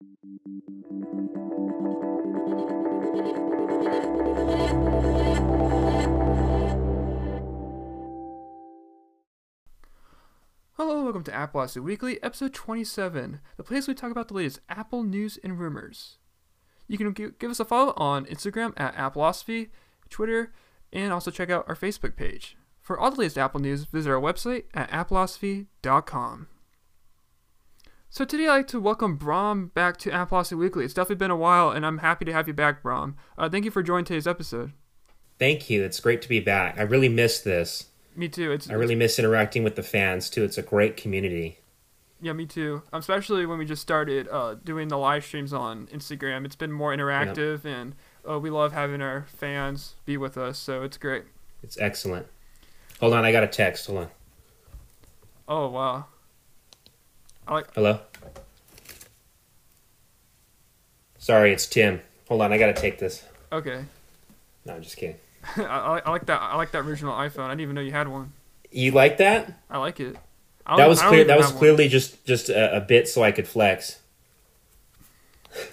Hello, 0.00 0.12
welcome 11.02 11.24
to 11.24 11.32
Appleosophy 11.32 11.82
Weekly, 11.82 12.22
episode 12.22 12.54
27, 12.54 13.40
the 13.56 13.64
place 13.64 13.88
we 13.88 13.94
talk 13.94 14.12
about 14.12 14.28
the 14.28 14.34
latest 14.34 14.60
Apple 14.68 15.02
news 15.02 15.36
and 15.42 15.58
rumors. 15.58 16.18
You 16.86 16.96
can 16.96 17.12
give 17.12 17.50
us 17.50 17.58
a 17.58 17.64
follow 17.64 17.92
on 17.96 18.24
Instagram 18.26 18.74
at 18.76 18.94
Appleosophy, 18.94 19.70
Twitter, 20.08 20.52
and 20.92 21.12
also 21.12 21.32
check 21.32 21.50
out 21.50 21.64
our 21.66 21.74
Facebook 21.74 22.14
page. 22.14 22.56
For 22.80 22.96
all 22.96 23.10
the 23.10 23.18
latest 23.18 23.36
Apple 23.36 23.58
news, 23.58 23.82
visit 23.86 24.10
our 24.12 24.20
website 24.20 24.66
at 24.74 24.88
appleosophy.com. 24.92 26.46
So 28.10 28.24
today 28.24 28.44
I'd 28.48 28.56
like 28.56 28.68
to 28.68 28.80
welcome 28.80 29.16
Brom 29.16 29.66
back 29.74 29.98
to 29.98 30.10
Appleosophy 30.10 30.56
Weekly. 30.56 30.84
It's 30.84 30.94
definitely 30.94 31.16
been 31.16 31.30
a 31.30 31.36
while, 31.36 31.70
and 31.70 31.84
I'm 31.84 31.98
happy 31.98 32.24
to 32.24 32.32
have 32.32 32.48
you 32.48 32.54
back, 32.54 32.82
Brom. 32.82 33.16
Uh, 33.36 33.50
thank 33.50 33.66
you 33.66 33.70
for 33.70 33.82
joining 33.82 34.06
today's 34.06 34.26
episode. 34.26 34.72
Thank 35.38 35.68
you. 35.68 35.84
It's 35.84 36.00
great 36.00 36.22
to 36.22 36.28
be 36.28 36.40
back. 36.40 36.78
I 36.78 36.82
really 36.82 37.10
miss 37.10 37.40
this. 37.40 37.88
Me 38.16 38.28
too. 38.28 38.50
It's 38.50 38.70
I 38.70 38.72
really 38.72 38.94
miss 38.94 39.18
interacting 39.18 39.62
with 39.62 39.76
the 39.76 39.82
fans 39.82 40.30
too. 40.30 40.42
It's 40.42 40.56
a 40.56 40.62
great 40.62 40.96
community. 40.96 41.58
Yeah, 42.20 42.32
me 42.32 42.46
too. 42.46 42.82
Especially 42.92 43.44
when 43.46 43.58
we 43.58 43.66
just 43.66 43.82
started 43.82 44.26
uh, 44.28 44.54
doing 44.54 44.88
the 44.88 44.98
live 44.98 45.24
streams 45.24 45.52
on 45.52 45.86
Instagram. 45.88 46.44
It's 46.46 46.56
been 46.56 46.72
more 46.72 46.96
interactive, 46.96 47.64
and 47.64 47.94
uh, 48.28 48.40
we 48.40 48.48
love 48.50 48.72
having 48.72 49.02
our 49.02 49.26
fans 49.28 49.94
be 50.06 50.16
with 50.16 50.36
us. 50.38 50.58
So 50.58 50.82
it's 50.82 50.96
great. 50.96 51.24
It's 51.62 51.78
excellent. 51.78 52.26
Hold 53.00 53.12
on, 53.12 53.24
I 53.24 53.32
got 53.32 53.44
a 53.44 53.48
text. 53.48 53.86
Hold 53.86 53.98
on. 53.98 54.08
Oh 55.46 55.68
wow. 55.68 56.06
I 57.48 57.54
like. 57.54 57.74
Hello. 57.74 57.98
Sorry, 61.16 61.52
it's 61.52 61.66
Tim. 61.66 62.00
Hold 62.28 62.42
on, 62.42 62.52
I 62.52 62.58
gotta 62.58 62.74
take 62.74 62.98
this. 62.98 63.24
Okay. 63.50 63.84
No, 64.66 64.74
I'm 64.74 64.82
just 64.82 64.98
kidding. 64.98 65.16
I, 65.56 65.62
I, 65.62 65.98
I 66.00 66.10
like 66.10 66.26
that. 66.26 66.42
I 66.42 66.56
like 66.56 66.72
that 66.72 66.84
original 66.84 67.14
iPhone. 67.14 67.44
I 67.44 67.48
didn't 67.48 67.62
even 67.62 67.74
know 67.74 67.80
you 67.80 67.92
had 67.92 68.06
one. 68.06 68.34
You 68.70 68.90
like 68.90 69.16
that? 69.16 69.60
I 69.70 69.78
like 69.78 69.98
it. 69.98 70.16
I 70.66 70.76
That 70.76 70.88
was 70.90 71.00
clear. 71.00 71.24
That 71.24 71.38
was 71.38 71.46
have 71.46 71.54
one. 71.54 71.58
clearly 71.58 71.88
just 71.88 72.22
just 72.26 72.50
a, 72.50 72.76
a 72.76 72.80
bit 72.80 73.08
so 73.08 73.22
I 73.22 73.32
could 73.32 73.48
flex. 73.48 73.98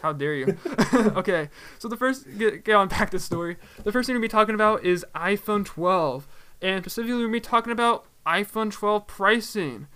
How 0.02 0.14
dare 0.14 0.34
you? 0.34 0.58
okay, 0.94 1.50
so 1.78 1.90
the 1.90 1.98
first 1.98 2.26
get, 2.38 2.64
get 2.64 2.76
on 2.76 2.88
back 2.88 3.10
to 3.12 3.20
story. 3.20 3.58
The 3.84 3.92
first 3.92 4.08
thing 4.08 4.14
we're 4.14 4.20
gonna 4.20 4.28
be 4.28 4.30
talking 4.30 4.56
about 4.56 4.86
is 4.86 5.06
iPhone 5.14 5.66
12, 5.66 6.26
and 6.62 6.84
specifically 6.86 7.16
we're 7.16 7.24
gonna 7.24 7.34
be 7.34 7.42
talking 7.42 7.74
about 7.74 8.06
iPhone 8.26 8.72
12 8.72 9.06
pricing. 9.08 9.88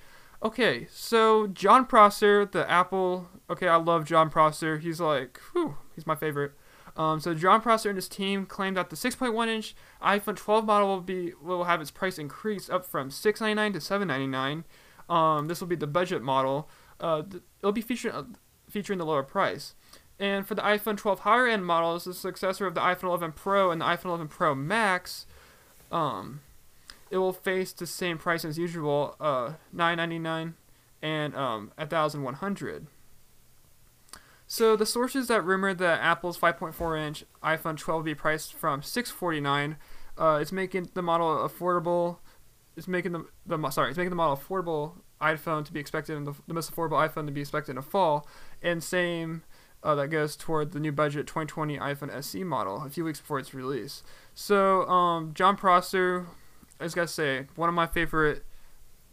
Okay, 0.41 0.87
so 0.89 1.47
Jon 1.47 1.85
Prosser, 1.85 2.45
the 2.45 2.69
Apple. 2.69 3.27
Okay, 3.49 3.67
I 3.67 3.75
love 3.75 4.05
Jon 4.05 4.29
Prosser. 4.29 4.77
He's 4.77 5.01
like, 5.01 5.39
whew, 5.51 5.75
he's 5.93 6.07
my 6.07 6.15
favorite. 6.15 6.53
Um, 6.95 7.19
so 7.19 7.33
Jon 7.33 7.61
Prosser 7.61 7.89
and 7.89 7.97
his 7.97 8.07
team 8.07 8.45
claimed 8.45 8.77
that 8.77 8.89
the 8.89 8.95
6.1 8.95 9.47
inch 9.47 9.75
iPhone 10.01 10.35
12 10.35 10.65
model 10.65 10.87
will 10.87 11.01
be 11.01 11.33
will 11.41 11.65
have 11.65 11.81
its 11.81 11.91
price 11.91 12.17
increase 12.17 12.69
up 12.69 12.85
from 12.85 13.09
6.99 13.09 13.73
to 13.73 13.79
7.99. 13.79 14.63
Um, 15.13 15.47
this 15.47 15.59
will 15.59 15.67
be 15.67 15.75
the 15.75 15.87
budget 15.87 16.21
model. 16.21 16.69
Uh, 16.99 17.23
it'll 17.61 17.71
be 17.71 17.81
featuring 17.81 18.13
uh, 18.13 18.23
featuring 18.69 18.99
the 18.99 19.05
lower 19.05 19.23
price. 19.23 19.75
And 20.19 20.45
for 20.45 20.55
the 20.55 20.61
iPhone 20.61 20.97
12 20.97 21.19
higher 21.21 21.47
end 21.47 21.65
models, 21.65 22.03
the 22.03 22.13
successor 22.13 22.67
of 22.67 22.75
the 22.75 22.81
iPhone 22.81 23.03
11 23.03 23.33
Pro 23.33 23.71
and 23.71 23.79
the 23.81 23.85
iPhone 23.85 24.05
11 24.05 24.27
Pro 24.27 24.53
Max, 24.53 25.25
um, 25.91 26.41
it 27.11 27.17
will 27.17 27.33
face 27.33 27.73
the 27.73 27.87
same 27.87 28.17
price 28.17 28.45
as 28.45 28.57
usual, 28.57 29.15
uh, 29.19 29.53
9.99 29.75 30.53
and 31.01 31.35
um, 31.35 31.71
1,100. 31.77 32.87
So 34.47 34.75
the 34.75 34.85
sources 34.85 35.27
that 35.27 35.43
rumored 35.43 35.77
that 35.77 36.01
Apple's 36.01 36.37
5.4 36.37 36.99
inch 36.99 37.23
iPhone 37.43 37.77
12 37.77 37.99
will 37.99 38.03
be 38.03 38.15
priced 38.15 38.53
from 38.53 38.81
649, 38.81 39.77
uh, 40.17 40.39
it's 40.41 40.51
making 40.51 40.89
the 40.93 41.01
model 41.01 41.47
affordable. 41.47 42.17
It's 42.75 42.87
making 42.87 43.11
the 43.11 43.25
the 43.45 43.69
sorry, 43.69 43.89
it's 43.89 43.97
making 43.97 44.09
the 44.09 44.15
model 44.15 44.35
affordable 44.35 44.93
iPhone 45.21 45.65
to 45.65 45.73
be 45.73 45.79
expected 45.79 46.15
in 46.15 46.23
the, 46.23 46.33
the 46.47 46.53
most 46.53 46.73
affordable 46.73 47.07
iPhone 47.07 47.25
to 47.25 47.31
be 47.31 47.41
expected 47.41 47.71
in 47.71 47.75
the 47.75 47.81
fall, 47.81 48.27
and 48.61 48.83
same 48.83 49.43
uh, 49.83 49.95
that 49.95 50.07
goes 50.07 50.35
toward 50.35 50.71
the 50.71 50.79
new 50.79 50.91
budget 50.91 51.27
2020 51.27 51.77
iPhone 51.77 52.13
SE 52.13 52.43
model 52.43 52.83
a 52.83 52.89
few 52.89 53.03
weeks 53.05 53.19
before 53.19 53.39
its 53.39 53.53
release. 53.53 54.03
So 54.33 54.87
um, 54.87 55.33
Jon 55.33 55.55
Prosser, 55.55 56.27
I 56.79 56.83
just 56.85 56.95
gotta 56.95 57.07
say, 57.07 57.47
one 57.55 57.69
of 57.69 57.75
my 57.75 57.87
favorite, 57.87 58.43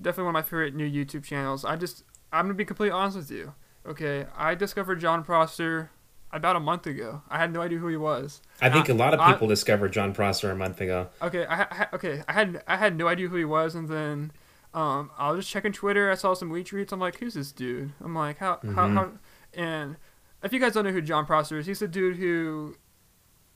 definitely 0.01 0.25
one 0.25 0.37
of 0.37 0.45
my 0.45 0.49
favorite 0.49 0.75
new 0.75 0.89
YouTube 0.89 1.25
channels. 1.25 1.65
I 1.65 1.77
just 1.77 2.05
I'm 2.33 2.45
gonna 2.47 2.55
be 2.55 2.65
completely 2.65 2.93
honest 2.93 3.17
with 3.17 3.31
you. 3.31 3.55
Okay, 3.87 4.27
I 4.37 4.55
discovered 4.55 4.97
Jon 5.01 5.23
Prosser 5.25 5.91
about 6.33 6.57
a 6.57 6.61
month 6.61 6.87
ago. 6.87 7.23
I 7.31 7.39
had 7.39 7.53
no 7.53 7.61
idea 7.63 7.79
who 7.79 7.89
he 7.89 7.97
was. 7.97 8.43
I 8.61 8.69
think 8.69 8.91
I- 8.91 8.93
a 8.93 8.97
lot 8.97 9.15
of 9.15 9.21
I- 9.21 9.33
people 9.33 9.49
discovered 9.49 9.93
Jon 9.93 10.13
Prosser 10.13 10.51
a 10.51 10.57
month 10.57 10.81
ago. 10.81 11.09
Okay, 11.23 11.47
I, 11.47 11.57
ha- 11.57 11.89
okay, 11.93 12.23
I 12.29 12.33
had 12.33 12.63
I 12.67 12.77
had 12.77 12.97
no 12.97 13.09
idea 13.09 13.29
who 13.29 13.37
he 13.37 13.45
was, 13.45 13.75
and 13.75 13.89
then 13.89 14.33
um, 14.75 15.11
I 15.17 15.31
was 15.31 15.41
just 15.45 15.51
checking 15.53 15.73
Twitter. 15.73 16.11
I 16.11 16.15
saw 16.17 16.35
some 16.35 16.51
retweets. 16.51 16.93
I'm 16.93 17.01
like, 17.01 17.19
who's 17.19 17.35
this 17.35 17.53
dude? 17.53 17.93
I'm 18.05 18.15
like, 18.15 18.39
how 18.39 18.59
how, 18.75 18.87
Mhm. 18.89 18.95
how 18.95 19.11
and 19.55 19.97
if 20.43 20.53
you 20.53 20.61
guys 20.61 20.75
don't 20.75 20.85
know 20.85 20.93
who 20.93 21.01
Jon 21.01 21.25
Prosser 21.27 21.59
is, 21.59 21.67
he's 21.67 21.79
the 21.79 21.89
dude 21.89 22.17
who, 22.19 22.77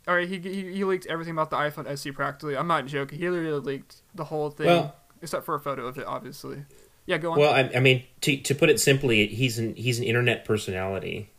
all 0.08 0.14
right, 0.16 0.28
he, 0.28 0.38
he 0.38 0.72
he 0.72 0.84
leaked 0.84 1.06
everything 1.06 1.32
about 1.32 1.50
the 1.50 1.56
iPhone 1.56 1.86
SE 1.88 2.10
practically. 2.12 2.56
I'm 2.56 2.66
not 2.66 2.86
joking. 2.86 3.18
He 3.18 3.28
literally 3.30 3.60
leaked 3.60 3.96
the 4.14 4.24
whole 4.24 4.50
thing, 4.50 4.66
Well- 4.66 4.96
except 5.22 5.44
for 5.44 5.54
a 5.54 5.60
photo 5.60 5.86
of 5.86 5.98
it, 5.98 6.06
obviously. 6.06 6.64
Yeah, 7.06 7.18
go 7.18 7.32
on. 7.32 7.38
Well, 7.38 7.52
I, 7.52 7.70
I 7.74 7.80
mean, 7.80 8.04
to 8.22 8.36
to 8.36 8.54
put 8.54 8.70
it 8.70 8.78
simply, 8.80 9.26
he's 9.26 9.58
an 9.58 9.74
he's 9.74 9.98
an 9.98 10.04
internet 10.04 10.44
personality. 10.44 11.30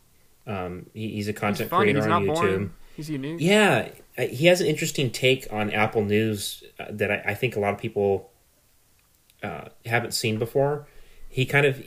Um, 0.46 0.86
he, 0.92 1.08
he's 1.12 1.28
a 1.28 1.32
he's 1.32 1.38
content 1.40 1.70
funny. 1.70 1.84
creator 1.92 2.00
He's 2.00 2.12
on 2.12 2.26
not 2.26 2.36
YouTube. 2.36 2.40
boring. 2.40 2.72
He's 2.96 3.08
unique. 3.10 3.40
Yeah, 3.40 3.88
he 4.18 4.46
has 4.46 4.60
an 4.60 4.66
interesting 4.66 5.10
take 5.10 5.46
on 5.50 5.70
Apple 5.70 6.04
News 6.04 6.62
uh, 6.78 6.86
that 6.90 7.10
I, 7.10 7.22
I 7.28 7.34
think 7.34 7.56
a 7.56 7.60
lot 7.60 7.72
of 7.72 7.80
people 7.80 8.30
uh, 9.42 9.68
haven't 9.86 10.12
seen 10.12 10.38
before. 10.38 10.86
He 11.28 11.46
kind 11.46 11.64
of 11.64 11.82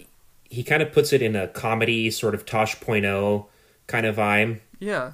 he 0.50 0.64
kind 0.64 0.82
of 0.82 0.92
puts 0.92 1.14
it 1.14 1.22
in 1.22 1.36
a 1.36 1.48
comedy 1.48 2.10
sort 2.10 2.34
of 2.34 2.46
Tosh.0 2.46 3.46
kind 3.88 4.06
of 4.06 4.16
vibe. 4.16 4.62
Yeah. 4.80 5.12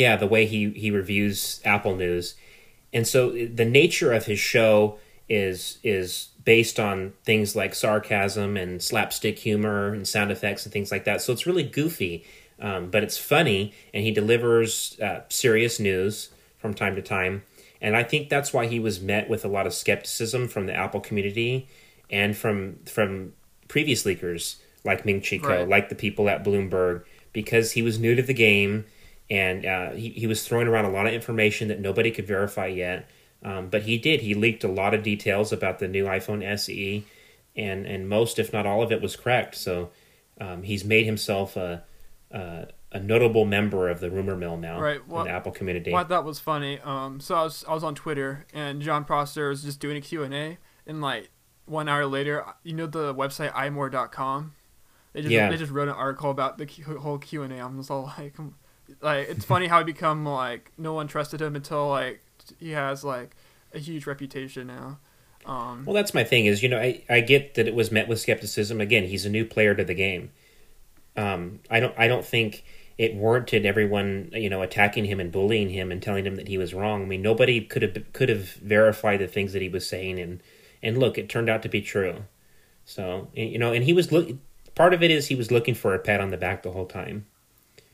Yeah, 0.00 0.16
the 0.16 0.26
way 0.34 0.46
he 0.46 0.70
he 0.70 0.90
reviews 0.90 1.60
Apple 1.64 1.94
News, 2.04 2.34
and 2.96 3.06
so 3.06 3.18
the 3.60 3.66
nature 3.66 4.12
of 4.18 4.24
his 4.24 4.38
show 4.38 4.98
is 5.28 5.78
is 5.82 6.28
based 6.42 6.80
on 6.80 7.12
things 7.24 7.54
like 7.54 7.74
sarcasm 7.74 8.56
and 8.56 8.82
slapstick 8.82 9.38
humor 9.38 9.92
and 9.92 10.08
sound 10.08 10.30
effects 10.32 10.64
and 10.64 10.72
things 10.72 10.90
like 10.90 11.04
that. 11.04 11.20
So 11.20 11.32
it's 11.34 11.44
really 11.46 11.62
goofy, 11.78 12.24
um, 12.60 12.90
but 12.90 13.02
it's 13.02 13.18
funny, 13.18 13.74
and 13.92 14.02
he 14.06 14.10
delivers 14.10 14.98
uh, 15.00 15.20
serious 15.28 15.78
news 15.78 16.30
from 16.56 16.72
time 16.72 16.94
to 16.96 17.02
time. 17.02 17.42
And 17.82 17.94
I 17.94 18.02
think 18.02 18.30
that's 18.30 18.52
why 18.54 18.64
he 18.66 18.80
was 18.80 19.00
met 19.02 19.28
with 19.28 19.44
a 19.44 19.48
lot 19.48 19.66
of 19.66 19.74
skepticism 19.74 20.48
from 20.48 20.64
the 20.66 20.74
Apple 20.74 21.00
community 21.00 21.68
and 22.10 22.34
from 22.34 22.78
from 22.86 23.34
previous 23.68 24.04
leakers 24.04 24.56
like 24.82 25.04
Ming 25.04 25.20
Chi 25.20 25.36
Kuo, 25.36 25.48
Right. 25.60 25.68
like 25.68 25.88
the 25.90 25.94
people 25.94 26.28
at 26.30 26.42
Bloomberg, 26.42 27.02
because 27.34 27.72
he 27.72 27.82
was 27.82 27.98
new 27.98 28.14
to 28.14 28.22
the 28.22 28.38
game 28.48 28.86
and 29.30 29.64
uh, 29.64 29.90
he, 29.92 30.10
he 30.10 30.26
was 30.26 30.46
throwing 30.46 30.66
around 30.66 30.84
a 30.86 30.90
lot 30.90 31.06
of 31.06 31.12
information 31.12 31.68
that 31.68 31.80
nobody 31.80 32.10
could 32.10 32.26
verify 32.26 32.66
yet. 32.66 33.08
Um, 33.42 33.68
but 33.68 33.82
he 33.82 33.96
did. 33.96 34.20
He 34.20 34.34
leaked 34.34 34.64
a 34.64 34.68
lot 34.68 34.92
of 34.92 35.02
details 35.02 35.52
about 35.52 35.78
the 35.78 35.88
new 35.88 36.04
iPhone 36.04 36.44
SE, 36.44 37.04
and 37.56 37.86
and 37.86 38.08
most, 38.08 38.38
if 38.38 38.52
not 38.52 38.66
all 38.66 38.82
of 38.82 38.92
it, 38.92 39.00
was 39.00 39.16
correct. 39.16 39.54
So 39.54 39.90
um, 40.40 40.62
he's 40.62 40.84
made 40.84 41.06
himself 41.06 41.56
a, 41.56 41.82
a 42.30 42.66
a 42.92 42.98
notable 43.00 43.44
member 43.46 43.88
of 43.88 44.00
the 44.00 44.10
rumor 44.10 44.36
mill 44.36 44.56
now 44.56 44.80
Right, 44.80 44.96
in 44.96 45.08
well, 45.08 45.24
the 45.24 45.30
Apple 45.30 45.52
community. 45.52 45.94
I 45.94 46.02
thought 46.04 46.24
was 46.24 46.40
funny. 46.40 46.80
Um, 46.80 47.20
so 47.20 47.34
I 47.36 47.44
was 47.44 47.64
I 47.68 47.72
was 47.72 47.84
on 47.84 47.94
Twitter 47.94 48.46
and 48.52 48.82
Jon 48.82 49.04
Prosser 49.04 49.48
was 49.48 49.62
just 49.62 49.80
doing 49.80 49.96
a 49.96 50.00
Q 50.00 50.22
and 50.24 50.34
A, 50.34 50.58
and 50.86 51.00
like 51.00 51.30
one 51.66 51.88
hour 51.88 52.04
later, 52.04 52.44
you 52.64 52.74
know 52.74 52.86
the 52.86 53.14
website 53.14 53.52
imore.com. 53.54 54.54
They 55.12 55.22
just 55.22 55.32
Yeah. 55.32 55.48
they 55.48 55.56
just 55.56 55.72
wrote 55.72 55.88
an 55.88 55.94
article 55.94 56.30
about 56.30 56.58
the 56.58 56.66
whole 57.00 57.18
Q 57.18 57.42
and 57.42 57.52
A. 57.52 57.58
I'm 57.58 57.78
just 57.78 57.90
all 57.90 58.12
like, 58.18 58.38
um, 58.38 58.56
like 59.00 59.28
it's 59.28 59.44
funny 59.44 59.66
how 59.66 59.78
he 59.78 59.84
become 59.84 60.24
like 60.24 60.72
no 60.76 60.92
one 60.92 61.08
trusted 61.08 61.40
him 61.40 61.56
until 61.56 61.88
like 61.88 62.20
he 62.58 62.70
has 62.70 63.04
like 63.04 63.36
a 63.74 63.78
huge 63.78 64.06
reputation 64.06 64.66
now. 64.66 64.98
Um, 65.46 65.84
Well, 65.86 65.94
that's 65.94 66.14
my 66.14 66.24
thing. 66.24 66.46
Is 66.46 66.62
you 66.62 66.68
know 66.68 66.78
I, 66.78 67.02
I 67.08 67.20
get 67.20 67.54
that 67.54 67.66
it 67.66 67.74
was 67.74 67.90
met 67.90 68.08
with 68.08 68.20
skepticism. 68.20 68.80
Again, 68.80 69.04
he's 69.04 69.24
a 69.24 69.30
new 69.30 69.44
player 69.44 69.74
to 69.74 69.84
the 69.84 69.94
game. 69.94 70.30
Um, 71.16 71.60
I 71.70 71.80
don't 71.80 71.94
I 71.98 72.08
don't 72.08 72.24
think 72.24 72.64
it 72.98 73.14
warranted 73.14 73.64
everyone 73.64 74.30
you 74.32 74.50
know 74.50 74.62
attacking 74.62 75.06
him 75.06 75.20
and 75.20 75.32
bullying 75.32 75.70
him 75.70 75.90
and 75.90 76.02
telling 76.02 76.26
him 76.26 76.36
that 76.36 76.48
he 76.48 76.58
was 76.58 76.74
wrong. 76.74 77.02
I 77.02 77.06
mean, 77.06 77.22
nobody 77.22 77.60
could 77.60 77.82
have 77.82 78.12
could 78.12 78.28
have 78.28 78.50
verified 78.54 79.20
the 79.20 79.26
things 79.26 79.52
that 79.52 79.62
he 79.62 79.68
was 79.68 79.88
saying, 79.88 80.18
and 80.18 80.42
and 80.82 80.98
look, 80.98 81.18
it 81.18 81.28
turned 81.28 81.48
out 81.48 81.62
to 81.62 81.68
be 81.68 81.80
true. 81.80 82.24
So 82.84 83.28
you 83.34 83.58
know, 83.58 83.72
and 83.72 83.84
he 83.84 83.92
was 83.92 84.12
look. 84.12 84.28
Part 84.74 84.94
of 84.94 85.02
it 85.02 85.10
is 85.10 85.26
he 85.26 85.34
was 85.34 85.50
looking 85.50 85.74
for 85.74 85.94
a 85.94 85.98
pat 85.98 86.20
on 86.20 86.30
the 86.30 86.36
back 86.36 86.62
the 86.62 86.70
whole 86.70 86.86
time. 86.86 87.26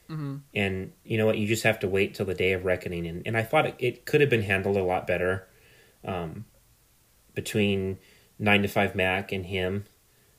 Mhm. 0.08 0.40
And 0.54 0.92
you 1.04 1.18
know 1.18 1.26
what? 1.26 1.38
You 1.38 1.46
just 1.46 1.64
have 1.64 1.80
to 1.80 1.88
wait 1.88 2.14
till 2.14 2.26
the 2.26 2.34
day 2.34 2.52
of 2.52 2.64
reckoning. 2.64 3.06
And, 3.06 3.22
and 3.26 3.36
I 3.36 3.42
thought 3.42 3.66
it, 3.66 3.74
it 3.78 4.06
could 4.06 4.20
have 4.20 4.30
been 4.30 4.42
handled 4.42 4.76
a 4.76 4.82
lot 4.82 5.06
better 5.06 5.46
um, 6.04 6.44
between 7.34 7.98
9 8.38 8.62
to 8.62 8.68
5 8.68 8.94
Mac 8.94 9.32
and 9.32 9.46
him 9.46 9.84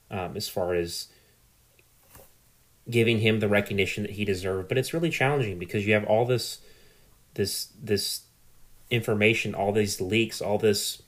um, 0.10 0.36
as 0.36 0.48
far 0.48 0.74
as 0.74 1.08
giving 2.90 3.20
him 3.20 3.40
the 3.40 3.50
recognition 3.50 4.04
that 4.04 4.14
he 4.14 4.26
deserved. 4.26 4.70
But 4.70 4.78
it's 4.78 4.94
really 4.94 5.10
challenging 5.10 5.60
because 5.60 5.86
you 5.86 5.94
have 5.94 6.06
all 6.06 6.26
this 6.26 6.60
this 7.34 7.70
this 7.82 8.22
information, 8.90 9.54
all 9.54 9.72
these 9.72 10.02
leaks, 10.02 10.42
all 10.42 10.58
this 10.58 11.02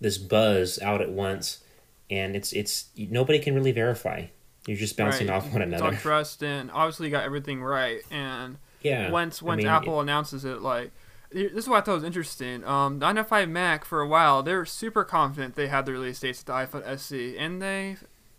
this 0.00 0.18
buzz 0.18 0.78
out 0.80 1.00
at 1.00 1.10
once, 1.10 1.62
and 2.10 2.36
it's 2.36 2.52
it's 2.52 2.88
nobody 2.96 3.38
can 3.38 3.54
really 3.54 3.72
verify. 3.72 4.26
You're 4.68 4.76
just 4.76 4.96
bouncing 4.96 5.28
Right. 5.28 5.36
off 5.36 5.50
one 5.52 5.62
another. 5.62 5.84
on 5.84 5.96
trust, 5.96 6.42
and 6.44 6.70
obviously 6.70 7.06
you 7.06 7.12
got 7.12 7.24
everything 7.24 7.62
right. 7.62 8.00
And 8.10 8.58
Yeah. 8.82 9.10
once 9.10 9.42
I 9.42 9.46
once 9.46 9.58
mean, 9.58 9.66
Apple 9.66 10.00
announces 10.00 10.44
it, 10.44 10.60
like 10.60 10.92
this 11.32 11.52
is 11.52 11.68
what 11.68 11.78
I 11.78 11.80
thought 11.80 11.94
was 11.94 12.04
interesting. 12.04 12.64
Um, 12.64 12.98
the 13.00 13.06
9to5Mac 13.06 13.84
for 13.84 14.00
a 14.00 14.06
while 14.06 14.42
they 14.42 14.54
were 14.54 14.64
super 14.66 15.04
confident 15.04 15.56
they 15.56 15.68
had 15.68 15.86
the 15.86 15.92
release 15.92 16.20
dates 16.20 16.40
of 16.40 16.46
the 16.46 16.52
iPhone 16.52 16.86
SE, 16.86 17.36
and 17.38 17.60
they 17.62 17.96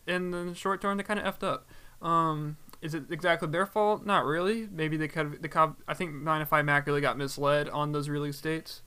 in 0.08 0.32
the 0.32 0.54
short 0.56 0.82
term 0.82 0.98
they 0.98 1.04
kind 1.04 1.20
of 1.20 1.26
effed 1.40 1.44
up. 1.46 1.68
Um, 2.02 2.58
is 2.82 2.94
it 2.94 3.04
exactly 3.12 3.48
their 3.50 3.66
fault? 3.66 4.06
Not 4.06 4.24
really. 4.26 4.68
Maybe 4.72 4.96
they 4.98 5.08
could. 5.08 5.18
have- 5.34 5.42
They 5.42 5.48
could. 5.50 5.60
have- 5.60 5.76
I 5.88 5.94
think 5.94 6.14
9to5Mac 6.16 6.86
really 6.86 7.02
got 7.02 7.18
misled 7.18 7.68
on 7.70 7.92
those 7.92 8.08
release 8.08 8.40
dates. 8.40 8.82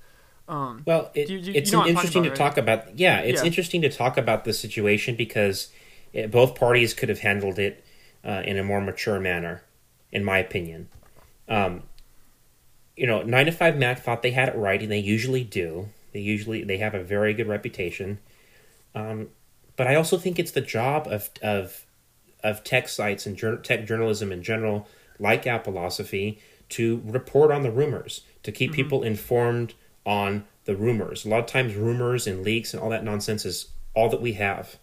Um, 0.48 0.82
Well, 0.86 1.10
it, 1.14 1.28
you- 1.28 1.38
you- 1.38 1.52
it's 1.54 1.70
you 1.70 1.78
know 1.78 1.86
interesting 1.86 2.22
talking 2.22 2.36
to 2.36 2.42
about, 2.42 2.54
talk 2.54 2.58
about. 2.58 2.98
Yeah, 2.98 3.18
it's 3.20 3.40
Yeah. 3.42 3.46
interesting 3.46 3.82
to 3.82 3.88
talk 3.90 4.16
about 4.16 4.44
the 4.44 4.52
situation 4.52 5.14
because 5.14 5.68
it, 6.12 6.31
both 6.31 6.55
parties 6.55 6.94
could 6.94 7.09
have 7.09 7.20
handled 7.20 7.59
it 7.59 7.85
uh, 8.25 8.43
in 8.44 8.59
a 8.59 8.64
more 8.64 8.81
mature 8.81 9.20
manner, 9.20 9.62
in 10.11 10.25
my 10.25 10.38
opinion. 10.38 10.88
Um, 11.49 11.82
you 12.97 13.06
know, 13.06 13.23
nine 13.23 13.47
to 13.47 13.53
five 13.53 13.76
Mac 13.76 14.00
thought 14.00 14.23
they 14.23 14.31
had 14.31 14.49
it 14.49 14.56
right, 14.56 14.81
and 14.81 14.91
they 14.91 14.99
usually 14.99 15.44
do. 15.44 15.88
They 16.12 16.20
usually 16.20 16.62
they 16.64 16.79
have 16.79 16.94
a 16.94 17.03
very 17.03 17.35
good 17.35 17.49
reputation. 17.49 18.19
Um, 18.94 19.29
but 19.76 19.87
I 19.87 19.94
also 19.94 20.19
think 20.19 20.38
it's 20.38 20.53
the 20.53 20.61
job 20.61 21.06
of 21.06 21.31
of 21.43 21.87
of 22.43 22.64
tech 22.64 22.88
sites 22.88 23.26
and 23.26 23.37
jour- 23.37 23.56
tech 23.56 23.87
journalism 23.87 24.32
in 24.32 24.43
general, 24.43 24.88
like 25.19 25.44
Appleosophy, 25.44 26.38
to 26.70 27.03
report 27.05 27.50
on 27.50 27.62
the 27.62 27.70
rumors, 27.70 28.23
to 28.43 28.53
keep 28.53 28.73
people 28.73 29.03
informed 29.03 29.75
on 30.05 30.44
the 30.64 30.76
rumors. 30.76 31.25
A 31.25 31.29
lot 31.29 31.41
of 31.41 31.47
times, 31.47 31.75
rumors 31.75 32.26
and 32.26 32.43
leaks 32.43 32.75
and 32.75 32.82
all 32.82 32.91
that 32.91 33.05
nonsense 33.05 33.44
is 33.44 33.69
all 33.94 34.09
that 34.11 34.20
we 34.20 34.35
have, 34.35 34.76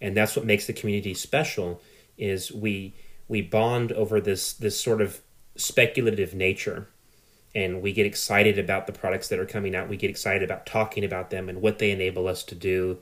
and 0.00 0.16
that's 0.16 0.36
what 0.36 0.44
makes 0.44 0.66
the 0.66 0.72
community 0.72 1.14
special. 1.14 1.80
Is 2.18 2.52
we 2.52 2.94
we 3.28 3.42
bond 3.42 3.92
over 3.92 4.20
this 4.20 4.52
this 4.52 4.80
sort 4.80 5.00
of 5.00 5.20
speculative 5.56 6.34
nature, 6.34 6.88
and 7.54 7.82
we 7.82 7.92
get 7.92 8.06
excited 8.06 8.58
about 8.58 8.86
the 8.86 8.92
products 8.92 9.28
that 9.28 9.38
are 9.38 9.46
coming 9.46 9.74
out. 9.74 9.88
We 9.88 9.96
get 9.96 10.10
excited 10.10 10.42
about 10.42 10.66
talking 10.66 11.04
about 11.04 11.30
them 11.30 11.48
and 11.48 11.60
what 11.60 11.78
they 11.78 11.90
enable 11.90 12.28
us 12.28 12.42
to 12.44 12.54
do, 12.54 12.98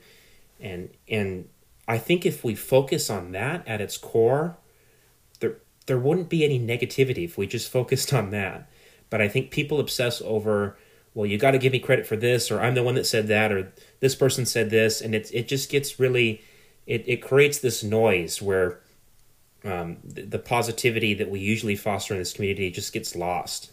and 0.59 0.89
and 1.09 1.47
I 1.87 1.97
think 1.97 2.25
if 2.25 2.43
we 2.43 2.55
focus 2.55 3.09
on 3.09 3.31
that 3.33 3.67
at 3.67 3.81
its 3.81 3.97
core, 3.97 4.57
there 5.39 5.57
there 5.85 5.99
wouldn't 5.99 6.29
be 6.29 6.43
any 6.43 6.59
negativity 6.59 7.25
if 7.25 7.37
we 7.37 7.47
just 7.47 7.71
focused 7.71 8.13
on 8.13 8.31
that. 8.31 8.69
But 9.09 9.21
I 9.21 9.27
think 9.27 9.51
people 9.51 9.79
obsess 9.79 10.21
over, 10.21 10.77
well, 11.13 11.27
you 11.27 11.37
got 11.37 11.51
to 11.51 11.59
give 11.59 11.71
me 11.71 11.79
credit 11.79 12.07
for 12.07 12.15
this, 12.15 12.49
or 12.49 12.59
I'm 12.59 12.73
the 12.73 12.83
one 12.83 12.95
that 12.95 13.05
said 13.05 13.27
that, 13.27 13.51
or 13.51 13.71
this 13.99 14.15
person 14.15 14.45
said 14.45 14.69
this, 14.69 14.99
and 15.01 15.13
it 15.13 15.29
it 15.33 15.47
just 15.47 15.69
gets 15.69 15.99
really, 15.99 16.41
it 16.87 17.03
it 17.07 17.17
creates 17.17 17.59
this 17.59 17.83
noise 17.83 18.41
where. 18.41 18.79
Um, 19.63 19.97
the, 20.03 20.21
the 20.21 20.37
positivity 20.37 21.15
that 21.15 21.31
we 21.31 21.39
usually 21.39 21.75
foster 21.75 22.13
in 22.13 22.19
this 22.19 22.33
community 22.33 22.69
just 22.69 22.93
gets 22.93 23.15
lost. 23.15 23.71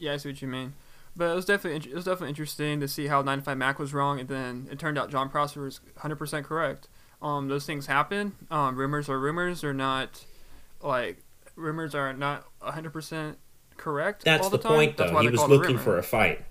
Yeah, 0.00 0.14
I 0.14 0.16
see 0.16 0.30
what 0.30 0.42
you 0.42 0.48
mean. 0.48 0.72
But 1.14 1.32
it 1.32 1.34
was 1.34 1.44
definitely 1.44 1.90
it 1.90 1.94
was 1.94 2.04
definitely 2.06 2.30
interesting 2.30 2.80
to 2.80 2.88
see 2.88 3.06
how 3.06 3.22
9to5Mac 3.22 3.78
was 3.78 3.92
wrong, 3.92 4.18
and 4.18 4.28
then 4.28 4.68
it 4.70 4.78
turned 4.78 4.98
out 4.98 5.10
Jon 5.10 5.28
Prosser 5.28 5.60
was 5.60 5.80
100% 5.98 6.44
correct. 6.44 6.88
Um, 7.20 7.48
those 7.48 7.66
things 7.66 7.86
happen. 7.86 8.32
Um, 8.50 8.76
rumors 8.76 9.08
are 9.08 9.18
rumors. 9.18 9.60
They're 9.60 9.74
not 9.74 10.24
like 10.82 11.22
rumors 11.56 11.94
are 11.94 12.12
not 12.14 12.46
100% 12.62 13.36
correct. 13.76 14.24
That's 14.24 14.44
all 14.44 14.50
the, 14.50 14.56
the, 14.56 14.62
time. 14.62 14.72
point, 14.72 14.96
That's 14.96 15.12
though. 15.12 15.20
He 15.20 15.28
was 15.28 15.40
call 15.40 15.52
it 15.52 15.56
a 15.56 15.58
looking 15.58 15.78
for 15.78 15.98
a 15.98 16.02
fight. 16.02 16.44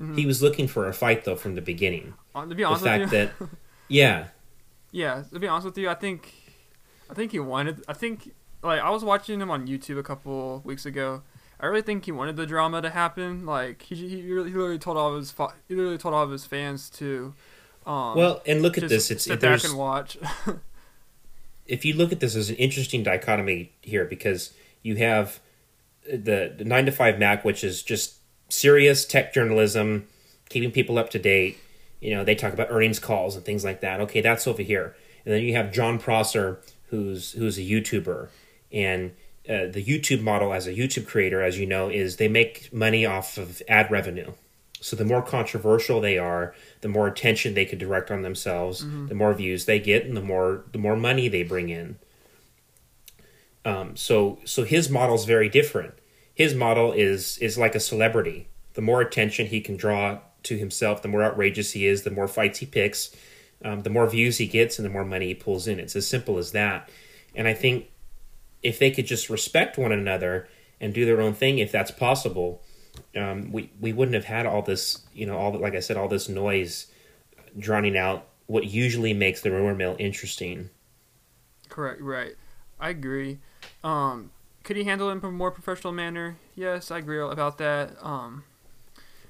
Mhm. 0.00 0.18
He 0.18 0.26
was 0.26 0.42
looking 0.42 0.66
for 0.66 0.88
a 0.88 0.92
fight, 0.92 1.24
though, 1.24 1.36
from 1.36 1.54
the 1.54 1.60
beginning. 1.60 2.14
To 2.34 2.46
be 2.46 2.64
The 2.64 2.76
fact 2.76 3.10
that, 3.12 3.30
yeah, 3.92 4.26
yeah, 4.90 5.22
to 5.32 5.38
be 5.38 5.46
honest 5.46 5.66
with 5.66 5.78
you, 5.78 5.88
I 5.88 5.94
think, 5.94 6.32
I 7.10 7.14
think 7.14 7.32
he 7.32 7.40
wanted. 7.40 7.84
I 7.88 7.92
think 7.92 8.32
like 8.62 8.80
I 8.80 8.90
was 8.90 9.04
watching 9.04 9.40
him 9.40 9.50
on 9.50 9.66
YouTube 9.66 9.98
a 9.98 10.02
couple 10.02 10.60
weeks 10.64 10.86
ago. 10.86 11.22
I 11.60 11.66
really 11.66 11.82
think 11.82 12.04
he 12.04 12.12
wanted 12.12 12.36
the 12.36 12.46
drama 12.46 12.82
to 12.82 12.90
happen. 12.90 13.46
Like 13.46 13.82
he 13.82 13.94
he 13.94 14.32
really, 14.32 14.50
he 14.50 14.56
literally 14.56 14.78
told 14.78 14.96
all 14.96 15.10
of 15.10 15.16
his 15.16 15.30
fa- 15.30 15.54
he 15.68 15.74
literally 15.74 15.98
told 15.98 16.14
all 16.14 16.24
of 16.24 16.30
his 16.30 16.44
fans 16.44 16.90
to. 16.90 17.34
Um, 17.86 18.16
well, 18.16 18.42
and 18.46 18.62
look 18.62 18.78
at 18.78 18.88
this. 18.88 19.10
It's 19.10 19.24
sit 19.24 19.40
back 19.40 19.64
and 19.64 19.76
watch. 19.76 20.18
if 21.66 21.84
you 21.84 21.94
look 21.94 22.12
at 22.12 22.20
this 22.20 22.34
as 22.34 22.50
an 22.50 22.56
interesting 22.56 23.02
dichotomy 23.02 23.72
here 23.80 24.04
because 24.04 24.52
you 24.82 24.96
have 24.96 25.40
the, 26.06 26.52
the 26.56 26.64
9 26.64 26.86
to 26.86 26.92
5 26.92 27.18
mac 27.18 27.44
which 27.44 27.62
is 27.62 27.82
just 27.82 28.16
serious 28.48 29.04
tech 29.04 29.32
journalism 29.32 30.06
keeping 30.48 30.70
people 30.70 30.98
up 30.98 31.10
to 31.10 31.18
date 31.18 31.58
you 32.02 32.14
know 32.14 32.24
they 32.24 32.34
talk 32.34 32.52
about 32.52 32.68
earnings 32.70 32.98
calls 32.98 33.36
and 33.36 33.44
things 33.44 33.64
like 33.64 33.80
that 33.80 34.00
okay 34.00 34.20
that's 34.20 34.46
over 34.46 34.62
here 34.62 34.94
and 35.24 35.32
then 35.32 35.42
you 35.42 35.54
have 35.54 35.72
jon 35.72 35.98
prosser 35.98 36.60
who's 36.88 37.32
who's 37.32 37.56
a 37.56 37.62
youtuber 37.62 38.28
and 38.72 39.12
uh, 39.48 39.66
the 39.66 39.84
youtube 39.84 40.22
model 40.22 40.52
as 40.52 40.66
a 40.66 40.72
youtube 40.72 41.06
creator 41.06 41.42
as 41.42 41.58
you 41.58 41.66
know 41.66 41.88
is 41.88 42.16
they 42.16 42.28
make 42.28 42.72
money 42.72 43.06
off 43.06 43.38
of 43.38 43.62
ad 43.68 43.90
revenue 43.90 44.32
so 44.82 44.96
the 44.96 45.04
more 45.04 45.22
controversial 45.22 46.00
they 46.00 46.18
are, 46.18 46.54
the 46.80 46.88
more 46.88 47.06
attention 47.06 47.54
they 47.54 47.64
could 47.64 47.78
direct 47.78 48.10
on 48.10 48.22
themselves, 48.22 48.84
the 49.06 49.14
more 49.14 49.32
views 49.32 49.64
they 49.64 49.78
get, 49.78 50.04
and 50.04 50.16
the 50.16 50.22
more 50.22 50.64
the 50.72 50.78
more 50.78 50.96
money 50.96 51.28
they 51.28 51.44
bring 51.44 51.68
in. 51.68 51.98
Um, 53.64 53.96
so 53.96 54.40
so 54.44 54.64
his 54.64 54.90
model 54.90 55.14
is 55.14 55.24
very 55.24 55.48
different. 55.48 55.94
His 56.34 56.54
model 56.54 56.92
is 56.92 57.38
is 57.38 57.56
like 57.56 57.76
a 57.76 57.80
celebrity. 57.80 58.48
The 58.74 58.82
more 58.82 59.00
attention 59.00 59.46
he 59.46 59.60
can 59.60 59.76
draw 59.76 60.18
to 60.44 60.56
himself, 60.56 61.02
the 61.02 61.08
more 61.08 61.22
outrageous 61.22 61.72
he 61.72 61.86
is, 61.86 62.02
the 62.02 62.10
more 62.10 62.28
fights 62.28 62.58
he 62.58 62.66
picks, 62.66 63.14
um, 63.64 63.82
the 63.82 63.90
more 63.90 64.08
views 64.08 64.38
he 64.38 64.46
gets, 64.46 64.78
and 64.78 64.86
the 64.86 64.90
more 64.90 65.04
money 65.04 65.28
he 65.28 65.34
pulls 65.34 65.68
in. 65.68 65.78
It's 65.78 65.96
as 65.96 66.06
simple 66.06 66.38
as 66.38 66.52
that. 66.52 66.88
And 67.34 67.46
I 67.48 67.54
think 67.54 67.88
if 68.62 68.78
they 68.78 68.90
could 68.90 69.06
just 69.06 69.30
respect 69.30 69.78
one 69.78 69.92
another 69.92 70.48
and 70.80 70.92
do 70.92 71.04
their 71.04 71.20
own 71.20 71.34
thing, 71.34 71.58
if 71.58 71.72
that's 71.72 71.90
possible, 71.90 72.62
um, 73.16 73.52
we 73.52 73.70
we 73.80 73.92
wouldn't 73.92 74.14
have 74.14 74.24
had 74.24 74.46
all 74.46 74.62
this, 74.62 75.02
you 75.14 75.26
know, 75.26 75.36
all 75.36 75.52
like 75.58 75.74
I 75.74 75.80
said, 75.80 75.96
all 75.96 76.08
this 76.08 76.28
noise 76.28 76.86
drowning 77.58 77.96
out 77.96 78.28
what 78.46 78.64
usually 78.64 79.14
makes 79.14 79.40
the 79.40 79.50
rumor 79.50 79.74
mill 79.74 79.96
interesting. 79.98 80.70
Correct. 81.68 82.00
Right. 82.00 82.34
I 82.80 82.90
agree. 82.90 83.38
Um, 83.84 84.30
could 84.64 84.76
he 84.76 84.84
handle 84.84 85.08
it 85.08 85.12
in 85.12 85.24
a 85.24 85.30
more 85.30 85.50
professional 85.50 85.92
manner? 85.92 86.36
Yes, 86.54 86.90
I 86.90 86.98
agree 86.98 87.20
about 87.20 87.58
that. 87.58 87.96
Um, 88.02 88.44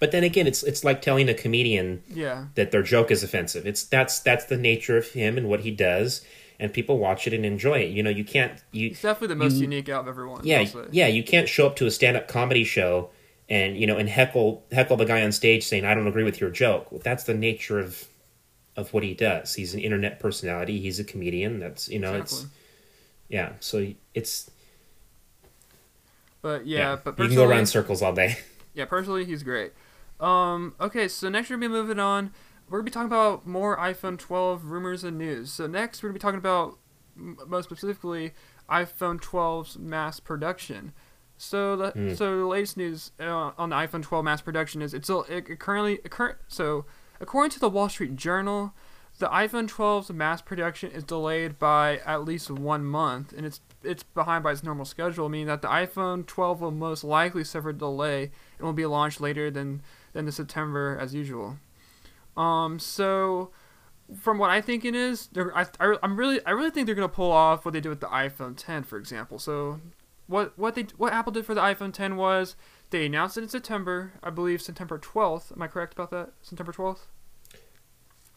But 0.03 0.11
then 0.11 0.25
again, 0.25 0.49
it's 0.49 0.65
it's 0.65 0.83
like 0.83 1.01
telling 1.01 1.29
a 1.29 1.35
comedian 1.35 2.03
yeah. 2.09 2.47
that 2.57 2.73
their 2.73 2.83
joke 2.83 3.13
is 3.13 3.23
offensive. 3.23 3.69
It's 3.69 3.85
that's 3.85 4.19
that's 4.19 4.47
the 4.47 4.57
nature 4.57 4.97
of 4.99 5.07
him 5.07 5.39
and 5.39 5.49
what 5.49 5.61
he 5.61 5.71
does, 5.71 6.27
and 6.59 6.73
people 6.73 6.99
watch 6.99 7.29
it 7.29 7.33
and 7.33 7.47
enjoy 7.47 7.79
it. 7.79 7.91
You 7.91 8.03
know, 8.03 8.11
you 8.11 8.25
can't 8.25 8.61
you 8.73 8.89
He's 8.89 9.03
definitely 9.03 9.29
the 9.29 9.37
most 9.37 9.55
you- 9.55 9.61
unique 9.61 9.89
out 9.89 10.01
of 10.01 10.09
everyone. 10.09 10.41
yeah 10.43 10.67
yeah 10.91 11.07
you 11.07 11.23
can't 11.23 11.49
show 11.49 11.69
up 11.69 11.77
to 11.77 11.87
a 11.87 11.91
stand 11.93 12.17
up 12.17 12.27
comedy 12.27 12.65
show 12.65 13.11
and 13.49 13.77
you 13.77 13.87
know 13.87 13.97
and 13.97 14.09
heckle 14.09 14.65
heckle 14.73 14.97
the 14.97 15.05
guy 15.05 15.23
on 15.23 15.31
stage 15.31 15.65
saying 15.65 15.85
I 15.85 15.95
don't 15.95 16.09
agree 16.09 16.25
with 16.25 16.41
your 16.41 16.51
joke. 16.51 16.91
Well, 16.91 17.01
that's 17.05 17.23
the 17.23 17.35
nature 17.35 17.79
of 17.79 18.09
of 18.77 18.93
what 18.93 19.05
he 19.05 19.15
does. 19.15 19.55
He's 19.55 19.73
an 19.73 19.79
internet 19.79 20.19
personality. 20.19 20.81
He's 20.81 20.99
a 20.99 21.05
comedian. 21.05 21.61
That's 21.61 21.89
you 21.89 22.01
know 22.01 22.15
it's 22.15 22.45
yeah. 23.29 23.53
So 23.61 23.93
it's 24.15 24.51
But 26.41 26.67
yeah, 26.67 26.97
but 26.97 27.17
you 27.21 27.29
can 27.29 27.37
go 27.37 27.49
around 27.49 27.67
circles 27.67 28.03
all 28.03 28.13
day. 28.13 28.39
yeah, 28.75 28.87
personally, 28.87 29.25
he's 29.25 29.45
great. 29.45 29.73
Um, 30.23 30.75
okay, 30.81 31.09
so 31.09 31.29
next 31.29 31.51
we're 31.51 31.57
gonna 31.57 31.69
be 31.69 31.73
moving 31.73 31.99
on. 31.99 32.33
We're 32.69 32.79
gonna 32.79 32.85
be 32.87 32.91
talking 32.93 33.07
about 33.09 33.47
more 33.47 33.77
iPhone 33.77 34.19
12 34.19 34.65
rumors 34.67 35.05
and 35.05 35.19
news. 35.19 35.53
So 35.53 35.67
next 35.67 36.03
we're 36.03 36.09
gonna 36.11 36.15
be 36.15 36.21
talking 36.21 36.39
about, 36.39 36.79
m- 37.17 37.37
most 37.47 37.65
specifically, 37.65 38.33
iPhone 38.71 39.21
12's 39.21 39.79
mass 39.79 40.21
production. 40.21 40.93
So 41.37 41.75
the 41.77 41.93
Mm. 41.93 42.17
so 42.17 42.39
the 42.39 42.47
latest 42.47 42.77
news 42.77 43.11
uh, 43.19 43.51
on 43.59 43.71
the 43.71 43.77
iPhone 43.77 44.03
12 44.03 44.25
mass 44.25 44.41
production 44.41 44.81
is 44.81 44.95
it's 44.95 45.07
still 45.07 45.25
it, 45.25 45.49
it 45.51 45.59
currently 45.59 45.95
it 46.05 46.11
current 46.11 46.39
so 46.47 46.85
according 47.21 47.51
to 47.51 47.59
the 47.61 47.69
Wall 47.69 47.89
Street 47.89 48.15
Journal, 48.17 48.73
the 49.19 49.27
iPhone 49.27 49.69
12's 49.69 50.11
mass 50.13 50.41
production 50.41 50.91
is 50.93 51.03
delayed 51.05 51.59
by 51.59 51.99
at 52.07 52.25
least 52.25 52.49
one 52.51 52.85
month, 52.85 53.33
and 53.37 53.45
it's 53.45 53.61
it's 53.83 54.05
behind 54.05 54.45
by 54.45 54.53
its 54.53 54.63
normal 54.63 54.85
schedule, 54.85 55.29
meaning 55.29 55.49
that 55.49 55.63
the 55.63 55.69
iPhone 55.69 56.25
12 56.25 56.61
will 56.61 56.71
most 56.71 57.03
likely 57.03 57.43
suffer 57.43 57.71
a 57.71 57.75
delay 57.75 58.31
and 58.59 58.67
will 58.67 58.73
be 58.73 58.87
launched 58.87 59.21
later 59.21 59.51
than 59.51 59.83
than 60.13 60.25
the 60.27 60.33
September 60.33 60.97
as 61.01 61.15
usual. 61.15 61.59
Um, 62.37 62.79
so 62.79 63.51
from 64.21 64.39
what 64.39 64.51
I 64.51 64.61
think 64.61 64.85
it 64.85 64.95
is, 64.95 65.29
they're, 65.29 65.57
I, 65.57 65.67
I 65.81 65.97
I'm 66.03 66.17
really 66.17 66.45
I 66.47 66.51
really 66.51 66.71
think 66.71 66.87
they're 66.87 66.95
gonna 66.95 67.09
pull 67.09 67.31
off 67.33 67.65
what 67.65 67.73
they 67.75 67.81
did 67.81 67.89
with 67.89 68.01
the 68.01 68.07
iPhone 68.09 68.55
10, 68.57 68.83
for 68.85 68.99
example. 68.99 69.39
So 69.39 69.81
what 70.27 70.57
what 70.59 70.75
they 70.75 70.87
what 70.97 71.13
Apple 71.13 71.33
did 71.33 71.45
for 71.47 71.55
the 71.55 71.61
iPhone 71.61 71.93
10 71.93 72.17
was 72.17 72.57
they 72.91 73.07
announced 73.07 73.39
it 73.39 73.43
in 73.43 73.49
September, 73.49 74.13
I 74.23 74.31
believe 74.31 74.61
September 74.61 74.99
12th. 74.99 75.53
Am 75.53 75.63
I 75.63 75.67
correct 75.67 75.95
about 75.95 76.11
that? 76.11 76.31
September 76.43 76.73
12th. 76.73 77.07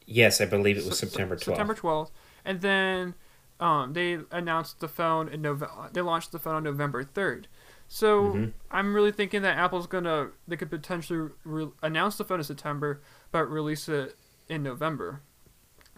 Yes, 0.05 0.39
I 0.39 0.45
believe 0.45 0.77
it 0.77 0.85
was 0.85 0.97
Se- 0.99 1.07
se- 1.07 1.09
September 1.11 1.35
twelfth. 1.35 1.57
September 1.57 1.73
12th. 1.75 2.11
And 2.45 2.61
then 2.61 3.15
um, 3.59 3.93
they 3.93 4.19
announced 4.31 4.79
the 4.79 4.87
phone 4.87 5.27
in 5.27 5.41
November. 5.41 5.89
They 5.91 6.01
launched 6.01 6.31
the 6.31 6.39
phone 6.39 6.55
on 6.55 6.63
November 6.63 7.03
third. 7.03 7.47
So 7.87 8.33
Mhm. 8.33 8.53
I'm 8.71 8.95
really 8.95 9.11
thinking 9.11 9.41
that 9.43 9.57
Apple's 9.57 9.87
gonna 9.87 10.29
they 10.47 10.57
could 10.57 10.69
potentially 10.69 11.29
re- 11.43 11.71
announce 11.83 12.17
the 12.17 12.25
phone 12.25 12.39
in 12.39 12.43
September, 12.43 13.01
but 13.31 13.45
release 13.45 13.87
it 13.87 14.17
in 14.49 14.63
November. 14.63 15.21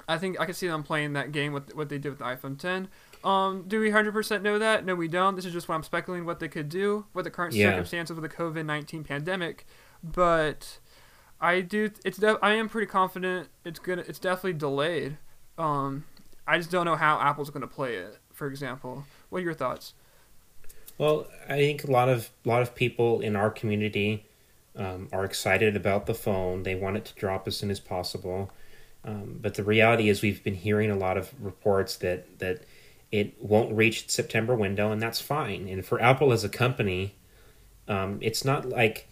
I 0.08 0.18
think 0.18 0.40
I 0.40 0.46
can 0.46 0.54
see 0.54 0.68
them 0.68 0.84
playing 0.84 1.14
that 1.14 1.32
game 1.32 1.54
with 1.54 1.74
what 1.76 1.90
they 1.90 1.98
did 1.98 2.10
with 2.10 2.20
the 2.20 2.26
iPhone 2.26 2.58
10. 2.58 2.88
Um, 3.24 3.64
do 3.68 3.80
we 3.80 3.90
100% 3.90 4.42
know 4.44 4.60
that? 4.60 4.86
No, 4.86 4.96
we 4.96 5.08
don't. 5.08 5.36
This 5.36 5.44
is 5.46 5.52
just 5.54 5.68
what 5.68 5.76
I'm 5.76 5.84
speculating 5.84 6.26
what 6.26 6.40
they 6.40 6.48
could 6.48 6.70
do 6.70 7.06
with 7.14 7.26
the 7.26 7.32
current 7.32 7.54
Yeah. 7.56 7.72
circumstances 7.72 8.16
with 8.20 8.30
the 8.30 8.36
COVID 8.38 8.66
19 8.66 9.04
pandemic. 9.04 9.66
But 10.04 10.80
I 11.42 11.62
do. 11.62 11.90
It's 12.06 12.18
def- 12.18 12.38
I 12.42 12.54
am 12.54 12.70
pretty 12.70 12.88
confident 12.88 13.50
it's 13.66 13.80
gonna. 13.80 14.04
It's 14.08 14.20
definitely 14.20 14.54
delayed. 14.54 15.18
Um, 15.58 16.06
I 16.48 16.58
just 16.58 16.70
don't 16.72 16.86
know 16.86 16.96
how 16.96 17.20
Apple's 17.20 17.50
gonna 17.50 17.68
play 17.68 17.96
it. 17.96 18.20
For 18.32 18.48
example, 18.48 19.06
what 19.30 19.40
are 19.40 19.44
your 19.46 19.54
thoughts? 19.54 19.94
Well, 20.98 21.28
I 21.48 21.58
think 21.58 21.84
a 21.84 21.92
lot 21.92 22.10
of 22.10 22.30
lot 22.44 22.62
of 22.62 22.74
people 22.76 23.22
in 23.22 23.36
our 23.36 23.52
community 23.52 24.26
um, 24.76 25.10
are 25.12 25.26
excited 25.26 25.76
about 25.76 26.06
the 26.06 26.14
phone. 26.14 26.64
They 26.64 26.76
want 26.76 26.98
it 26.98 27.06
to 27.06 27.14
drop 27.16 27.48
as 27.48 27.56
soon 27.58 27.72
as 27.72 27.80
possible. 27.80 28.52
Um, 29.04 29.38
but 29.42 29.54
the 29.54 29.64
reality 29.64 30.10
is, 30.10 30.22
we've 30.22 30.44
been 30.44 30.56
hearing 30.56 30.92
a 30.92 30.98
lot 30.98 31.18
of 31.18 31.34
reports 31.40 31.98
that 31.98 32.40
that 32.40 32.64
it 33.12 33.42
won't 33.42 33.74
reach 33.76 34.10
September 34.10 34.56
window, 34.56 34.92
and 34.92 35.02
that's 35.02 35.22
fine. 35.22 35.68
And 35.68 35.86
for 35.86 36.02
Apple 36.02 36.34
as 36.34 36.44
a 36.44 36.50
company, 36.50 37.16
um, 37.88 38.18
it's 38.22 38.44
not 38.44 38.68
like 38.68 39.08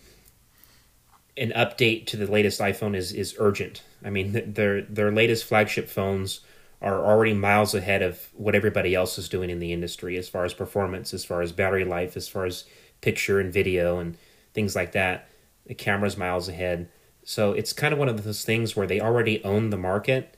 an 1.38 1.52
update 1.52 2.08
to 2.08 2.18
the 2.18 2.28
latest 2.28 2.60
iPhone 2.60 2.96
is 2.96 3.12
is 3.14 3.36
urgent. 3.38 3.84
I 4.04 4.10
mean, 4.10 4.54
their 4.54 4.82
their 4.82 5.12
latest 5.12 5.46
flagship 5.46 5.88
phones 5.88 6.42
are 6.82 7.06
already 7.06 7.34
miles 7.34 7.74
ahead 7.74 8.02
of 8.02 8.30
what 8.34 8.56
everybody 8.56 8.94
else 8.94 9.18
is 9.18 9.30
doing 9.30 9.50
in 9.50 9.60
the 9.60 9.74
industry 9.74 10.18
as 10.18 10.30
far 10.30 10.46
as 10.46 10.54
performance, 10.54 11.14
as 11.14 11.26
far 11.26 11.42
as 11.42 11.52
battery 11.52 11.86
life, 11.86 12.16
as 12.16 12.28
far 12.28 12.46
as 12.46 12.66
picture 13.02 13.40
and 13.40 13.52
video 13.52 14.00
and 14.00 14.18
things 14.54 14.76
like 14.76 14.92
that. 14.92 15.30
The 15.66 15.74
camera's 15.74 16.18
miles 16.18 16.48
ahead. 16.48 16.90
So 17.24 17.54
it's 17.54 17.74
kind 17.74 17.94
of 17.94 18.00
one 18.00 18.10
of 18.10 18.24
those 18.24 18.46
things 18.46 18.76
where 18.76 18.86
they 18.86 19.02
already 19.02 19.44
own 19.44 19.70
the 19.72 19.78
market 19.78 20.38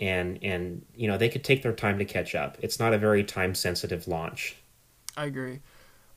and 0.00 0.38
and 0.42 0.84
you 0.94 1.08
know, 1.08 1.18
they 1.18 1.28
could 1.28 1.42
take 1.42 1.62
their 1.62 1.72
time 1.72 1.98
to 1.98 2.04
catch 2.04 2.34
up. 2.34 2.56
It's 2.60 2.78
not 2.78 2.94
a 2.94 2.98
very 2.98 3.24
time 3.24 3.54
sensitive 3.54 4.06
launch. 4.06 4.56
I 5.16 5.24
agree. 5.26 5.60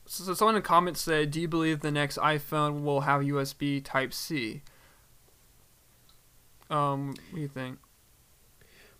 So, 0.06 0.24
so 0.24 0.34
someone 0.34 0.54
in 0.54 0.62
the 0.62 0.66
comments 0.66 1.00
said, 1.00 1.30
"Do 1.30 1.40
you 1.40 1.48
believe 1.48 1.80
the 1.80 1.90
next 1.90 2.18
iPhone 2.18 2.82
will 2.82 3.02
have 3.02 3.22
USB 3.22 3.82
Type 3.82 4.12
C?" 4.12 4.62
Um, 6.70 7.08
what 7.08 7.34
do 7.34 7.40
you 7.40 7.48
think? 7.48 7.78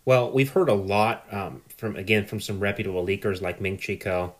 Well, 0.05 0.31
we've 0.31 0.49
heard 0.49 0.69
a 0.69 0.73
lot 0.73 1.25
um, 1.31 1.61
from 1.77 1.95
again 1.95 2.25
from 2.25 2.41
some 2.41 2.59
reputable 2.59 3.05
leakers 3.05 3.41
like 3.41 3.61
Ming 3.61 3.77
Chi 3.77 3.95
Kuo 3.95 4.33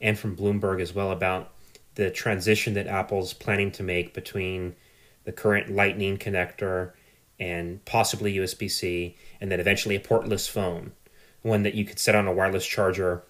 and 0.00 0.18
from 0.18 0.36
Bloomberg 0.36 0.80
as 0.80 0.94
well 0.94 1.10
about 1.10 1.52
the 1.94 2.10
transition 2.10 2.74
that 2.74 2.86
Apple's 2.86 3.32
planning 3.32 3.70
to 3.72 3.82
make 3.82 4.12
between 4.12 4.76
the 5.24 5.32
current 5.32 5.70
Lightning 5.70 6.18
connector 6.18 6.92
and 7.40 7.84
possibly 7.84 8.34
USB 8.34 8.70
C, 8.70 9.16
and 9.40 9.50
then 9.50 9.60
eventually 9.60 9.96
a 9.96 10.00
portless 10.00 10.48
phone, 10.48 10.92
one 11.42 11.62
that 11.62 11.74
you 11.74 11.84
could 11.84 11.98
set 11.98 12.14
on 12.14 12.26
a 12.26 12.32
wireless 12.32 12.66
charger, 12.66 13.24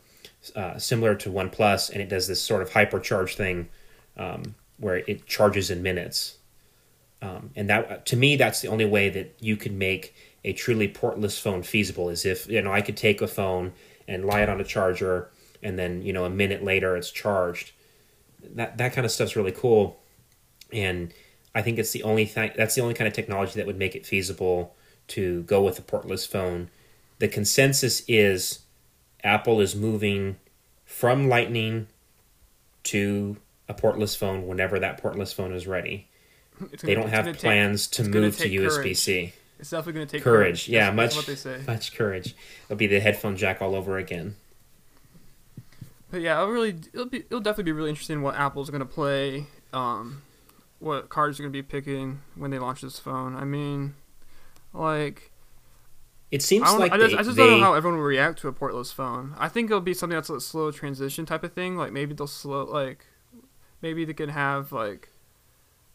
uh, 0.55 0.79
similar 0.79 1.15
to 1.15 1.31
OnePlus, 1.31 1.91
and 1.91 2.01
it 2.01 2.09
does 2.09 2.29
this 2.29 2.41
sort 2.41 2.63
of 2.63 2.71
hypercharge 2.71 3.35
thing 3.35 3.69
um, 4.17 4.55
where 4.79 4.97
it 4.97 5.27
charges 5.27 5.71
in 5.71 5.83
minutes. 5.83 6.37
Um, 7.23 7.51
and 7.57 7.69
that, 7.71 8.07
to 8.07 8.17
me, 8.17 8.37
that's 8.37 8.61
the 8.61 8.69
only 8.69 8.85
way 8.85 9.09
that 9.09 9.37
you 9.41 9.57
could 9.57 9.73
make 9.73 10.15
a 10.47 10.53
truly 10.55 10.89
portless 10.89 11.39
phone 11.39 11.63
feasible. 11.63 12.09
Is 12.09 12.25
if 12.25 12.49
you 12.49 12.63
know 12.63 12.73
I 12.73 12.81
could 12.81 12.97
take 12.97 13.21
a 13.21 13.27
phone 13.27 13.73
and 14.09 14.25
lie 14.25 14.41
it 14.43 14.49
on 14.49 14.61
a 14.61 14.65
charger, 14.65 15.29
and 15.63 15.79
then 15.79 16.01
you 16.03 16.13
know 16.15 16.25
a 16.25 16.31
minute 16.31 16.63
later 16.65 16.97
it's 16.97 17.11
charged. 17.11 17.73
That 18.55 18.79
that 18.79 18.93
kind 18.95 19.05
of 19.05 19.11
stuff's 19.11 19.37
really 19.37 19.53
cool, 19.53 20.01
and 20.73 21.13
I 21.55 21.61
think 21.63 21.79
it's 21.79 21.91
the 21.93 22.03
only 22.05 22.25
thing. 22.25 22.53
That's 22.57 22.75
the 22.75 22.81
only 22.81 22.95
kind 22.95 23.09
of 23.09 23.15
technology 23.15 23.55
that 23.57 23.67
would 23.67 23.79
make 23.79 23.95
it 23.95 24.07
feasible 24.07 24.75
to 25.09 25.43
go 25.43 25.63
with 25.63 25.79
a 25.79 25.83
portless 25.83 26.27
phone. 26.27 26.71
The 27.19 27.29
consensus 27.29 28.03
is 28.09 28.61
Apple 29.25 29.61
is 29.61 29.75
moving 29.75 30.37
from 30.85 31.29
Lightning 31.29 31.89
to 32.85 33.37
a 33.69 33.75
portless 33.75 34.17
phone 34.17 34.47
whenever 34.47 34.79
that 34.79 35.03
portless 35.03 35.33
phone 35.35 35.53
is 35.53 35.67
ready. 35.67 36.09
It's 36.73 36.83
They 36.83 36.95
gonna- 36.95 37.07
don't 37.07 37.11
have 37.11 37.25
gonna 37.25 37.33
take- 37.35 37.41
plans 37.43 37.87
to 37.89 38.05
move 38.05 38.39
to 38.39 38.49
USB. 38.49 38.95
C. 38.95 39.33
It's 39.59 39.71
definitely 39.71 39.93
going 39.95 40.07
to 40.07 40.13
take 40.17 40.23
Courage, 40.23 40.67
courage. 40.67 40.69
yeah, 40.69 40.91
much 40.91 41.15
that's 41.15 41.17
what 41.17 41.27
they 41.27 41.35
say. 41.35 41.61
much 41.67 41.95
courage. 41.95 42.35
It'll 42.65 42.77
be 42.77 42.87
the 42.87 43.01
headphone 43.01 43.37
jack 43.37 43.63
all 43.63 43.75
over 43.75 43.97
again. 43.99 44.37
But 46.11 46.21
yeah, 46.21 46.35
it'll 46.41 46.53
really, 46.53 46.77
it'll 46.93 47.07
be, 47.07 47.19
it'll 47.19 47.41
definitely 47.41 47.65
be 47.65 47.73
really 47.73 47.91
interesting 47.91 48.23
what 48.23 48.37
Apple's 48.37 48.71
going 48.71 48.81
to 48.81 48.87
play. 48.87 49.47
Um, 49.73 50.23
what 50.79 51.09
cards 51.09 51.39
they're 51.39 51.45
going 51.45 51.53
to 51.53 51.59
be 51.59 51.63
picking 51.63 52.21
when 52.35 52.51
they 52.51 52.59
launch 52.59 52.83
this 52.83 52.99
phone. 52.99 53.35
I 53.35 53.45
mean, 53.45 53.95
like 54.75 55.31
It 56.31 56.43
seems 56.43 56.69
I, 56.69 56.77
like 56.77 56.93
I 56.93 56.99
just, 56.99 57.11
they, 57.13 57.19
I 57.19 57.23
just 57.23 57.37
they- 57.37 57.47
don't 57.47 57.61
know 57.61 57.67
how 57.67 57.75
everyone 57.75 57.99
will 57.99 58.07
react 58.07 58.39
to 58.41 58.49
a 58.49 58.53
portless 58.53 58.93
phone. 58.93 59.35
I 59.39 59.49
think 59.49 59.71
it'll 59.71 59.81
be 59.81 59.95
something 59.95 60.17
that's 60.17 60.31
a 60.31 60.41
slow 60.41 60.71
transition 60.71 61.25
type 61.27 61.43
of 61.45 61.55
thing. 61.55 61.77
Like 61.77 61.93
maybe 61.93 62.15
they'll 62.15 62.27
slow, 62.27 62.65
like 62.65 63.07
maybe 63.83 64.05
they 64.05 64.13
can 64.15 64.29
have 64.29 64.71
like, 64.71 65.09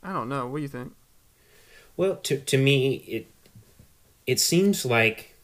I 0.03 0.12
don't 0.12 0.27
know. 0.30 0.48
What 0.48 0.58
do 0.58 0.62
you 0.63 0.68
think? 0.68 0.94
Well, 1.96 2.15
to 2.18 2.38
to 2.39 2.58
me, 2.58 2.96
it 3.08 3.27
it 4.31 4.39
seems 4.39 4.85
like 4.85 5.35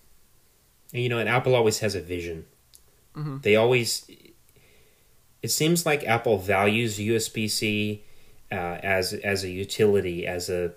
you 0.94 1.10
know, 1.10 1.20
and 1.20 1.28
Apple 1.28 1.54
always 1.54 1.80
has 1.80 1.94
a 1.96 2.02
vision. 2.02 2.46
Mhm. 3.14 3.42
They 3.42 3.58
always. 3.58 4.10
It 5.44 5.52
seems 5.52 5.86
like 5.86 6.06
Apple 6.06 6.38
values 6.38 6.98
USB 6.98 7.50
C 7.50 8.04
uh, 8.50 8.56
as 8.56 9.12
as 9.14 9.44
a 9.44 9.50
utility, 9.50 10.26
as 10.26 10.50
a 10.50 10.72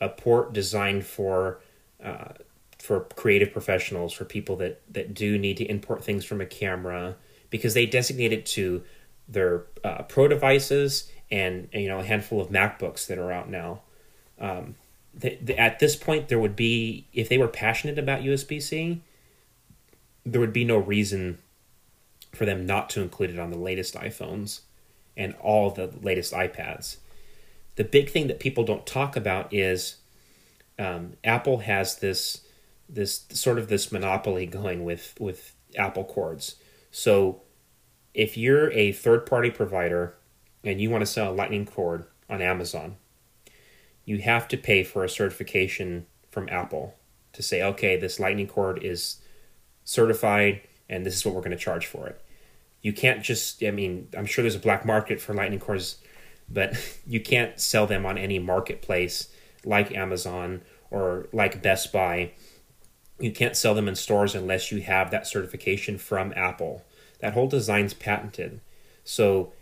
a 0.00 0.08
port 0.08 0.52
designed 0.52 1.06
for 1.06 1.60
uh, 2.02 2.32
for 2.78 3.06
creative 3.14 3.52
professionals, 3.52 4.12
for 4.12 4.24
people 4.24 4.56
that 4.56 4.82
that 4.92 5.14
do 5.14 5.38
need 5.38 5.56
to 5.58 5.64
import 5.64 6.02
things 6.02 6.24
from 6.24 6.40
a 6.40 6.46
camera, 6.46 7.14
because 7.50 7.74
they 7.74 7.86
designate 7.86 8.32
it 8.32 8.44
to 8.46 8.82
their 9.28 9.66
uh, 9.84 10.02
pro 10.02 10.26
devices 10.26 11.08
and 11.30 11.68
you 11.72 11.86
know 11.86 12.00
a 12.00 12.04
handful 12.04 12.40
of 12.40 12.48
MacBooks 12.48 13.06
that 13.06 13.18
are 13.18 13.30
out 13.30 13.48
now. 13.48 13.82
Um, 14.40 14.74
at 15.22 15.78
this 15.78 15.96
point, 15.96 16.28
there 16.28 16.38
would 16.38 16.56
be 16.56 17.06
if 17.12 17.28
they 17.28 17.38
were 17.38 17.48
passionate 17.48 17.98
about 17.98 18.22
USB 18.22 18.60
C, 18.60 19.02
there 20.24 20.40
would 20.40 20.52
be 20.52 20.64
no 20.64 20.76
reason 20.76 21.38
for 22.32 22.44
them 22.44 22.66
not 22.66 22.90
to 22.90 23.00
include 23.00 23.30
it 23.30 23.38
on 23.38 23.50
the 23.50 23.58
latest 23.58 23.94
iPhones 23.94 24.60
and 25.16 25.34
all 25.40 25.70
the 25.70 25.90
latest 26.02 26.32
iPads. 26.32 26.96
The 27.76 27.84
big 27.84 28.10
thing 28.10 28.26
that 28.28 28.40
people 28.40 28.64
don't 28.64 28.86
talk 28.86 29.16
about 29.16 29.52
is 29.52 29.96
um, 30.78 31.14
Apple 31.22 31.58
has 31.58 31.96
this 31.96 32.40
this 32.88 33.24
sort 33.30 33.58
of 33.58 33.68
this 33.68 33.90
monopoly 33.90 34.46
going 34.60 34.84
with 34.84 35.14
with 35.18 35.54
Apple 35.76 36.04
cords. 36.04 36.56
So 36.90 37.42
if 38.12 38.36
you're 38.36 38.70
a 38.72 38.92
third 38.92 39.26
party 39.26 39.50
provider 39.50 40.14
and 40.62 40.80
you 40.80 40.90
want 40.90 41.02
to 41.02 41.06
sell 41.06 41.32
a 41.32 41.34
Lightning 41.34 41.66
cord 41.66 42.06
on 42.30 42.40
Amazon, 42.40 42.96
you 44.04 44.18
have 44.18 44.48
to 44.48 44.56
pay 44.56 44.84
for 44.84 45.04
a 45.04 45.08
certification 45.08 46.06
from 46.30 46.48
Apple 46.50 46.94
to 47.32 47.42
say, 47.42 47.62
okay, 47.62 47.96
this 47.96 48.20
Lightning 48.20 48.46
cord 48.46 48.82
is 48.82 49.20
certified 49.84 50.60
and 50.88 51.04
this 51.04 51.16
is 51.16 51.24
what 51.24 51.34
we're 51.34 51.40
going 51.40 51.50
to 51.50 51.56
charge 51.56 51.86
for 51.86 52.06
it. 52.06 52.20
You 52.82 52.92
can't 52.92 53.22
just, 53.22 53.62
I 53.62 53.70
mean, 53.70 54.08
I'm 54.16 54.26
sure 54.26 54.42
there's 54.42 54.54
a 54.54 54.60
black 54.60 54.84
market 54.84 55.20
for 55.20 55.32
Lightning 55.32 55.58
cords, 55.58 55.98
but 56.48 56.76
you 57.06 57.20
can't 57.20 57.58
sell 57.58 57.86
them 57.86 58.04
on 58.04 58.18
any 58.18 58.38
marketplace 58.38 59.28
like 59.64 59.94
Amazon 59.94 60.62
or 60.90 61.28
like 61.32 61.62
Best 61.62 61.92
Buy. 61.92 62.32
You 63.18 63.32
can't 63.32 63.56
sell 63.56 63.74
them 63.74 63.88
in 63.88 63.94
stores 63.94 64.34
unless 64.34 64.70
you 64.70 64.82
have 64.82 65.10
that 65.10 65.26
certification 65.26 65.98
from 65.98 66.32
Apple. 66.36 66.84
That 67.20 67.32
whole 67.32 67.46
design's 67.46 67.94
patented. 67.94 68.60
So 69.02 69.52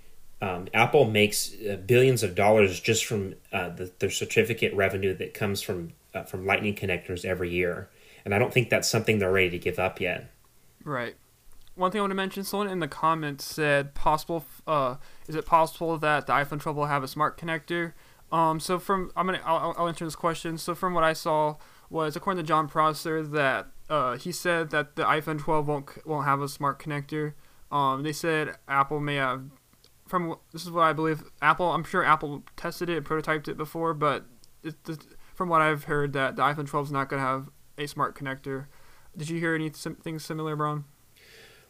um, 0.42 0.66
Apple 0.75 1.08
makes 1.08 1.54
uh, 1.54 1.76
billions 1.76 2.25
of 2.25 2.34
dollars 2.34 2.80
just 2.80 3.04
from 3.04 3.37
uh, 3.52 3.68
the, 3.68 3.92
the 4.00 4.11
certificate 4.11 4.75
revenue 4.75 5.14
that 5.14 5.34
comes 5.34 5.62
from 5.62 5.92
uh, 6.14 6.25
from 6.25 6.44
Lightning 6.44 6.75
connectors 6.75 7.25
every 7.25 7.49
year, 7.49 7.88
and 8.25 8.34
I 8.34 8.38
don't 8.40 8.52
think 8.52 8.68
that's 8.68 8.88
something 8.88 9.20
they're 9.20 9.32
ready 9.32 9.50
to 9.50 9.58
give 9.58 9.78
up 9.78 10.00
yet. 10.00 10.30
Right. 10.84 11.14
One 11.76 11.92
thing 11.92 12.00
I 12.00 12.02
want 12.02 12.11
to 12.11 12.16
mention: 12.16 12.42
someone 12.42 12.68
in 12.68 12.80
the 12.80 12.88
comments 12.88 13.44
said, 13.44 13.94
"Possible? 13.94 14.44
Uh, 14.66 14.96
is 15.28 15.37
it 15.37 15.46
possible 15.46 15.96
that 15.99 16.26
the 16.26 16.32
iPhone 16.32 16.61
12 16.61 16.76
will 16.76 16.87
have 16.87 17.04
a 17.04 17.08
smart 17.08 17.38
connector?" 17.38 17.92
Um, 18.32 18.58
so 18.58 18.80
from 18.80 19.12
I'm 19.14 19.26
gonna 19.26 19.40
I'll, 19.44 19.75
I'll 19.78 19.87
answer 19.87 20.04
this 20.04 20.16
question. 20.16 20.58
So 20.58 20.75
from 20.75 20.92
what 20.92 21.04
I 21.04 21.12
saw 21.12 21.56
was 21.88 22.16
according 22.16 22.42
to 22.42 22.49
Jon 22.49 22.66
Prosser 22.66 23.22
that 23.22 23.68
uh, 23.88 24.16
he 24.16 24.32
said 24.32 24.70
that 24.70 24.96
the 24.96 25.04
iPhone 25.04 25.38
12 25.38 25.68
won't 25.68 26.06
won't 26.06 26.25
have 26.25 26.42
a 26.42 26.49
smart 26.49 26.82
connector. 26.82 27.34
Um, 27.70 28.02
they 28.02 28.12
said 28.12 28.56
Apple 28.66 28.99
may 28.99 29.16
have. 29.16 29.44
From 30.12 30.37
this 30.52 30.62
is 30.62 30.71
what 30.71 30.83
I 30.83 30.92
believe. 30.92 31.25
Apple, 31.40 31.73
I'm 31.73 31.85
sure 31.85 32.04
Apple 32.04 32.42
tested 32.54 32.90
it, 32.90 33.02
prototyped 33.02 33.49
it 33.49 33.57
before, 33.57 33.95
but 33.95 34.26
it, 34.62 34.75
it, 34.87 34.99
from 35.35 35.49
what 35.49 35.62
I've 35.62 35.85
heard, 35.85 36.12
that 36.12 36.37
the 36.37 36.42
iPhone 36.42 36.66
12 36.66 36.88
is 36.88 36.92
not 36.92 37.09
going 37.09 37.23
to 37.23 37.26
have 37.26 37.49
a 37.78 37.88
smart 37.88 38.14
connector. 38.14 38.66
Did 39.16 39.31
you 39.31 39.40
hear 39.40 39.54
anything 39.54 40.19
similar, 40.19 40.54
Braun? 40.54 40.85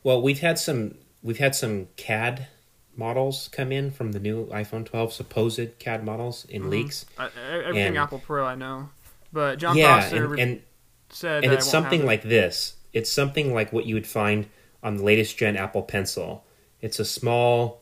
Well, 0.03 0.21
we've 0.21 0.41
had 0.41 0.59
some 0.59 0.97
we've 1.23 1.39
had 1.39 1.55
some 1.55 1.87
CAD 1.97 2.49
models 2.97 3.49
come 3.53 3.71
in 3.71 3.93
from 3.93 4.11
the 4.11 4.19
new 4.19 4.47
iPhone 4.47 4.85
12 4.87 5.13
supposed 5.13 5.79
CAD 5.79 6.05
models 6.05 6.45
in 6.47 6.63
mm-hmm. 6.63 6.71
leaks. 6.73 7.07
I, 7.17 7.29
everything 7.47 7.87
And- 7.87 7.99
Apple 7.99 8.19
Pro 8.19 8.45
I 8.45 8.57
know, 8.57 8.89
but 9.33 9.61
John 9.61 9.77
yeah, 9.77 10.01
Foster 10.01 10.33
and, 10.33 10.41
and 10.41 10.63
said 11.11 11.45
and 11.45 11.53
that 11.53 11.59
it's 11.59 11.67
it 11.69 11.71
something 11.71 12.05
like 12.05 12.25
this. 12.25 12.75
It's 12.93 13.09
something 13.09 13.55
like 13.55 13.73
what 13.73 13.87
you 13.87 13.95
would 13.95 14.09
find 14.09 14.49
on 14.83 14.97
the 14.97 15.05
latest 15.05 15.39
gen 15.39 15.57
Apple 15.57 15.83
Pencil. 15.83 16.45
It's 16.81 16.99
a 16.99 17.05
small 17.05 17.82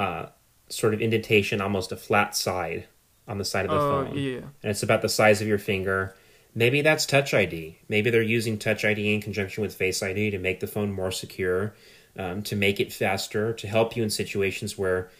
uh, 0.00 0.30
sort 0.70 0.94
of 0.94 1.02
indentation, 1.02 1.60
almost 1.60 1.92
a 1.92 1.96
flat 1.96 2.34
side 2.34 2.86
on 3.28 3.36
the 3.36 3.44
side 3.44 3.66
of 3.66 3.70
the 3.70 3.76
Oh 3.76 4.04
phone, 4.06 4.16
yeah, 4.16 4.38
and 4.62 4.70
it's 4.70 4.82
about 4.82 5.02
the 5.02 5.10
size 5.10 5.42
of 5.42 5.46
your 5.46 5.58
finger. 5.58 6.16
Maybe 6.54 6.80
that's 6.80 7.04
Touch 7.04 7.34
ID. 7.34 7.78
Maybe 7.88 8.08
they're 8.10 8.22
using 8.22 8.58
Touch 8.58 8.84
ID 8.84 9.14
in 9.14 9.20
conjunction 9.20 9.62
with 9.62 9.74
Face 9.74 10.02
ID 10.02 10.30
to 10.30 10.38
make 10.38 10.60
the 10.60 10.66
phone 10.66 10.90
more 10.90 11.12
secure, 11.12 11.74
um, 12.16 12.42
to 12.44 12.56
make 12.56 12.80
it 12.80 12.92
faster, 12.92 13.52
to 13.52 13.68
help 13.68 13.94
you 13.94 14.02
in 14.02 14.08
situations 14.08 14.78
where, 14.78 15.10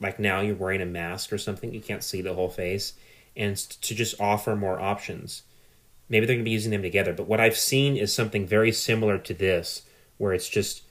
like 0.00 0.20
now, 0.20 0.40
you're 0.40 0.54
wearing 0.54 0.80
a 0.80 0.86
mask 0.86 1.32
or 1.32 1.38
something, 1.38 1.74
you 1.74 1.80
can't 1.80 2.04
see 2.04 2.22
the 2.22 2.34
whole 2.34 2.48
face, 2.48 2.92
and 3.36 3.56
to 3.56 3.96
just 3.96 4.18
offer 4.20 4.54
more 4.54 4.80
options. 4.80 5.42
Maybe 6.08 6.24
they're 6.24 6.36
going 6.36 6.44
to 6.44 6.48
be 6.48 6.52
using 6.52 6.70
them 6.70 6.82
together. 6.82 7.12
But 7.12 7.26
what 7.26 7.40
I've 7.40 7.58
seen 7.58 7.96
is 7.96 8.14
something 8.14 8.46
very 8.46 8.70
similar 8.70 9.18
to 9.18 9.34
this, 9.34 9.82
where 10.18 10.32
it's 10.32 10.48
just 10.48 10.84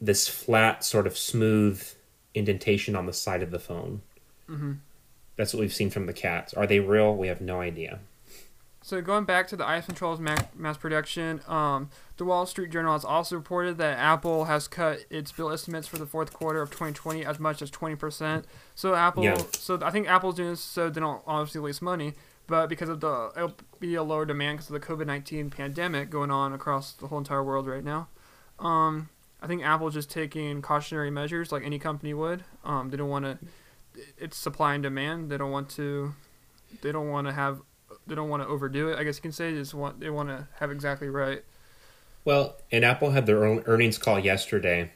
this 0.00 0.28
flat, 0.28 0.84
sort 0.84 1.08
of 1.08 1.18
smooth 1.18 1.82
indentation 2.34 2.96
on 2.96 3.06
the 3.06 3.12
side 3.12 3.42
of 3.42 3.50
the 3.50 3.58
phone. 3.58 4.02
hmm 4.46 4.72
That's 5.36 5.52
what 5.54 5.60
we've 5.60 5.72
seen 5.72 5.90
from 5.90 6.06
the 6.06 6.12
CADs. 6.12 6.54
Are 6.54 6.66
they 6.66 6.80
real? 6.80 7.14
We 7.16 7.28
have 7.28 7.40
no 7.40 7.60
idea. 7.60 8.00
So 8.84 9.00
going 9.00 9.24
back 9.24 9.46
to 9.48 9.56
the 9.56 9.62
12's 9.64 10.18
mass, 10.18 10.42
mass 10.56 10.76
production, 10.76 11.40
um, 11.46 11.88
the 12.16 12.24
Wall 12.24 12.46
Street 12.46 12.70
Journal 12.70 12.92
has 12.94 13.04
also 13.04 13.36
reported 13.36 13.78
that 13.78 13.96
Apple 13.96 14.46
has 14.46 14.66
cut 14.66 15.04
its 15.08 15.30
bill 15.30 15.52
estimates 15.52 15.86
for 15.86 15.98
the 15.98 16.06
fourth 16.06 16.32
quarter 16.32 16.60
of 16.60 16.70
2020 16.70 17.24
as 17.24 17.38
much 17.38 17.62
as 17.62 17.70
20%. 17.70 18.42
So 18.74 18.96
Apple, 18.96 19.22
Yeah. 19.22 19.40
so 19.56 19.78
I 19.82 19.90
think 19.92 20.08
Apple's 20.08 20.34
doing 20.34 20.50
this 20.50 20.60
so 20.60 20.90
they 20.90 21.00
don't 21.00 21.22
obviously 21.28 21.60
lose 21.60 21.80
money, 21.80 22.14
but 22.48 22.66
because 22.66 22.88
of 22.88 22.98
the 23.00 23.30
it'll 23.36 23.54
be 23.78 23.94
a 23.94 24.02
lower 24.02 24.24
demand 24.26 24.58
because 24.58 24.70
of 24.74 24.80
the 24.80 24.86
COVID-19 24.86 25.52
pandemic 25.52 26.10
going 26.10 26.32
on 26.32 26.52
across 26.52 26.92
the 26.92 27.06
whole 27.06 27.18
entire 27.18 27.42
world 27.44 27.68
right 27.68 27.84
now. 27.84 28.08
Um, 28.58 29.10
I 29.42 29.48
think 29.48 29.64
Apple's 29.64 29.94
just 29.94 30.10
taking 30.10 30.62
cautionary 30.62 31.10
measures 31.10 31.50
like 31.50 31.64
any 31.64 31.78
company 31.78 32.14
would. 32.14 32.44
Um, 32.64 32.90
they 32.90 32.96
don't 32.96 33.10
want 33.10 33.24
to. 33.24 33.38
It's 34.16 34.36
supply 34.36 34.74
and 34.74 34.82
demand. 34.82 35.30
They 35.30 35.36
don't 35.36 35.50
want 35.50 35.68
to. 35.70 36.14
They 36.80 36.92
don't 36.92 37.10
want 37.10 37.26
to 37.26 37.32
have 37.32 37.60
they 38.06 38.14
don't 38.14 38.28
want 38.28 38.42
to 38.42 38.48
overdo 38.48 38.88
it. 38.88 38.98
I 38.98 39.04
guess 39.04 39.16
you 39.16 39.22
can 39.22 39.32
say 39.32 39.52
they 39.52 39.58
just 39.58 39.74
want 39.74 40.00
they 40.00 40.10
want 40.10 40.28
to 40.28 40.48
have 40.58 40.70
exactly 40.70 41.08
right. 41.08 41.44
Well, 42.24 42.56
and 42.70 42.84
Apple 42.84 43.10
had 43.10 43.26
their 43.26 43.44
own 43.44 43.62
earnings 43.66 43.98
call 43.98 44.18
yesterday. 44.18 44.92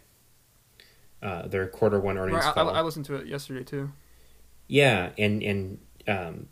Uh, 1.22 1.48
their 1.48 1.66
quarter 1.66 1.98
one 1.98 2.18
earnings 2.18 2.44
Right, 2.44 2.50
I, 2.50 2.52
call. 2.52 2.70
I, 2.70 2.78
I 2.78 2.82
listened 2.82 3.06
to 3.06 3.16
it 3.16 3.26
yesterday 3.26 3.64
too. 3.64 3.90
Yeah, 4.68 5.10
and 5.18 5.42
and 5.42 5.78
um, 6.06 6.48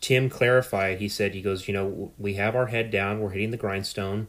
Tim 0.00 0.28
clarified. 0.28 0.98
He 0.98 1.08
said 1.08 1.34
he 1.34 1.42
goes, 1.42 1.68
you 1.68 1.74
know, 1.74 2.12
we 2.18 2.34
have 2.34 2.54
our 2.54 2.66
head 2.66 2.90
down. 2.90 3.20
We're 3.20 3.30
hitting 3.30 3.50
the 3.50 3.56
grindstone, 3.56 4.28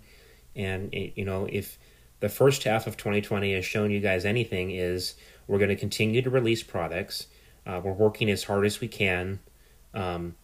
and 0.55 0.89
eh, 0.93 1.09
you 1.15 1.25
know, 1.25 1.47
if 1.51 1.77
the 2.21 2.29
first 2.29 2.63
half 2.63 2.87
of 2.87 2.95
2020 2.95 3.53
has 3.53 3.65
shown 3.65 3.91
you 3.91 3.99
guys 3.99 4.25
anything, 4.25 4.71
is 4.71 5.15
we're 5.47 5.57
going 5.57 5.69
to 5.69 5.75
continue 5.75 6.21
to 6.21 6.29
release 6.29 6.63
products. 6.63 7.27
Uh, 7.65 7.81
we're 7.83 7.91
working 7.91 8.29
as 8.29 8.45
hard 8.45 8.65
as 8.65 8.79
we 8.79 8.87
can. 8.87 9.39
Um, 9.93 10.35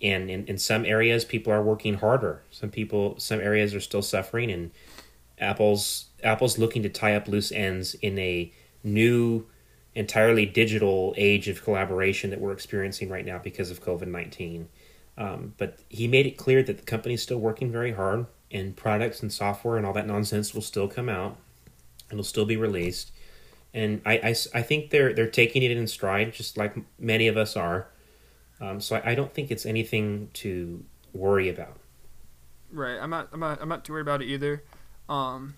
and 0.00 0.30
in, 0.30 0.46
in 0.46 0.58
some 0.58 0.84
areas, 0.84 1.24
people 1.24 1.52
are 1.52 1.62
working 1.62 1.94
harder. 1.94 2.42
Some 2.50 2.70
people, 2.70 3.18
some 3.18 3.40
areas 3.40 3.74
are 3.74 3.80
still 3.80 4.02
suffering, 4.02 4.50
and 4.50 4.70
Apple's 5.38 6.06
Apple's 6.22 6.58
looking 6.58 6.82
to 6.84 6.88
tie 6.88 7.14
up 7.14 7.28
loose 7.28 7.52
ends 7.52 7.94
in 7.94 8.18
a 8.18 8.52
new 8.82 9.46
entirely 9.94 10.46
digital 10.46 11.14
age 11.16 11.48
of 11.48 11.62
collaboration 11.62 12.30
that 12.30 12.40
we're 12.40 12.52
experiencing 12.52 13.08
right 13.08 13.24
now 13.24 13.38
because 13.38 13.70
of 13.70 13.82
COVID 13.82 14.06
19. 14.06 14.68
Um, 15.16 15.54
but 15.58 15.78
he 15.88 16.08
made 16.08 16.26
it 16.26 16.36
clear 16.36 16.62
that 16.62 16.78
the 16.78 16.84
company's 16.84 17.22
still 17.22 17.38
working 17.38 17.70
very 17.70 17.92
hard, 17.92 18.26
and 18.54 18.76
products 18.76 19.20
and 19.20 19.32
software 19.32 19.76
and 19.76 19.84
all 19.84 19.92
that 19.92 20.06
nonsense 20.06 20.54
will 20.54 20.62
still 20.62 20.88
come 20.88 21.08
out. 21.08 21.36
It'll 22.10 22.24
still 22.24 22.46
be 22.46 22.56
released. 22.56 23.10
And 23.74 24.00
I 24.06 24.36
I 24.54 24.62
think 24.62 24.90
they're 24.90 25.12
they're 25.12 25.28
taking 25.28 25.62
it 25.62 25.72
in 25.72 25.86
stride, 25.88 26.32
just 26.32 26.56
like 26.56 26.76
many 26.98 27.26
of 27.26 27.36
us 27.36 27.56
are. 27.56 27.88
Um, 28.60 28.80
so 28.80 28.96
I, 28.96 29.10
I 29.10 29.14
don't 29.16 29.34
think 29.34 29.50
it's 29.50 29.66
anything 29.66 30.30
to 30.34 30.84
worry 31.12 31.48
about. 31.48 31.76
Right. 32.70 32.98
I'm 33.00 33.10
not. 33.10 33.30
I'm 33.32 33.40
not. 33.40 33.60
I'm 33.60 33.68
not 33.68 33.84
too 33.84 33.92
worried 33.92 34.02
about 34.02 34.22
it 34.22 34.26
either. 34.26 34.62
Um, 35.08 35.54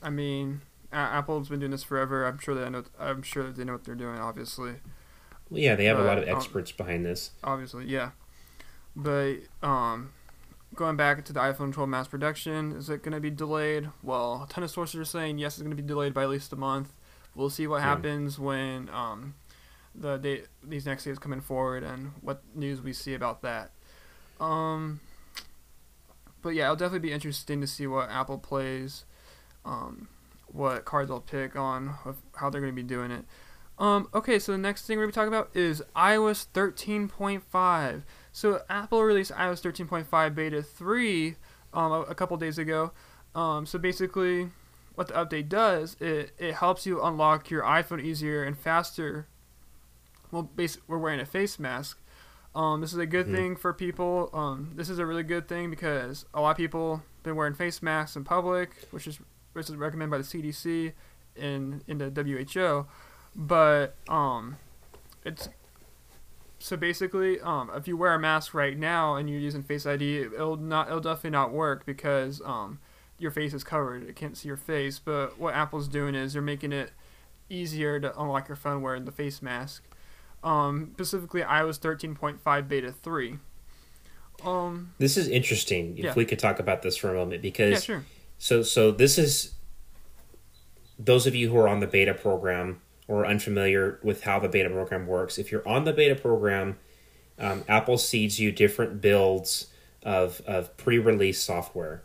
I 0.00 0.10
mean, 0.10 0.60
Apple's 0.92 1.48
been 1.48 1.58
doing 1.58 1.72
this 1.72 1.82
forever. 1.82 2.24
I'm 2.24 2.38
sure 2.38 2.54
they 2.54 2.70
know. 2.70 2.84
I'm 3.00 3.22
sure 3.22 3.42
that 3.42 3.56
they 3.56 3.64
know 3.64 3.72
what 3.72 3.84
they're 3.84 3.96
doing. 3.96 4.18
Obviously. 4.18 4.74
Well, 5.50 5.60
yeah, 5.60 5.74
they 5.74 5.86
have 5.86 5.98
a 5.98 6.04
lot 6.04 6.18
of 6.18 6.28
um, 6.28 6.36
experts 6.36 6.70
behind 6.70 7.04
this. 7.04 7.32
Obviously, 7.42 7.86
yeah. 7.86 8.10
But 8.94 9.38
um, 9.62 10.12
going 10.74 10.96
back 10.96 11.24
to 11.24 11.32
the 11.32 11.40
iPhone 11.40 11.72
12 11.72 11.88
mass 11.88 12.08
production, 12.08 12.72
is 12.72 12.88
it 12.90 13.02
going 13.02 13.12
to 13.12 13.20
be 13.20 13.30
delayed? 13.30 13.88
Well, 14.02 14.46
a 14.48 14.52
ton 14.52 14.64
of 14.64 14.70
sources 14.70 15.00
are 15.00 15.04
saying 15.04 15.38
yes, 15.38 15.54
it's 15.54 15.62
going 15.62 15.76
to 15.76 15.80
be 15.82 15.86
delayed 15.86 16.14
by 16.14 16.22
at 16.22 16.28
least 16.30 16.52
a 16.52 16.56
month. 16.56 16.92
We'll 17.34 17.50
see 17.50 17.66
what 17.66 17.76
Yeah. 17.78 17.82
happens 17.88 18.38
when 18.38 18.88
um, 18.90 19.34
the 19.94 20.16
date 20.18 20.46
these 20.62 20.86
next 20.86 21.04
days 21.04 21.18
coming 21.18 21.40
forward 21.40 21.82
and 21.82 22.12
what 22.20 22.42
news 22.54 22.80
we 22.82 22.92
see 22.92 23.14
about 23.14 23.42
that. 23.42 23.70
Um, 24.40 25.00
but 26.42 26.50
yeah, 26.50 26.64
it'll 26.64 26.76
definitely 26.76 27.08
be 27.08 27.12
interesting 27.12 27.60
to 27.60 27.66
see 27.66 27.86
what 27.86 28.08
Apple 28.10 28.38
plays, 28.38 29.04
um, 29.64 30.08
what 30.46 30.84
cards 30.84 31.08
they'll 31.10 31.20
pick 31.20 31.54
on, 31.56 31.94
how 32.36 32.48
they're 32.50 32.60
going 32.60 32.72
to 32.74 32.82
be 32.82 32.86
doing 32.86 33.10
it. 33.10 33.24
Um, 33.80 34.08
okay, 34.14 34.38
so 34.38 34.52
the 34.52 34.58
next 34.58 34.86
thing 34.86 34.98
we're 34.98 35.04
going 35.04 35.12
to 35.12 35.18
be 35.18 35.20
talking 35.22 35.34
about 35.34 35.56
is 35.56 35.82
iOS 35.96 36.46
13.5. 36.54 38.02
So 38.32 38.60
Apple 38.68 39.02
released 39.02 39.32
iOS 39.32 39.62
13.5 39.62 40.34
Beta 40.34 40.62
3 40.62 41.34
um, 41.72 41.92
a, 41.92 42.00
a 42.02 42.14
couple 42.14 42.36
days 42.36 42.58
ago. 42.58 42.92
Um, 43.34 43.64
so 43.64 43.78
basically, 43.78 44.50
what 44.96 45.08
the 45.08 45.14
update 45.14 45.48
does, 45.48 45.96
it, 45.98 46.32
it 46.38 46.54
helps 46.54 46.84
you 46.84 47.02
unlock 47.02 47.48
your 47.50 47.62
iPhone 47.62 48.02
easier 48.02 48.44
and 48.44 48.56
faster. 48.58 49.26
Well, 50.30 50.42
basically, 50.42 50.84
we're 50.88 50.98
wearing 50.98 51.20
a 51.20 51.26
face 51.26 51.58
mask. 51.58 51.98
Um, 52.54 52.80
this 52.80 52.92
is 52.92 52.98
a 52.98 53.06
good 53.06 53.28
Mhm. 53.28 53.34
thing 53.34 53.56
for 53.56 53.72
people. 53.72 54.28
Um, 54.32 54.72
this 54.74 54.90
is 54.90 54.98
a 54.98 55.06
really 55.06 55.22
good 55.22 55.48
thing 55.48 55.70
because 55.70 56.26
a 56.34 56.40
lot 56.40 56.50
of 56.50 56.56
people 56.56 57.02
been 57.22 57.36
wearing 57.36 57.54
face 57.54 57.80
masks 57.82 58.16
in 58.16 58.24
public, 58.24 58.70
which 58.90 59.06
is 59.06 59.18
which 59.52 59.68
is 59.68 59.76
recommended 59.76 60.10
by 60.10 60.18
the 60.18 60.24
CDC 60.24 60.92
and 61.36 61.82
in 61.88 61.98
the 61.98 62.10
WHO. 62.10 62.86
But 63.34 63.94
um, 64.08 64.56
it's 65.24 65.48
so 66.58 66.76
basically, 66.76 67.40
um, 67.40 67.70
if 67.74 67.88
you 67.88 67.96
wear 67.96 68.14
a 68.14 68.18
mask 68.18 68.52
right 68.52 68.76
now 68.78 69.16
and 69.16 69.30
you're 69.30 69.40
using 69.40 69.62
Face 69.62 69.86
ID, 69.86 70.20
it'll 70.22 70.56
not, 70.56 70.88
it'll 70.88 71.00
definitely 71.00 71.30
not 71.30 71.52
work 71.52 71.86
because 71.86 72.42
um, 72.44 72.78
your 73.18 73.30
face 73.30 73.54
is 73.54 73.64
covered. 73.64 74.08
It 74.08 74.14
can't 74.14 74.36
see 74.36 74.48
your 74.48 74.58
face. 74.58 74.98
But 74.98 75.38
what 75.38 75.54
Apple's 75.54 75.88
doing 75.88 76.14
is 76.14 76.34
they're 76.34 76.42
making 76.42 76.72
it 76.72 76.92
easier 77.48 77.98
to 77.98 78.20
unlock 78.20 78.48
your 78.48 78.56
phone 78.56 78.82
wearing 78.82 79.06
the 79.06 79.12
face 79.12 79.40
mask. 79.40 79.84
Um, 80.44 80.90
specifically, 80.94 81.42
iOS 81.42 81.78
13.5 81.80 82.68
Beta 82.68 82.92
3. 82.92 83.38
Um, 84.44 84.92
This 84.98 85.16
is 85.16 85.28
interesting. 85.28 85.98
If 85.98 86.04
Yeah. 86.04 86.14
we 86.14 86.24
could 86.24 86.38
talk 86.38 86.58
about 86.58 86.82
this 86.82 86.96
for 86.96 87.10
a 87.10 87.14
moment, 87.14 87.42
because 87.42 87.72
yeah, 87.72 87.78
sure. 87.80 88.04
So 88.38 88.62
so 88.62 88.90
this 88.90 89.18
is 89.18 89.52
those 90.98 91.26
of 91.26 91.34
you 91.34 91.50
who 91.50 91.58
are 91.58 91.68
on 91.68 91.80
the 91.80 91.86
beta 91.86 92.14
program 92.14 92.80
or 93.10 93.26
unfamiliar 93.26 93.98
with 94.04 94.22
how 94.22 94.38
the 94.38 94.48
beta 94.48 94.70
program 94.70 95.06
works. 95.06 95.36
If 95.36 95.50
you're 95.50 95.66
on 95.66 95.84
the 95.84 95.92
beta 95.92 96.14
program, 96.14 96.78
um, 97.38 97.64
Apple 97.68 97.98
seeds 97.98 98.38
you 98.38 98.52
different 98.52 99.00
builds 99.00 99.66
of 100.04 100.40
of 100.46 100.76
pre-release 100.76 101.42
software, 101.42 102.02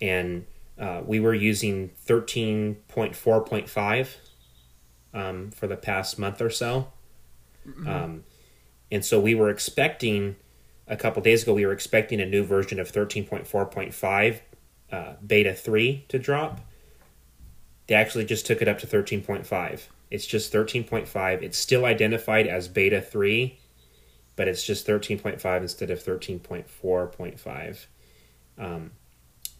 and 0.00 0.44
uh, 0.78 1.00
we 1.04 1.18
were 1.18 1.34
using 1.34 1.90
thirteen 1.96 2.76
point 2.88 3.16
four 3.16 3.42
point 3.42 3.68
five 3.68 4.18
um, 5.14 5.50
for 5.50 5.66
the 5.66 5.76
past 5.76 6.18
month 6.18 6.42
or 6.42 6.50
so, 6.50 6.92
um, 7.86 8.24
and 8.90 9.04
so 9.04 9.18
we 9.18 9.34
were 9.34 9.48
expecting 9.48 10.36
a 10.86 10.96
couple 10.96 11.22
days 11.22 11.44
ago 11.44 11.54
we 11.54 11.64
were 11.64 11.72
expecting 11.72 12.20
a 12.20 12.26
new 12.26 12.44
version 12.44 12.78
of 12.78 12.90
thirteen 12.90 13.24
point 13.24 13.46
four 13.46 13.64
point 13.64 13.94
five 13.94 14.42
uh, 14.92 15.14
beta 15.26 15.54
3 15.54 16.04
to 16.08 16.18
drop. 16.18 16.60
They 17.86 17.94
actually 17.94 18.26
just 18.26 18.46
took 18.46 18.60
it 18.60 18.68
up 18.68 18.78
to 18.80 18.86
13.5 18.86 19.88
it's 20.12 20.26
just 20.26 20.52
13.5 20.52 21.42
it's 21.42 21.58
still 21.58 21.84
identified 21.84 22.46
as 22.46 22.68
beta 22.68 23.00
3 23.00 23.58
but 24.36 24.48
it's 24.48 24.64
just 24.64 24.86
13.5 24.86 25.60
instead 25.60 25.90
of 25.90 26.02
13.4.5 26.02 27.86
um, 28.58 28.90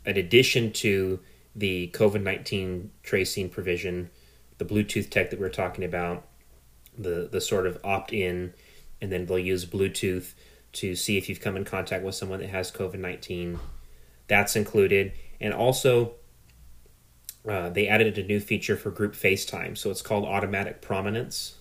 in 0.07 0.17
addition 0.17 0.73
to 0.73 1.21
the 1.55 1.91
covid-19 1.95 2.89
tracing 3.03 3.49
provision 3.49 4.11
the 4.59 4.65
bluetooth 4.65 5.11
tech 5.11 5.31
that 5.31 5.41
we 5.41 5.47
are 5.47 5.51
talking 5.51 5.85
about 5.85 6.27
the 6.97 7.29
the 7.31 7.41
sort 7.41 7.67
of 7.67 7.79
opt-in 7.85 8.53
and 9.01 9.11
then 9.11 9.27
they'll 9.27 9.39
use 9.39 9.65
bluetooth 9.67 10.35
to 10.73 10.95
see 10.95 11.19
if 11.19 11.29
you've 11.29 11.41
come 11.41 11.57
in 11.57 11.65
contact 11.65 12.05
with 12.05 12.15
someone 12.15 12.41
that 12.41 12.51
has 12.51 12.71
covid-19 12.71 13.59
that's 14.33 14.57
included. 14.57 15.13
And 15.41 15.53
also 15.53 16.15
uh, 17.49 17.71
they 17.71 17.89
added 17.89 18.19
a 18.19 18.23
new 18.23 18.41
feature 18.41 18.77
for 18.77 18.91
group 18.91 19.15
FaceTime. 19.15 19.77
So 19.77 19.91
it's 19.91 20.03
called 20.03 20.25
automatic 20.25 20.81
prominence. 20.81 21.57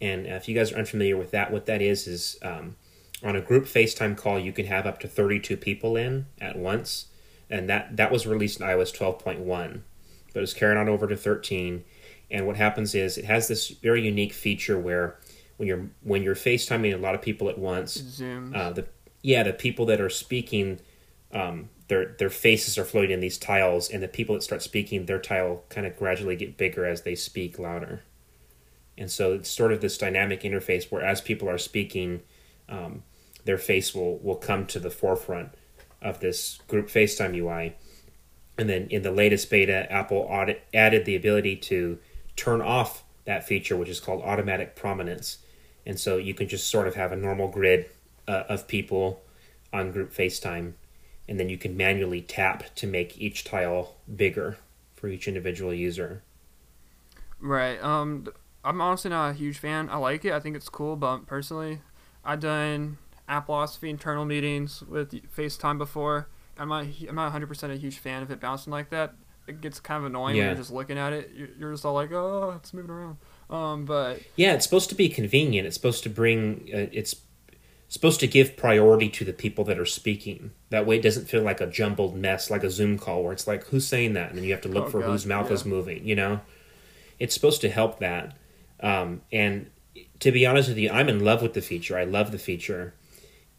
And 0.00 0.26
if 0.26 0.48
you 0.48 0.54
guys 0.54 0.72
are 0.72 0.78
unfamiliar 0.78 1.16
with 1.16 1.30
that, 1.30 1.52
what 1.52 1.66
that 1.66 1.82
is 1.82 2.06
is 2.06 2.38
um, 2.42 2.76
on 3.22 3.36
a 3.36 3.40
group 3.40 3.64
FaceTime 3.66 4.16
call, 4.16 4.38
you 4.38 4.52
can 4.52 4.66
have 4.66 4.86
up 4.86 4.98
to 5.00 5.08
32 5.08 5.56
people 5.56 5.96
in 5.96 6.26
at 6.40 6.56
once. 6.56 7.06
And 7.48 7.68
that, 7.68 7.96
that 7.96 8.10
was 8.10 8.26
released 8.26 8.60
in 8.60 8.66
iOS 8.66 8.96
12.1, 8.96 9.80
but 10.32 10.42
it's 10.42 10.54
carried 10.54 10.78
on 10.78 10.88
over 10.88 11.06
to 11.06 11.16
13. 11.16 11.84
And 12.30 12.46
what 12.46 12.56
happens 12.56 12.94
is 12.94 13.18
it 13.18 13.24
has 13.24 13.48
this 13.48 13.68
very 13.68 14.02
unique 14.04 14.32
feature 14.32 14.78
where 14.78 15.18
when 15.56 15.66
you're 15.68 15.90
when 16.02 16.22
you're 16.22 16.36
FaceTiming 16.36 16.94
a 16.94 16.96
lot 16.96 17.14
of 17.14 17.20
people 17.20 17.48
at 17.50 17.58
once, 17.58 17.96
uh, 18.54 18.70
the 18.70 18.86
yeah 19.22 19.42
the 19.42 19.52
people 19.52 19.84
that 19.86 20.00
are 20.00 20.08
speaking 20.08 20.80
um, 21.34 21.68
their 21.90 22.14
their 22.18 22.30
faces 22.30 22.78
are 22.78 22.84
floating 22.84 23.10
in 23.10 23.20
these 23.20 23.36
tiles 23.36 23.90
and 23.90 24.00
the 24.00 24.08
people 24.08 24.36
that 24.36 24.42
start 24.42 24.62
speaking 24.62 25.04
their 25.04 25.18
tile 25.18 25.64
kind 25.68 25.86
of 25.86 25.96
gradually 25.96 26.36
get 26.36 26.56
bigger 26.56 26.86
as 26.86 27.02
they 27.02 27.16
speak 27.16 27.58
louder. 27.58 28.02
And 28.96 29.10
so 29.10 29.32
it's 29.34 29.50
sort 29.50 29.72
of 29.72 29.80
this 29.80 29.98
dynamic 29.98 30.42
interface 30.42 30.90
where 30.90 31.02
as 31.02 31.20
people 31.20 31.48
are 31.48 31.58
speaking 31.58 32.22
um, 32.68 33.02
their 33.44 33.58
face 33.58 33.92
will 33.92 34.18
will 34.18 34.36
come 34.36 34.66
to 34.66 34.78
the 34.78 34.90
forefront 34.90 35.50
of 36.00 36.20
this 36.20 36.60
group 36.68 36.86
FaceTime 36.86 37.36
UI 37.36 37.74
and 38.56 38.68
then 38.68 38.86
in 38.90 39.02
the 39.02 39.10
latest 39.10 39.50
beta 39.50 39.90
Apple 39.90 40.18
audit, 40.18 40.62
added 40.72 41.06
the 41.06 41.16
ability 41.16 41.56
to 41.56 41.98
turn 42.36 42.60
off 42.60 43.02
that 43.24 43.48
feature 43.48 43.76
which 43.76 43.88
is 43.88 43.98
called 43.98 44.22
automatic 44.22 44.76
prominence. 44.76 45.38
And 45.86 45.98
so 45.98 46.18
you 46.18 46.34
can 46.34 46.46
just 46.46 46.70
sort 46.70 46.86
of 46.86 46.94
have 46.94 47.10
a 47.10 47.16
normal 47.16 47.48
grid 47.48 47.88
uh, 48.28 48.44
of 48.48 48.68
people 48.68 49.22
on 49.72 49.92
group 49.92 50.12
FaceTime, 50.12 50.74
and 51.30 51.40
then 51.40 51.48
you 51.48 51.56
can 51.56 51.74
manually 51.76 52.20
tap 52.20 52.74
to 52.74 52.86
make 52.86 53.16
each 53.18 53.44
tile 53.44 53.94
bigger 54.14 54.58
for 54.96 55.08
each 55.08 55.26
individual 55.28 55.72
user. 55.72 56.22
Right. 57.40 57.82
Um, 57.82 58.26
I'm 58.64 58.80
honestly 58.82 59.10
not 59.10 59.30
a 59.30 59.32
huge 59.32 59.58
fan. 59.58 59.88
I 59.88 59.96
like 59.96 60.24
it. 60.26 60.32
I 60.32 60.40
think 60.40 60.56
it's 60.56 60.68
cool, 60.68 60.96
but 60.96 61.26
personally, 61.26 61.78
I've 62.24 62.40
done 62.40 62.98
Appleosophy 63.28 63.88
internal 63.88 64.24
meetings 64.26 64.82
with 64.82 65.12
FaceTime 65.34 65.78
before. 65.78 66.28
I'm 66.58 66.68
not. 66.68 66.84
I'm 67.08 67.14
not 67.14 67.24
100 67.24 67.46
percent 67.46 67.72
a 67.72 67.76
huge 67.76 67.98
fan 67.98 68.22
of 68.22 68.30
it 68.30 68.40
bouncing 68.40 68.70
like 68.72 68.90
that. 68.90 69.14
It 69.46 69.60
gets 69.62 69.80
kind 69.80 69.98
of 69.98 70.04
annoying 70.06 70.34
when 70.34 70.36
Yeah. 70.36 70.46
you're 70.48 70.56
just 70.56 70.70
looking 70.70 70.98
at 70.98 71.12
it. 71.14 71.30
You're, 71.34 71.48
you're 71.58 71.72
just 71.72 71.84
all 71.86 71.94
like, 71.94 72.12
oh, 72.12 72.54
it's 72.56 72.74
moving 72.74 72.90
around. 72.90 73.16
Um, 73.48 73.84
but 73.86 74.20
Yeah, 74.36 74.52
it's 74.54 74.64
supposed 74.64 74.90
to 74.90 74.94
be 74.94 75.08
convenient. 75.08 75.66
It's 75.66 75.76
supposed 75.76 76.02
to 76.02 76.10
bring. 76.10 76.68
Uh, 76.74 76.86
it's 76.92 77.14
supposed 77.90 78.20
to 78.20 78.26
give 78.28 78.56
priority 78.56 79.08
to 79.08 79.24
the 79.24 79.32
people 79.32 79.64
that 79.64 79.76
are 79.78 79.84
speaking. 79.84 80.52
That 80.70 80.86
way, 80.86 80.96
it 80.98 81.02
doesn't 81.02 81.28
feel 81.28 81.42
like 81.42 81.60
a 81.60 81.66
jumbled 81.66 82.16
mess, 82.16 82.48
like 82.48 82.62
a 82.62 82.70
Zoom 82.70 82.96
call 82.98 83.24
where 83.24 83.32
it's 83.32 83.48
like, 83.48 83.64
who's 83.64 83.86
saying 83.86 84.12
that, 84.14 84.28
and 84.28 84.38
then 84.38 84.44
you 84.44 84.52
have 84.52 84.62
to 84.62 84.68
look 84.68 84.86
Oh, 84.86 84.90
for 84.90 85.00
God, 85.00 85.10
whose 85.10 85.26
mouth 85.26 85.48
yeah. 85.48 85.54
is 85.54 85.64
moving. 85.66 86.06
You 86.06 86.14
know, 86.14 86.40
it's 87.18 87.34
supposed 87.34 87.60
to 87.62 87.68
help 87.68 87.98
that. 87.98 88.36
Um, 88.78 89.22
and 89.32 89.70
to 90.20 90.30
be 90.30 90.46
honest 90.46 90.68
with 90.68 90.78
you, 90.78 90.88
I'm 90.88 91.08
in 91.08 91.24
love 91.24 91.42
with 91.42 91.52
the 91.52 91.60
feature. 91.60 91.98
I 91.98 92.04
love 92.04 92.30
the 92.30 92.38
feature. 92.38 92.94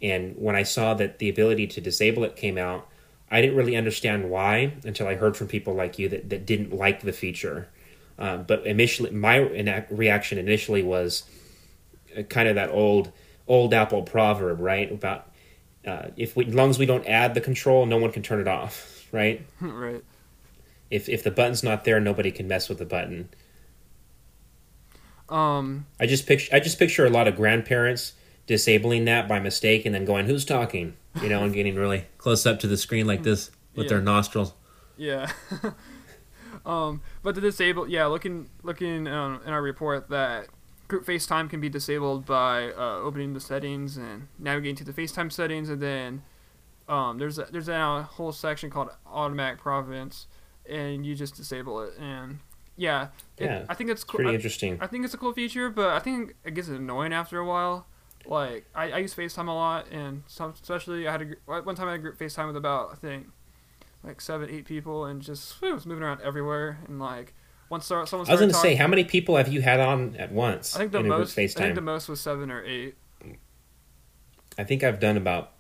And 0.02 0.36
when 0.38 0.56
I 0.56 0.64
saw 0.64 0.94
that 0.94 1.20
the 1.20 1.28
ability 1.28 1.68
to 1.68 1.82
disable 1.82 2.24
it 2.24 2.38
came 2.38 2.58
out, 2.58 2.88
I 3.30 3.42
didn't 3.42 3.58
really 3.58 3.76
understand 3.76 4.30
why 4.30 4.74
until 4.86 5.08
I 5.08 5.16
heard 5.16 5.36
from 5.36 5.48
people 5.48 5.74
like 5.74 6.00
you 6.00 6.08
that, 6.08 6.30
that 6.30 6.46
didn't 6.46 6.74
like 6.74 7.02
the 7.02 7.14
feature. 7.14 7.68
Um, 8.18 8.44
but 8.44 8.66
initially, 8.66 9.12
my 9.12 9.86
reaction 9.90 10.38
initially 10.38 10.84
was 10.84 11.24
uh, 12.18 12.24
kind 12.24 12.48
of 12.48 12.56
that 12.56 12.70
old 12.70 13.12
old 13.52 13.74
Apple 13.74 14.02
proverb, 14.02 14.62
right? 14.62 14.90
About 14.90 15.30
uh, 15.86 16.08
if 16.16 16.38
we, 16.38 16.46
as 16.46 16.56
long 16.56 16.70
as 16.70 16.80
we 16.80 16.86
don't 16.86 17.06
add 17.06 17.34
the 17.34 17.42
control, 17.42 17.86
no 17.86 17.98
one 17.98 18.12
can 18.12 18.24
turn 18.24 18.40
it 18.40 18.48
off, 18.48 19.08
right? 19.12 19.46
right. 19.62 20.04
If 20.90 21.10
if 21.10 21.24
the 21.24 21.32
button's 21.32 21.62
not 21.62 21.84
there, 21.84 22.00
nobody 22.00 22.32
can 22.32 22.48
mess 22.48 22.70
with 22.70 22.80
the 22.80 22.86
button. 22.86 23.30
Um, 25.30 25.86
I 26.00 26.06
just 26.06 26.28
picture 26.28 26.54
I 26.56 26.60
just 26.60 26.80
picture 26.80 27.06
a 27.06 27.10
lot 27.10 27.28
of 27.28 27.36
grandparents 27.36 28.14
disabling 28.48 29.06
that 29.06 29.28
by 29.28 29.40
mistake 29.40 29.86
and 29.86 29.94
then 29.94 30.06
going, 30.06 30.26
"Who's 30.26 30.46
talking?" 30.46 30.96
You 31.22 31.30
know, 31.30 31.44
and 31.44 31.54
getting 31.54 31.76
really 31.76 32.06
close 32.18 32.46
up 32.46 32.60
to 32.62 32.68
the 32.68 32.78
screen 32.78 33.06
like 33.06 33.24
this 33.24 33.52
with 33.76 33.90
their 33.90 34.02
nostrils. 34.02 34.54
Yeah. 34.98 35.32
um, 36.66 37.02
but 37.24 37.36
the 37.36 37.42
disable, 37.42 37.88
yeah, 37.88 38.06
looking 38.06 38.50
looking 38.64 39.08
um, 39.08 39.42
in 39.46 39.54
our 39.54 39.62
report 39.62 40.10
that 40.10 40.48
group 40.92 41.06
FaceTime 41.06 41.50
can 41.50 41.62
be 41.62 41.70
disabled 41.70 42.26
by 42.26 42.70
uh, 42.74 43.00
opening 43.00 43.34
the 43.34 43.40
settings 43.40 43.96
and 43.96 44.28
navigating 44.38 44.76
to 44.76 44.84
the 44.84 44.92
FaceTime 44.92 45.32
settings, 45.32 45.70
and 45.70 45.82
then 45.82 46.22
um, 46.90 47.18
there's 47.18 47.40
a, 47.40 47.48
there's 47.50 47.70
now 47.70 47.98
a 47.98 48.04
whole 48.04 48.34
section 48.34 48.70
called 48.70 48.90
automatic 49.08 49.60
prominence, 49.60 50.28
and 50.70 51.06
you 51.06 51.16
just 51.16 51.36
disable 51.36 51.82
it, 51.82 51.94
and 51.98 52.40
yeah, 52.76 53.08
it, 53.38 53.46
Yeah, 53.46 53.66
I 53.70 53.74
think 53.74 53.90
it's 53.90 54.04
cool. 54.04 54.18
Pretty 54.18 54.32
I, 54.32 54.34
interesting. 54.34 54.78
I 54.82 54.88
think 54.88 55.06
it's 55.06 55.14
a 55.14 55.18
cool 55.18 55.32
feature, 55.32 55.70
but 55.70 55.92
I 55.92 56.00
think 56.00 56.36
it 56.44 56.56
gets 56.56 56.68
annoying 56.68 57.14
after 57.14 57.40
a 57.40 57.46
while. 57.46 57.88
Like 58.26 58.66
I, 58.76 58.92
I 58.92 58.98
use 58.98 59.16
FaceTime 59.16 59.48
a 59.48 59.52
lot, 59.52 59.90
and 59.92 60.24
some, 60.28 60.52
especially 60.62 61.08
I 61.08 61.14
had 61.14 61.22
a, 61.22 61.62
one 61.62 61.76
time 61.76 61.88
I 61.88 61.92
had 61.92 62.02
a 62.02 62.04
group 62.04 62.20
FaceTime 62.20 62.48
with 62.48 62.58
about 62.58 62.92
I 62.92 62.96
think 62.96 63.28
like 64.04 64.20
seven, 64.20 64.50
eight 64.50 64.66
people, 64.66 65.06
and 65.06 65.22
just 65.22 65.54
whew, 65.62 65.72
it 65.72 65.74
was 65.74 65.86
moving 65.86 66.04
around 66.04 66.20
everywhere. 66.22 66.80
And 66.86 67.00
like 67.00 67.34
once 67.72 67.86
someone 67.86 68.06
I 68.12 68.18
was 68.18 68.28
going 68.28 68.50
to 68.50 68.54
say, 68.54 68.76
how 68.76 68.88
many 68.88 69.06
people 69.06 69.38
have 69.38 69.48
you 69.48 69.62
had 69.62 69.80
on 69.80 70.16
at 70.18 70.32
once 70.32 70.76
I 70.76 70.80
think 70.80 70.92
the 70.92 71.04
most 71.04 71.32
I 71.32 71.48
think 71.48 71.52
FaceTime? 71.52 71.76
the 71.76 71.82
most 71.82 72.10
was 72.10 72.20
seven 72.20 72.52
or 72.52 72.64
eight. 72.64 72.96
I 74.58 74.66
think 74.66 74.84
I've 74.84 75.00
done 75.00 75.16
about 75.16 75.54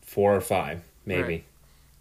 four 0.00 0.34
or 0.34 0.40
five, 0.40 0.82
maybe. 1.04 1.22
Right. 1.22 1.44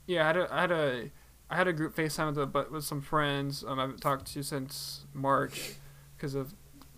Yeah, 0.08 0.24
I 0.24 0.28
had 0.28 0.38
a 0.38 0.54
I 0.54 0.62
had 0.62 0.72
a 0.72 1.12
I 1.50 1.56
had 1.58 1.68
a 1.68 1.74
group 1.74 1.96
FaceTime 1.96 2.28
with 2.28 2.38
a, 2.40 2.46
but 2.46 2.72
with 2.72 2.86
some 2.86 3.02
friends 3.02 3.66
um, 3.68 3.78
I 3.78 3.82
haven't 3.82 4.00
talked 4.00 4.32
to 4.34 4.42
since 4.42 5.02
March 5.14 5.74
because 6.16 6.34
of 6.34 6.54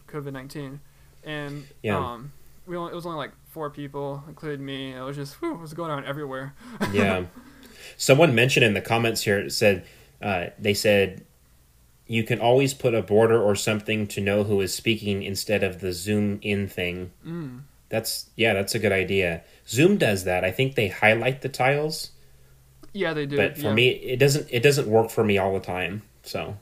COVID 0.07 0.31
nineteen, 0.31 0.79
and 1.23 1.65
Yeah. 1.81 1.97
um 1.97 2.31
we 2.67 2.77
only, 2.77 2.91
it 2.91 2.95
was 2.95 3.07
only 3.07 3.17
like 3.17 3.31
four 3.47 3.71
people, 3.71 4.23
including 4.27 4.63
me. 4.63 4.93
It 4.93 5.01
was 5.01 5.15
just 5.15 5.41
whew, 5.41 5.55
it 5.55 5.59
was 5.61 5.73
going 5.73 5.89
on 5.89 6.05
everywhere. 6.05 6.53
yeah. 6.93 7.25
Someone 7.97 8.35
mentioned 8.35 8.63
in 8.63 8.75
the 8.75 8.81
comments 8.81 9.23
here 9.23 9.39
it 9.39 9.51
said 9.51 9.87
uh, 10.21 10.47
they 10.59 10.75
said 10.75 11.25
you 12.09 12.23
can 12.23 12.41
always 12.41 12.73
put 12.73 12.95
a 12.95 13.03
border 13.03 13.39
or 13.39 13.55
something 13.55 14.07
to 14.07 14.19
know 14.19 14.43
who 14.43 14.59
is 14.61 14.73
speaking 14.73 15.21
instead 15.21 15.63
of 15.63 15.79
the 15.79 15.93
zoom 15.93 16.39
in 16.41 16.67
thing. 16.67 17.11
Mm. 17.25 17.61
That's 17.89 18.31
yeah, 18.35 18.55
that's 18.55 18.73
a 18.73 18.79
good 18.79 18.91
idea. 18.91 19.43
Zoom 19.67 19.97
does 19.97 20.23
that. 20.23 20.43
I 20.43 20.49
think 20.51 20.73
they 20.73 20.87
highlight 20.87 21.43
the 21.43 21.49
tiles, 21.49 22.09
Yeah, 22.93 23.13
they 23.13 23.27
do. 23.27 23.37
but 23.37 23.57
for 23.57 23.65
yeah. 23.65 23.73
me 23.73 23.89
it 23.89 24.17
doesn't 24.17 24.47
it 24.49 24.61
doesn't 24.63 24.87
work 24.87 25.11
for 25.11 25.23
me 25.23 25.37
all 25.37 25.53
the 25.53 25.59
time. 25.59 26.01
So 26.23 26.57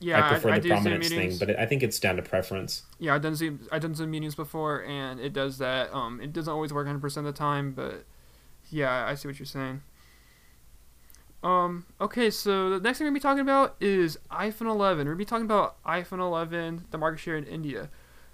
yeah, 0.00 0.24
I 0.24 0.28
prefer 0.30 0.50
I, 0.52 0.58
the 0.58 0.68
Zoom 0.68 0.82
prominence 0.82 1.08
thing, 1.10 1.36
but 1.38 1.58
I 1.58 1.66
think 1.66 1.82
it's 1.82 2.00
down 2.00 2.16
to 2.16 2.22
preference. 2.22 2.82
Yeah, 2.98 3.14
I've 3.14 3.22
done 3.22 3.34
Zoom. 3.34 3.60
I've 3.70 3.82
done 3.82 3.94
Zoom 3.94 4.10
meetings 4.10 4.34
before, 4.34 4.84
and 4.84 5.20
it 5.20 5.34
does 5.34 5.58
that. 5.58 5.92
Um, 5.94 6.18
it 6.22 6.32
doesn't 6.32 6.52
always 6.52 6.72
work 6.72 6.86
100 6.86 7.00
percent 7.00 7.26
of 7.26 7.34
the 7.34 7.38
time, 7.38 7.72
but 7.72 8.04
yeah, 8.70 9.06
I 9.06 9.14
see 9.16 9.28
what 9.28 9.38
you're 9.38 9.44
saying. 9.46 9.82
Um, 11.42 11.86
okay, 12.00 12.30
so 12.30 12.70
the 12.70 12.80
next 12.80 12.98
thing 12.98 13.04
we're 13.04 13.10
gonna 13.10 13.18
be 13.18 13.20
talking 13.22 13.40
about 13.42 13.76
is 13.80 14.18
iPhone 14.30 14.66
11. 14.70 15.06
We're 15.06 15.12
gonna 15.12 15.16
be 15.16 15.24
talking 15.24 15.44
about 15.44 15.82
iPhone 15.84 16.18
11, 16.18 16.86
the 16.90 16.98
market 16.98 17.18
share 17.20 17.36
in 17.36 17.44
India. 17.44 17.90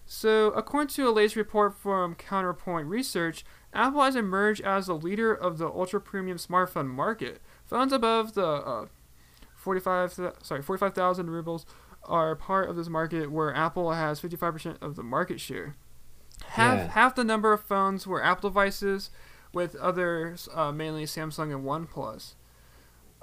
So, 0.06 0.48
according 0.48 0.88
to 0.94 1.08
a 1.08 1.10
latest 1.10 1.36
report 1.36 1.74
from 1.74 2.14
Counterpoint 2.14 2.88
Research, 2.88 3.44
Apple 3.72 4.02
has 4.02 4.16
emerged 4.16 4.60
as 4.62 4.86
the 4.86 4.94
leader 4.94 5.32
of 5.34 5.58
the 5.58 5.66
ultra 5.66 6.00
premium 6.00 6.36
smartphone 6.38 6.86
market. 6.88 7.40
Phones 7.64 7.92
above 7.92 8.34
the 8.34 8.46
uh, 8.46 8.86
45, 9.56 10.14
th- 10.16 10.32
sorry, 10.42 10.62
45,000 10.62 11.30
rupees 11.30 11.64
are 12.04 12.36
part 12.36 12.68
of 12.68 12.76
this 12.76 12.88
market 12.88 13.30
where 13.30 13.54
Apple 13.54 13.92
has 13.92 14.20
55% 14.20 14.76
of 14.82 14.94
the 14.96 15.02
market 15.02 15.40
share. 15.40 15.74
Half 16.48 16.74
Yeah. 16.78 16.88
half 16.88 17.14
the 17.14 17.24
number 17.24 17.52
of 17.54 17.62
phones 17.62 18.06
were 18.06 18.22
Apple 18.22 18.50
devices, 18.50 19.10
with 19.54 19.74
others 19.76 20.48
uh, 20.52 20.70
mainly 20.72 21.04
Samsung 21.04 21.54
and 21.54 21.64
OnePlus. 21.64 22.34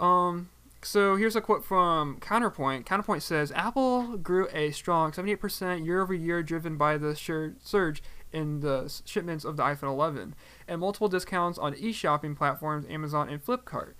Um, 0.01 0.49
so 0.81 1.15
here's 1.15 1.35
a 1.35 1.41
quote 1.41 1.63
from 1.63 2.19
Counterpoint. 2.19 2.85
Counterpoint 2.85 3.21
says 3.21 3.51
Apple 3.51 4.17
grew 4.17 4.47
a 4.51 4.71
strong 4.71 5.11
78% 5.11 5.85
year 5.85 6.01
over 6.01 6.13
year, 6.13 6.41
driven 6.41 6.75
by 6.75 6.97
the 6.97 7.15
sur- 7.15 7.55
surge 7.63 8.01
in 8.33 8.61
the 8.61 8.91
shipments 9.05 9.45
of 9.45 9.57
the 9.57 9.63
iPhone 9.63 9.89
11 9.89 10.35
and 10.67 10.81
multiple 10.81 11.07
discounts 11.07 11.59
on 11.59 11.75
e-shopping 11.75 12.35
platforms 12.35 12.85
Amazon 12.89 13.29
and 13.29 13.45
Flipkart. 13.45 13.93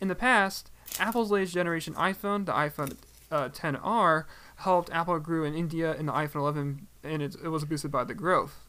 In 0.00 0.08
the 0.08 0.14
past, 0.14 0.70
Apple's 0.98 1.30
latest 1.30 1.54
generation 1.54 1.94
iPhone, 1.94 2.46
the 2.46 2.52
iPhone 2.52 2.96
uh, 3.30 3.48
10R, 3.50 4.24
helped 4.56 4.90
Apple 4.90 5.18
grew 5.20 5.44
in 5.44 5.54
India 5.54 5.94
in 5.94 6.06
the 6.06 6.12
iPhone 6.12 6.36
11, 6.36 6.86
and 7.04 7.22
it, 7.22 7.36
it 7.44 7.48
was 7.48 7.64
boosted 7.64 7.92
by 7.92 8.02
the 8.04 8.14
growth. 8.14 8.66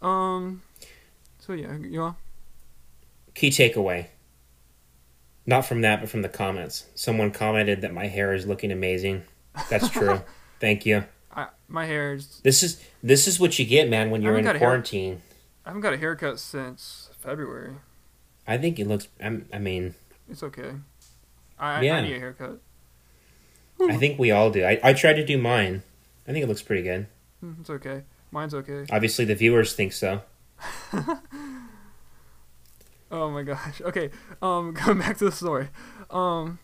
Um, 0.00 0.62
so 1.38 1.52
yeah, 1.52 1.76
you 1.78 1.98
know, 1.98 2.16
Key 3.34 3.50
takeaway. 3.50 4.06
Not 5.46 5.62
from 5.66 5.80
that, 5.82 6.00
but 6.00 6.08
from 6.08 6.22
the 6.22 6.28
comments. 6.28 6.86
Someone 6.94 7.30
commented 7.32 7.80
that 7.80 7.92
my 7.92 8.06
hair 8.06 8.32
is 8.32 8.46
looking 8.46 8.70
amazing. 8.70 9.24
That's 9.68 9.88
true. 9.88 10.20
Thank 10.60 10.86
you. 10.86 11.04
I, 11.34 11.48
my 11.68 11.86
hair 11.86 12.14
is. 12.14 12.40
This 12.44 12.62
is 12.62 12.80
this 13.02 13.26
is 13.26 13.40
what 13.40 13.58
you 13.58 13.64
get, 13.64 13.88
man, 13.88 14.10
when 14.10 14.22
you're 14.22 14.38
in 14.38 14.46
a 14.46 14.50
hair- 14.50 14.58
quarantine. 14.58 15.22
I 15.64 15.70
haven't 15.70 15.82
got 15.82 15.92
a 15.94 15.96
haircut 15.96 16.38
since 16.38 17.10
February. 17.20 17.74
I 18.46 18.58
think 18.58 18.78
it 18.78 18.86
looks. 18.86 19.08
I'm, 19.20 19.48
I 19.52 19.58
mean, 19.58 19.94
It's 20.30 20.42
okay. 20.42 20.72
I, 21.58 21.78
I- 21.78 21.80
Yeah. 21.82 21.96
I 21.96 22.00
need 22.02 22.16
a 22.16 22.18
haircut. 22.20 22.60
I 23.80 23.96
think 23.96 24.18
we 24.18 24.30
all 24.30 24.50
do. 24.50 24.64
I, 24.64 24.78
I 24.82 24.92
tried 24.92 25.14
to 25.14 25.24
do 25.26 25.36
mine. 25.38 25.82
I 26.28 26.32
think 26.32 26.44
it 26.44 26.48
looks 26.48 26.62
pretty 26.62 26.82
good. 26.82 27.08
Mm, 27.44 27.60
It's 27.60 27.70
okay. 27.70 28.02
Mine's 28.30 28.54
okay. 28.54 28.86
Obviously, 28.92 29.24
the 29.24 29.34
viewers 29.34 29.72
think 29.72 29.92
so. 29.92 30.22
Oh 33.12 33.30
my 33.30 33.42
gosh. 33.44 33.80
Okay. 33.84 34.10
Um, 34.40 34.72
going 34.84 34.98
back 34.98 35.18
to 35.18 35.26
the 35.26 35.32
story. 35.32 35.68
Um, 36.10 36.58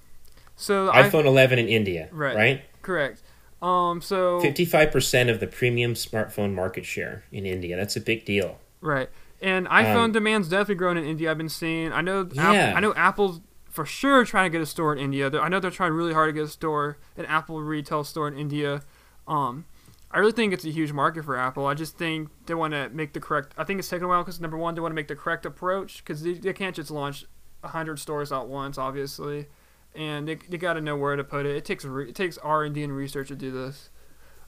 so 0.56 0.90
iPhone 0.90 1.24
11 1.26 1.58
in 1.60 1.68
India, 1.68 2.08
Right. 2.10 2.34
right? 2.36 2.62
correct. 2.82 3.22
Um, 3.62 4.00
so 4.00 4.40
55% 4.40 5.30
of 5.30 5.40
the 5.40 5.46
premium 5.46 5.94
smartphone 5.94 6.54
market 6.54 6.84
share 6.84 7.24
in 7.32 7.44
India. 7.46 7.76
That's 7.76 7.96
a 7.96 8.00
big 8.00 8.24
deal. 8.24 8.58
right, 8.80 9.08
and 9.42 9.66
iPhone 9.68 10.04
Um, 10.04 10.12
demand's 10.12 10.48
definitely 10.48 10.76
grown 10.76 10.96
in 10.96 11.04
India. 11.04 11.30
I've 11.30 11.38
been 11.38 11.48
seeing. 11.48 11.92
I 11.92 12.00
know. 12.00 12.28
Yeah. 12.32 12.42
Apple, 12.52 12.76
I 12.76 12.80
know 12.80 12.94
Apple's 12.94 13.40
for 13.68 13.84
sure 13.84 14.24
trying 14.24 14.50
to 14.50 14.56
get 14.56 14.62
a 14.62 14.66
store 14.66 14.92
in 14.92 14.98
India. 15.00 15.28
I 15.40 15.48
know 15.48 15.58
they're 15.60 15.70
trying 15.72 15.92
really 15.92 16.12
hard 16.12 16.28
to 16.28 16.32
get 16.32 16.44
a 16.44 16.48
store, 16.48 16.98
an 17.16 17.26
Apple 17.26 17.60
retail 17.62 18.04
store 18.04 18.26
in 18.28 18.36
India. 18.38 18.82
Um, 19.26 19.64
I 20.10 20.18
really 20.18 20.32
think 20.32 20.52
it's 20.52 20.64
a 20.64 20.70
huge 20.70 20.92
market 20.92 21.24
for 21.24 21.36
Apple. 21.36 21.66
I 21.66 21.74
just 21.74 21.98
think 21.98 22.30
they 22.46 22.54
want 22.54 22.72
to 22.72 22.88
make 22.90 23.12
the 23.12 23.20
correct. 23.20 23.52
I 23.58 23.64
think 23.64 23.78
it's 23.78 23.88
taken 23.88 24.04
a 24.04 24.08
while 24.08 24.22
because 24.22 24.40
number 24.40 24.56
one, 24.56 24.74
they 24.74 24.80
want 24.80 24.92
to 24.92 24.96
make 24.96 25.08
the 25.08 25.16
correct 25.16 25.44
approach 25.44 25.98
because 25.98 26.22
they, 26.22 26.34
they 26.34 26.52
can't 26.52 26.74
just 26.74 26.90
launch 26.90 27.26
hundred 27.62 27.98
stores 27.98 28.32
at 28.32 28.46
once, 28.46 28.78
obviously, 28.78 29.46
and 29.94 30.26
they, 30.26 30.36
they 30.36 30.56
got 30.56 30.74
to 30.74 30.80
know 30.80 30.96
where 30.96 31.16
to 31.16 31.24
put 31.24 31.44
it. 31.44 31.56
It 31.56 31.64
takes 31.64 31.84
re, 31.84 32.08
it 32.08 32.14
takes 32.14 32.38
R 32.38 32.64
and 32.64 32.74
D 32.74 32.82
and 32.82 32.96
research 32.96 33.28
to 33.28 33.36
do 33.36 33.50
this. 33.50 33.90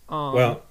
Um, 0.09 0.35
well, 0.35 0.63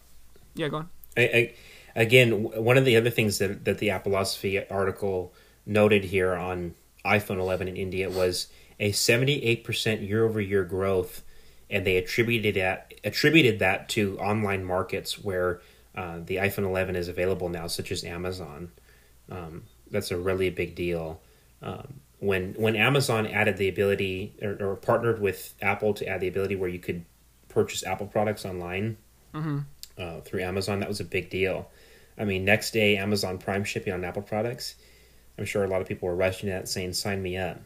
yeah, 0.56 0.70
go 0.70 0.78
on. 0.78 0.90
I, 1.16 1.22
I, 1.22 1.54
again, 1.96 2.44
one 2.44 2.78
of 2.78 2.86
the 2.86 2.96
other 2.96 3.10
things 3.10 3.38
that, 3.38 3.66
that 3.66 3.78
the 3.78 3.90
Appleosophy 3.90 4.66
article 4.72 5.34
noted 5.66 6.06
here 6.06 6.34
on 6.34 6.76
iPhone 7.06 7.40
11 7.40 7.68
in 7.68 7.78
India 7.78 8.10
was 8.10 8.48
a 8.80 8.92
78% 8.92 10.08
year 10.08 10.26
over 10.26 10.42
year 10.42 10.64
growth, 10.64 11.24
and 11.70 11.86
they 11.86 11.98
attributed 11.98 12.56
that 12.56 12.94
attributed 13.04 13.60
that 13.60 13.90
to 13.90 14.18
online 14.20 14.64
markets 14.66 15.24
where 15.24 15.62
uh, 15.96 16.20
the 16.26 16.38
iPhone 16.38 16.66
11 16.66 16.96
is 16.96 17.08
available 17.08 17.50
now, 17.50 17.68
such 17.68 17.92
as 17.92 18.04
Amazon. 18.04 18.72
Um, 19.30 19.64
that's 19.92 20.12
a 20.12 20.18
really 20.18 20.50
big 20.50 20.76
deal. 20.76 21.22
Um, 21.62 22.02
when 22.20 22.54
when 22.54 22.76
Amazon 22.76 23.28
added 23.28 23.58
the 23.58 23.70
ability 23.70 24.34
or, 24.42 24.58
or 24.60 24.76
partnered 24.76 25.22
with 25.22 25.54
Apple 25.62 25.94
to 25.96 26.08
add 26.08 26.22
the 26.22 26.28
ability 26.28 26.56
where 26.56 26.70
you 26.70 26.80
could 26.80 27.06
purchase 27.48 27.84
Apple 27.84 28.08
products 28.08 28.46
online 28.46 28.98
Mm-hmm. 29.34 29.60
uh, 29.98 30.22
through 30.22 30.42
Amazon, 30.42 30.80
that 30.80 30.90
was 30.90 31.00
a 31.00 31.04
big 31.04 31.30
deal. 31.30 31.70
I 32.18 32.26
mean, 32.26 32.44
next 32.46 32.72
day 32.72 32.98
Amazon 32.98 33.38
Prime 33.38 33.64
shipping 33.64 33.94
on 33.94 34.04
Apple 34.04 34.24
products. 34.24 34.76
I'm 35.38 35.46
sure 35.46 35.64
a 35.64 35.68
lot 35.68 35.82
of 35.82 35.88
people 35.88 36.10
were 36.10 36.16
rushing 36.16 36.50
that, 36.50 36.68
saying, 36.68 36.94
"Sign 36.94 37.22
me 37.22 37.38
up." 37.38 37.62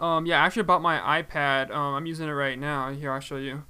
Um, 0.00 0.26
yeah, 0.26 0.42
I 0.42 0.46
actually 0.46 0.62
bought 0.62 0.80
my 0.82 1.22
iPad. 1.22 1.70
Um, 1.70 1.94
I'm 1.94 2.06
using 2.06 2.28
it 2.28 2.32
right 2.32 2.58
now. 2.58 2.90
Here, 2.92 3.12
I'll 3.12 3.20
show 3.20 3.36
you. 3.36 3.64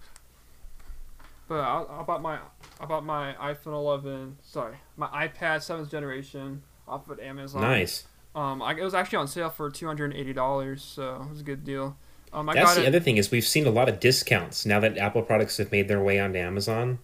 But 1.48 1.60
I, 1.60 1.84
I 2.00 2.02
bought 2.02 2.20
my 2.20 2.38
I 2.78 2.84
bought 2.84 3.04
my 3.04 3.34
iPhone 3.40 3.72
11. 3.72 4.36
Sorry, 4.42 4.76
my 4.96 5.06
iPad 5.08 5.62
seventh 5.62 5.90
generation 5.90 6.62
off 6.86 7.08
of 7.08 7.18
Amazon. 7.20 7.62
Nice. 7.62 8.06
Um, 8.34 8.60
I, 8.62 8.72
it 8.72 8.82
was 8.82 8.92
actually 8.92 9.16
on 9.16 9.28
sale 9.28 9.48
for 9.48 9.70
two 9.70 9.86
hundred 9.86 10.10
and 10.12 10.20
eighty 10.20 10.34
dollars, 10.34 10.82
so 10.82 11.22
it 11.24 11.30
was 11.30 11.40
a 11.40 11.44
good 11.44 11.64
deal. 11.64 11.96
Um, 12.30 12.46
I 12.50 12.54
That's 12.54 12.74
the 12.74 12.84
it. 12.84 12.88
other 12.88 13.00
thing 13.00 13.16
is 13.16 13.30
we've 13.30 13.46
seen 13.46 13.66
a 13.66 13.70
lot 13.70 13.88
of 13.88 13.98
discounts 14.00 14.66
now 14.66 14.78
that 14.80 14.98
Apple 14.98 15.22
products 15.22 15.56
have 15.56 15.72
made 15.72 15.88
their 15.88 16.00
way 16.02 16.20
onto 16.20 16.38
Amazon. 16.38 16.98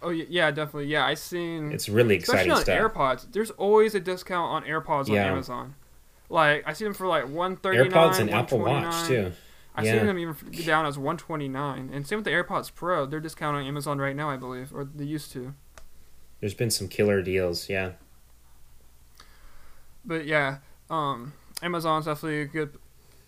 oh 0.00 0.10
yeah, 0.10 0.26
yeah, 0.28 0.50
definitely. 0.52 0.86
Yeah, 0.86 1.04
I've 1.04 1.18
seen. 1.18 1.72
It's 1.72 1.88
really 1.88 2.18
especially 2.18 2.50
exciting 2.50 2.52
on 2.52 2.60
stuff. 2.62 2.92
AirPods. 3.24 3.32
There's 3.32 3.50
always 3.50 3.96
a 3.96 4.00
discount 4.00 4.48
on 4.52 4.62
AirPods 4.70 5.10
on 5.10 5.16
Amazon. 5.16 5.74
Like 6.34 6.64
I 6.66 6.72
see 6.72 6.84
them 6.84 6.94
for 6.94 7.06
like 7.06 7.28
one 7.28 7.56
thirty 7.56 7.78
nine. 7.78 7.90
AirPods 7.90 8.18
and 8.18 8.28
Apple 8.28 8.58
Watch 8.58 9.06
too. 9.06 9.30
I 9.76 9.82
Yeah. 9.84 9.98
seen 9.98 10.06
them 10.06 10.18
even 10.18 10.36
down 10.66 10.84
as 10.86 10.96
129, 10.98 11.90
and 11.92 12.06
same 12.06 12.18
with 12.18 12.24
the 12.24 12.30
AirPods 12.32 12.74
Pro. 12.74 13.06
They're 13.06 13.20
discounted 13.20 13.62
on 13.62 13.66
Amazon 13.68 13.98
right 13.98 14.14
now, 14.14 14.30
I 14.30 14.36
believe, 14.36 14.72
or 14.74 14.84
they 14.84 15.04
used 15.04 15.32
to. 15.32 15.54
There's 16.40 16.54
been 16.54 16.70
some 16.70 16.86
killer 16.88 17.22
deals. 17.22 17.68
Yeah. 17.68 17.92
But 20.04 20.26
yeah, 20.26 20.58
um, 20.90 21.32
Amazon's 21.62 22.04
definitely 22.06 22.42
a 22.42 22.46
good. 22.46 22.78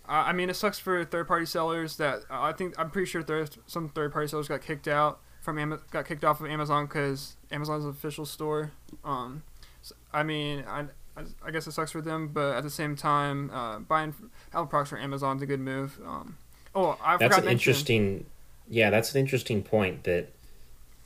I 0.08 0.32
mean, 0.32 0.48
it 0.50 0.54
sucks 0.54 0.78
for 0.78 1.04
third-party 1.04 1.46
sellers 1.46 1.96
that 1.96 2.20
uh, 2.30 2.40
I 2.42 2.52
think 2.52 2.78
I'm 2.78 2.90
pretty 2.90 3.06
sure 3.10 3.24
there's 3.24 3.50
some 3.66 3.88
third-party 3.88 4.28
sellers 4.28 4.46
got 4.46 4.62
kicked 4.62 4.86
out 4.86 5.18
from 5.40 5.58
Ama- 5.58 5.80
got 5.90 6.06
kicked 6.06 6.24
off 6.24 6.40
of 6.40 6.46
Amazon 6.48 6.86
because 6.86 7.36
Amazon's 7.50 7.84
an 7.84 7.90
official 7.90 8.24
store. 8.24 8.70
Um, 9.04 9.42
s 9.82 9.92
I 10.12 10.22
mean, 10.22 10.64
I, 10.68 10.84
I 11.16 11.22
I 11.44 11.50
guess 11.50 11.66
it 11.66 11.72
sucks 11.72 11.90
for 11.92 12.00
them, 12.00 12.28
but 12.28 12.56
at 12.56 12.62
the 12.62 12.70
same 12.70 12.96
time, 12.96 13.50
uh, 13.50 13.78
buying 13.78 14.14
Apple 14.52 14.66
products 14.66 14.90
from 14.90 15.00
Amazon's 15.00 15.42
a 15.42 15.46
good 15.46 15.60
move. 15.60 16.00
Um, 16.04 16.36
oh, 16.74 16.98
I 17.02 17.16
That's 17.16 17.34
forgot 17.34 17.46
an 17.46 17.52
interesting. 17.52 18.26
Yeah, 18.68 18.90
that's 18.90 19.14
an 19.14 19.20
interesting 19.20 19.62
point 19.62 20.04
that 20.04 20.32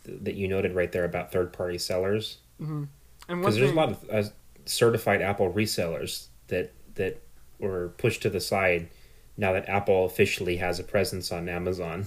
that 0.05 0.35
you 0.35 0.49
noted 0.49 0.75
right 0.75 0.91
there 0.91 1.05
about 1.05 1.31
third 1.31 1.53
party 1.53 1.79
sellers. 1.79 2.39
hmm 2.59 2.85
And 3.29 3.41
one 3.41 3.41
because 3.41 3.57
there's 3.57 3.71
a 3.71 3.75
lot 3.75 3.91
of 3.91 4.11
uh, 4.11 4.29
certified 4.67 5.23
Apple 5.23 5.53
resellers 5.53 6.27
that 6.49 6.73
that 6.95 7.21
were 7.59 7.91
pushed 7.99 8.23
to 8.23 8.31
the 8.31 8.41
side 8.41 8.89
now 9.37 9.53
that 9.53 9.69
Apple 9.69 10.05
officially 10.05 10.57
has 10.57 10.79
a 10.79 10.85
presence 10.85 11.31
on 11.31 11.49
Amazon. 11.49 12.07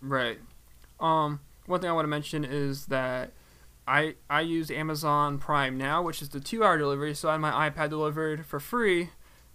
Right. 0.00 0.38
Um, 1.00 1.40
one 1.66 1.80
thing 1.80 1.90
I 1.90 1.92
want 1.92 2.04
to 2.04 2.10
mention 2.10 2.44
is 2.44 2.86
that 2.86 3.30
I 3.86 4.14
I 4.30 4.40
use 4.40 4.70
Amazon 4.70 5.38
Prime 5.38 5.76
now, 5.76 6.02
which 6.02 6.22
is 6.22 6.30
the 6.30 6.40
two-hour 6.40 6.78
delivery. 6.78 7.14
So 7.14 7.28
I 7.28 7.32
had 7.32 7.40
my 7.40 7.70
iPad 7.70 7.90
delivered 7.90 8.46
for 8.46 8.58
free. 8.60 9.10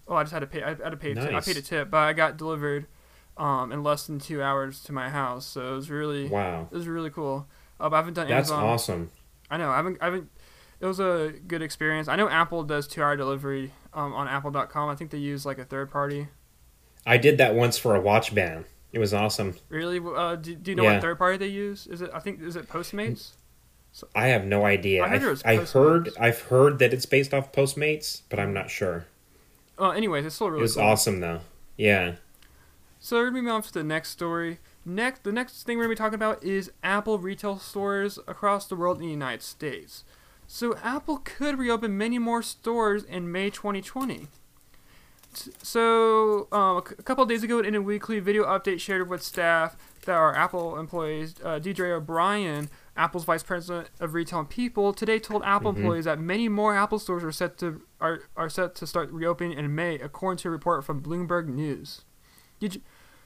Oh, 0.08 0.16
I 0.16 0.24
just 0.24 0.34
had 0.34 0.40
to 0.40 0.48
pay. 0.48 0.64
I 0.64 0.70
had 0.70 0.90
to 0.92 0.98
pay. 0.98 1.12
a 1.12 1.16
tip. 1.16 1.34
I 1.34 1.40
paid 1.42 1.58
a 1.58 1.62
tip, 1.62 1.90
but 1.92 1.98
I 1.98 2.14
got 2.14 2.38
delivered 2.38 2.88
um, 3.38 3.72
in 3.72 3.84
less 3.84 4.06
than 4.08 4.20
two 4.20 4.42
hours 4.42 4.82
to 4.84 4.92
my 4.92 5.10
house. 5.10 5.46
So 5.46 5.74
it 5.74 5.76
was 5.76 5.90
really 5.90 6.28
Wow, 6.28 6.68
it 6.72 6.76
was 6.76 6.88
really 6.88 7.10
cool. 7.10 7.48
Uh, 7.80 7.90
but 7.90 7.96
I 7.96 8.00
haven't 8.00 8.14
done 8.16 8.28
that's 8.28 8.50
Amazon. 8.50 8.64
That's 8.64 8.82
awesome. 8.84 9.12
I 9.50 9.58
know. 9.58 9.70
I 9.70 9.78
haven't. 9.78 9.98
I 10.02 10.06
haven't. 10.06 10.30
It 10.80 10.86
was 10.86 11.00
a 11.00 11.34
good 11.48 11.62
experience. 11.62 12.08
I 12.08 12.16
know 12.16 12.30
Apple 12.30 12.64
does 12.64 12.88
two-hour 12.88 13.18
delivery 13.18 13.74
um, 13.94 14.14
on 14.14 14.28
Apple.com. 14.28 14.90
I 14.90 14.96
think 14.96 15.12
they 15.12 15.18
use 15.18 15.46
like 15.46 15.58
a 15.58 15.66
third 15.66 15.92
party. 15.92 16.28
I 17.06 17.18
did 17.18 17.38
that 17.40 17.56
once 17.56 17.78
for 17.78 17.96
a 17.96 18.00
watch 18.02 18.34
band. 18.36 18.66
It 18.92 19.00
was 19.00 19.14
awesome. 19.14 19.56
Really? 19.70 20.00
Uh, 20.00 20.36
do, 20.36 20.56
do 20.56 20.72
you 20.72 20.76
know 20.76 20.84
Yeah. 20.84 20.94
what 20.94 21.02
third 21.02 21.18
party 21.18 21.38
they 21.38 21.48
use? 21.48 21.86
Is 21.88 22.02
it? 22.02 22.10
I 22.14 22.20
think 22.20 22.42
is 22.42 22.56
it 22.56 22.68
Postmates? 22.70 23.32
I 24.16 24.28
have 24.28 24.46
no 24.46 24.66
idea. 24.66 25.04
I 25.04 25.08
I, 25.08 25.10
heard 25.18 25.24
it 25.24 25.30
was 25.30 25.44
I 25.44 25.56
heard 25.58 26.10
I've 26.20 26.42
heard 26.44 26.80
that 26.80 26.94
it's 26.94 27.06
based 27.06 27.34
off 27.34 27.52
Postmates, 27.52 28.22
but 28.30 28.40
I'm 28.40 28.54
not 28.54 28.70
sure. 28.70 29.06
Uh, 29.78 29.90
anyways, 29.90 30.26
it's 30.26 30.36
still 30.36 30.50
really 30.50 30.60
it 30.60 30.64
was 30.64 30.76
cool. 30.76 30.84
awesome 30.84 31.20
though. 31.20 31.42
Yeah. 31.78 32.16
So 33.00 33.18
we're 33.18 33.30
gonna 33.30 33.42
move 33.44 33.52
on 33.52 33.62
to 33.64 33.74
the 33.74 33.84
next 33.84 34.10
story. 34.10 34.60
Next, 34.86 35.24
the 35.24 35.32
next 35.32 35.64
thing 35.64 35.78
we're 35.78 35.86
gonna 35.86 35.96
be 35.96 35.98
talking 35.98 36.16
about 36.16 36.44
is 36.44 36.72
Apple 36.84 37.18
retail 37.18 37.60
stores 37.60 38.20
across 38.28 38.68
the 38.68 38.76
world 38.76 38.98
in 38.98 39.04
the 39.04 39.12
United 39.12 39.42
States. 39.42 40.04
So 40.48 40.76
Apple 40.84 41.18
could 41.18 41.60
reopen 41.60 41.98
many 41.98 42.18
more 42.18 42.42
stores 42.42 43.04
in 43.04 43.32
May 43.32 43.50
2020. 43.50 44.28
So 45.62 46.48
um, 46.52 46.78
a 46.78 46.82
couple 46.82 47.24
of 47.24 47.30
days 47.30 47.44
ago, 47.44 47.60
in 47.60 47.76
a 47.76 47.82
weekly 47.82 48.20
video 48.20 48.46
update 48.46 48.80
shared 48.80 49.08
with 49.08 49.22
staff 49.22 49.78
that 50.06 50.16
are 50.16 50.36
Apple 50.36 50.78
employees, 50.80 51.36
uh, 51.44 51.60
Deirdre 51.60 51.92
O'Brien, 51.92 52.70
Apple's 53.00 53.24
vice 53.24 53.44
president 53.44 53.90
of 54.00 54.14
retail 54.14 54.40
and 54.40 54.50
people, 54.50 54.94
today 54.94 55.20
told 55.20 55.42
Apple 55.44 55.74
Mhm. 55.74 55.78
employees 55.78 56.06
that 56.06 56.20
many 56.20 56.50
more 56.50 56.76
Apple 56.76 57.00
stores 57.00 57.24
are 57.24 57.32
set 57.32 57.58
to 57.60 57.82
are, 58.02 58.22
are 58.38 58.50
set 58.50 58.76
to 58.76 58.86
start 58.88 59.10
reopening 59.12 59.58
in 59.58 59.74
May, 59.74 59.96
according 59.96 60.38
to 60.40 60.50
a 60.50 60.52
report 60.52 60.84
from 60.86 61.02
Bloomberg 61.02 61.48
News. 61.48 62.04
Did 62.60 62.76
you, 62.76 62.82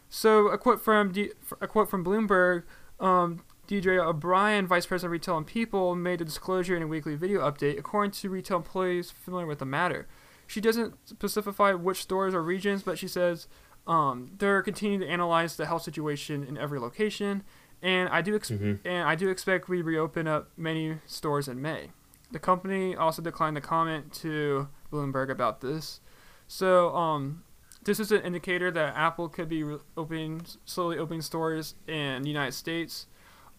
so 0.10 0.48
a 0.48 0.58
quote 0.58 0.80
from 0.82 1.12
a 1.60 1.68
quote 1.68 1.90
from 1.90 2.04
Bloomberg. 2.06 2.64
Um, 3.00 3.42
Deirdre 3.66 3.98
O'Brien, 4.06 4.68
Vice 4.68 4.86
President 4.86 5.08
of 5.10 5.12
Retail 5.14 5.38
and 5.38 5.48
People, 5.48 5.96
made 5.96 6.20
a 6.22 6.26
disclosure 6.26 6.76
in 6.76 6.84
a 6.84 6.88
weekly 6.88 7.16
video 7.16 7.42
update, 7.42 7.80
according 7.80 8.12
to 8.12 8.30
retail 8.30 8.58
employees 8.58 9.10
familiar 9.10 9.48
with 9.48 9.60
the 9.60 9.66
matter. 9.66 10.06
She 10.48 10.60
doesn't 10.60 10.96
specify 11.08 11.72
which 11.74 12.02
stores 12.02 12.36
or 12.36 12.44
regions, 12.44 12.84
but 12.84 12.98
she 13.00 13.08
says 13.08 13.48
um, 13.88 14.32
they're 14.38 14.62
continuing 14.62 15.00
to 15.02 15.08
analyze 15.08 15.56
the 15.56 15.66
health 15.66 15.84
situation 15.84 16.44
in 16.44 16.58
every 16.58 16.78
location, 16.80 17.44
and 17.84 18.10
I 18.10 18.22
do 18.24 18.36
ex- 18.36 18.50
Mhm. 18.50 18.80
and 18.86 19.08
I 19.08 19.14
do 19.14 19.30
expect 19.30 19.70
we 19.70 19.82
reopen 19.84 20.28
up 20.28 20.50
many 20.58 20.98
stores 21.06 21.48
in 21.48 21.62
May. 21.62 21.92
The 22.32 22.40
company 22.40 22.96
also 22.96 23.22
declined 23.22 23.56
to 23.58 23.62
comment 23.62 24.12
to 24.16 24.68
Bloomberg 24.92 25.30
about 25.30 25.62
this. 25.62 26.00
So, 26.48 26.96
um, 26.96 27.44
this 27.84 28.00
is 28.00 28.12
an 28.12 28.22
indicator 28.22 28.72
that 28.72 28.96
Apple 28.96 29.28
could 29.30 29.50
be 29.50 29.64
re- 29.64 29.78
opening 29.98 30.42
slowly 30.66 30.98
opening 30.98 31.22
stores 31.22 31.76
in 31.88 32.24
the 32.24 32.30
United 32.30 32.54
States. 32.54 33.06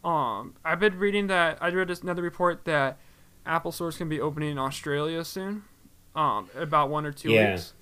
Um, 0.02 0.54
I've 0.64 0.80
been 0.80 0.98
reading 0.98 1.28
that 1.28 1.58
I 1.60 1.68
read 1.68 1.90
another 1.90 2.22
report 2.22 2.64
that 2.64 2.98
Apple 3.46 3.72
stores 3.72 3.96
can 3.96 4.08
be 4.08 4.20
opening 4.20 4.50
in 4.52 4.58
Australia 4.58 5.24
soon. 5.24 5.64
Um, 6.16 6.48
about 6.54 6.88
one 6.90 7.04
or 7.04 7.12
two 7.12 7.30
Yeah. 7.30 7.52
weeks. 7.52 7.74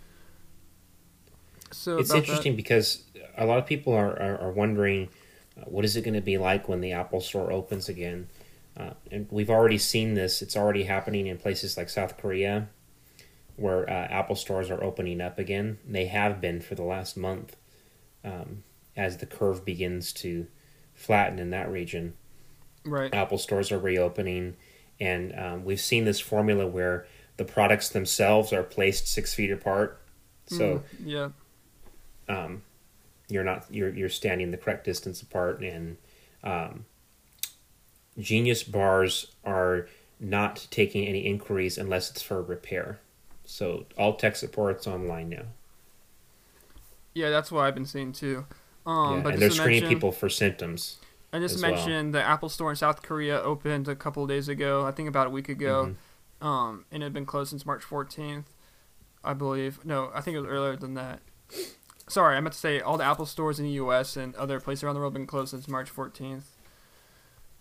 So 1.70 1.98
it's 1.98 2.11
about 2.11 2.16
that- 2.20 2.28
interesting 2.28 2.57
because 2.57 3.05
a 3.37 3.46
lot 3.46 3.59
of 3.59 3.66
people 3.66 3.92
are, 3.94 4.12
are, 4.20 4.38
are 4.40 4.50
wondering 4.52 5.09
what 5.66 5.85
is 5.85 5.96
it 5.96 6.03
going 6.03 6.14
to 6.14 6.20
be 6.20 6.38
like 6.38 6.68
when 6.68 6.81
the 6.81 6.92
Apple 6.92 7.20
Store 7.20 7.53
opens 7.53 7.88
again. 7.88 8.29
Uh, 8.77 8.90
and 9.11 9.27
we've 9.31 9.51
already 9.51 9.79
seen 9.79 10.14
this; 10.14 10.40
it's 10.42 10.57
already 10.57 10.85
happening 10.85 11.27
in 11.27 11.37
places 11.38 11.77
like 11.77 11.90
South 11.90 12.16
Korea, 12.16 12.68
where 13.57 13.88
uh, 13.88 13.92
Apple 13.92 14.37
stores 14.37 14.70
are 14.70 14.83
opening 14.83 15.20
up 15.20 15.38
again. 15.38 15.79
They 15.87 16.07
have 16.07 16.40
been 16.40 16.61
for 16.61 16.75
the 16.75 16.83
last 16.83 17.16
month. 17.16 17.57
Um, 18.25 18.62
as 18.96 19.18
the 19.18 19.27
curve 19.27 19.64
begins 19.64 20.12
to 20.12 20.46
flatten 20.94 21.38
in 21.38 21.51
that 21.51 21.70
region. 21.70 22.14
Right. 22.85 23.12
Apple 23.14 23.38
stores 23.38 23.72
are 23.72 23.79
reopening, 23.79 24.57
and 25.01 25.38
um, 25.38 25.64
we've 25.64 25.81
seen 25.81 26.05
this 26.05 26.20
formula 26.20 26.66
where 26.66 27.07
the 27.37 27.44
products 27.44 27.88
themselves 27.88 28.53
are 28.53 28.62
placed 28.62 29.09
six 29.09 29.35
feet 29.35 29.51
apart. 29.51 30.01
So 30.46 30.83
Mm, 31.03 31.07
yeah. 31.07 31.29
um, 32.29 32.62
you're 33.33 33.45
not 33.45 33.64
you're 33.71 33.88
you're 33.88 34.09
standing 34.09 34.51
the 34.51 34.57
correct 34.57 34.85
distance 34.85 35.23
apart, 35.23 35.62
and 35.62 35.97
um, 36.45 36.85
Genius 38.18 38.62
bars 38.62 39.33
are 39.45 39.88
not 40.21 40.66
taking 40.71 41.07
any 41.07 41.21
inquiries 41.21 41.79
unless 41.79 42.11
it's 42.11 42.23
for 42.23 42.42
repair. 42.42 43.01
So 43.45 43.87
all 43.99 44.14
tech 44.14 44.37
support's 44.37 44.87
online 44.87 45.31
now. 45.31 45.45
Yeah, 47.14 47.31
that's 47.31 47.51
what 47.51 47.64
I've 47.64 47.75
been 47.75 47.87
seeing 47.87 48.12
too. 48.12 48.47
Um, 48.87 49.16
yeah, 49.16 49.23
but 49.23 49.33
and 49.35 49.42
they're 49.42 49.51
screening 49.51 49.83
mention, 49.83 49.88
people 49.88 50.12
for 50.12 50.29
symptoms. 50.29 50.99
I 51.33 51.38
just 51.38 51.57
as 51.57 51.62
well. 51.62 51.73
mentioned 51.73 52.14
the 52.14 52.23
Apple 52.23 52.49
Store 52.49 52.71
in 52.71 52.77
South 52.77 53.03
Korea 53.03 53.40
opened 53.40 53.88
a 53.88 53.97
couple 53.97 54.23
of 54.23 54.29
days 54.29 54.49
ago. 54.49 54.87
I 54.87 54.92
think 54.92 55.09
about 55.09 55.27
a 55.27 55.31
week 55.31 55.49
ago, 55.49 55.95
mm-hmm. 56.42 56.47
um, 56.47 56.85
and 56.90 57.03
it 57.03 57.07
had 57.07 57.12
been 57.12 57.27
closed 57.27 57.51
since 57.51 57.64
March 57.64 57.83
14th, 57.83 58.45
I 59.25 59.35
believe. 59.35 59.85
No, 59.85 60.11
I 60.14 60.21
think 60.21 60.37
it 60.37 60.40
was 60.40 60.49
earlier 60.49 60.77
than 60.77 60.95
that. 60.95 61.21
Sorry, 62.12 62.37
I 62.37 62.40
meant 62.40 62.53
to 62.53 62.59
say 62.59 62.79
all 62.79 62.98
the 62.98 63.05
Apple 63.05 63.25
stores 63.25 63.59
in 63.59 63.64
the 63.64 63.70
U.S. 63.72 64.18
and 64.18 64.35
other 64.35 64.61
places 64.61 64.85
around 64.85 64.96
the 64.96 65.01
world 65.01 65.14
have 65.14 65.18
been 65.18 65.27
closed 65.27 65.53
since 65.53 65.66
March 65.66 65.90
14th. 65.90 66.42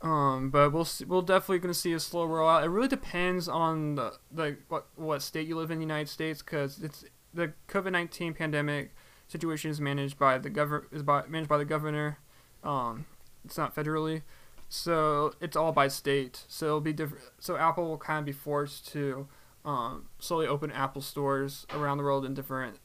Um, 0.02 0.50
but 0.50 0.74
we'll 0.74 0.84
see, 0.84 1.06
we'll 1.06 1.22
definitely 1.22 1.60
gonna 1.60 1.74
see 1.74 1.94
a 1.94 2.02
slow 2.02 2.28
rollout. 2.28 2.66
It 2.66 2.68
really 2.68 2.90
depends 2.90 3.48
on 3.48 3.96
the, 3.96 4.18
the 4.30 4.58
what 4.68 4.88
what 4.98 5.22
state 5.22 5.48
you 5.48 5.56
live 5.56 5.72
in 5.72 5.78
the 5.78 5.86
United 5.86 6.10
States 6.10 6.42
because 6.42 6.82
it's 6.84 7.06
the 7.34 7.54
COVID 7.70 7.94
nineteen 7.94 8.34
pandemic 8.34 8.94
situation 9.30 9.72
is 9.72 9.80
managed 9.80 10.20
by 10.20 10.38
the 10.38 10.50
governor 10.50 10.86
is 10.92 11.02
by 11.02 11.26
managed 11.28 11.48
by 11.48 11.58
the 11.58 11.64
governor. 11.64 12.18
Um, 12.62 13.06
it's 13.46 13.58
not 13.58 13.74
federally, 13.74 14.24
so 14.68 15.34
it's 15.40 15.56
all 15.56 15.72
by 15.72 15.88
state. 15.88 16.44
So 16.50 16.66
it'll 16.66 16.82
be 16.82 16.92
different. 16.92 17.24
So 17.40 17.56
Apple 17.56 17.88
will 17.88 17.98
kind 17.98 18.20
of 18.20 18.26
be 18.26 18.34
forced 18.34 18.86
to 18.90 19.30
um, 19.64 20.10
slowly 20.20 20.48
open 20.48 20.74
Apple 20.74 21.02
stores 21.02 21.66
around 21.74 22.00
the 22.00 22.04
world 22.04 22.26
in 22.26 22.34
different 22.34 22.80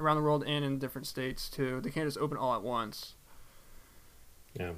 around 0.00 0.16
the 0.16 0.22
world 0.22 0.44
and 0.46 0.64
in 0.64 0.78
different 0.78 1.06
states 1.06 1.48
too. 1.48 1.80
They 1.80 1.90
can't 1.90 2.06
just 2.06 2.18
open 2.18 2.36
all 2.36 2.54
at 2.54 2.62
once. 2.62 3.14
Yeah. 4.58 4.72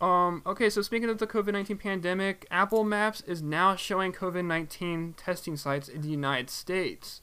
Um, 0.00 0.42
okay, 0.46 0.70
so 0.70 0.80
speaking 0.80 1.10
of 1.10 1.18
the 1.18 1.26
COVID 1.26 1.52
19 1.52 1.76
pandemic, 1.76 2.46
Apple 2.50 2.84
Maps 2.84 3.20
is 3.22 3.42
now 3.42 3.76
showing 3.76 4.12
COVID 4.12 4.46
19 4.46 5.14
testing 5.16 5.56
sites 5.56 5.88
in 5.88 6.00
the 6.00 6.08
United 6.08 6.48
States. 6.48 7.20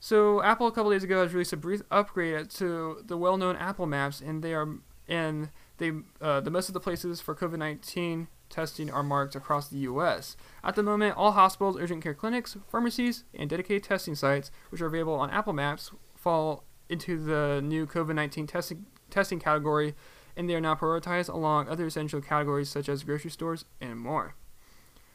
So 0.00 0.42
Apple 0.42 0.66
a 0.66 0.72
couple 0.72 0.90
days 0.90 1.04
ago 1.04 1.22
has 1.22 1.32
released 1.32 1.52
a 1.52 1.56
brief 1.56 1.82
upgrade 1.90 2.50
to 2.50 3.02
the 3.04 3.16
well-known 3.16 3.56
Apple 3.56 3.86
Maps, 3.86 4.20
and 4.20 4.42
they 4.42 4.54
are 4.54 4.68
and 5.08 5.50
they 5.78 5.92
uh, 6.20 6.40
the 6.40 6.50
most 6.50 6.68
of 6.68 6.74
the 6.74 6.80
places 6.80 7.20
for 7.20 7.34
COVID 7.34 7.58
19 7.58 8.28
testing 8.48 8.90
are 8.90 9.02
marked 9.02 9.36
across 9.36 9.68
the 9.68 9.78
U.S. 9.78 10.36
At 10.64 10.74
the 10.74 10.82
moment, 10.82 11.16
all 11.16 11.32
hospitals, 11.32 11.76
urgent 11.78 12.02
care 12.02 12.14
clinics, 12.14 12.56
pharmacies, 12.68 13.24
and 13.34 13.48
dedicated 13.48 13.84
testing 13.84 14.14
sites, 14.14 14.50
which 14.70 14.80
are 14.80 14.86
available 14.86 15.14
on 15.14 15.30
Apple 15.30 15.52
Maps, 15.52 15.92
fall 16.28 16.64
into 16.90 17.16
the 17.24 17.58
new 17.64 17.86
COVID 17.86 18.14
19 18.14 18.46
testing 18.46 18.84
testing 19.08 19.38
category 19.38 19.94
and 20.36 20.48
they 20.48 20.54
are 20.54 20.60
now 20.60 20.74
prioritized 20.74 21.32
along 21.32 21.66
other 21.68 21.86
essential 21.86 22.20
categories 22.20 22.68
such 22.68 22.86
as 22.86 23.02
grocery 23.02 23.30
stores 23.30 23.64
and 23.80 23.98
more. 23.98 24.34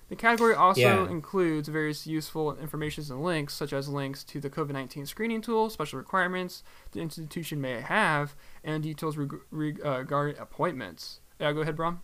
The 0.09 0.15
category 0.15 0.55
also 0.55 0.81
Yeah. 0.81 1.07
includes 1.07 1.67
various 1.69 2.07
useful 2.07 2.57
information 2.57 3.03
and 3.11 3.23
links, 3.23 3.53
such 3.53 3.73
as 3.73 3.87
links 3.87 4.23
to 4.25 4.39
the 4.39 4.49
COVID 4.49 4.71
19 4.71 5.05
screening 5.05 5.41
tool, 5.41 5.69
special 5.69 5.99
requirements 5.99 6.63
the 6.93 6.99
institution 6.99 7.61
may 7.61 7.79
have, 7.81 8.35
and 8.63 8.81
details 8.81 9.15
reg- 9.15 9.39
reg- 9.51 9.81
uh, 9.85 9.99
regarding 9.99 10.39
appointments. 10.39 11.19
Yeah, 11.39 11.53
go 11.53 11.61
ahead, 11.61 11.75
Brom. 11.75 12.01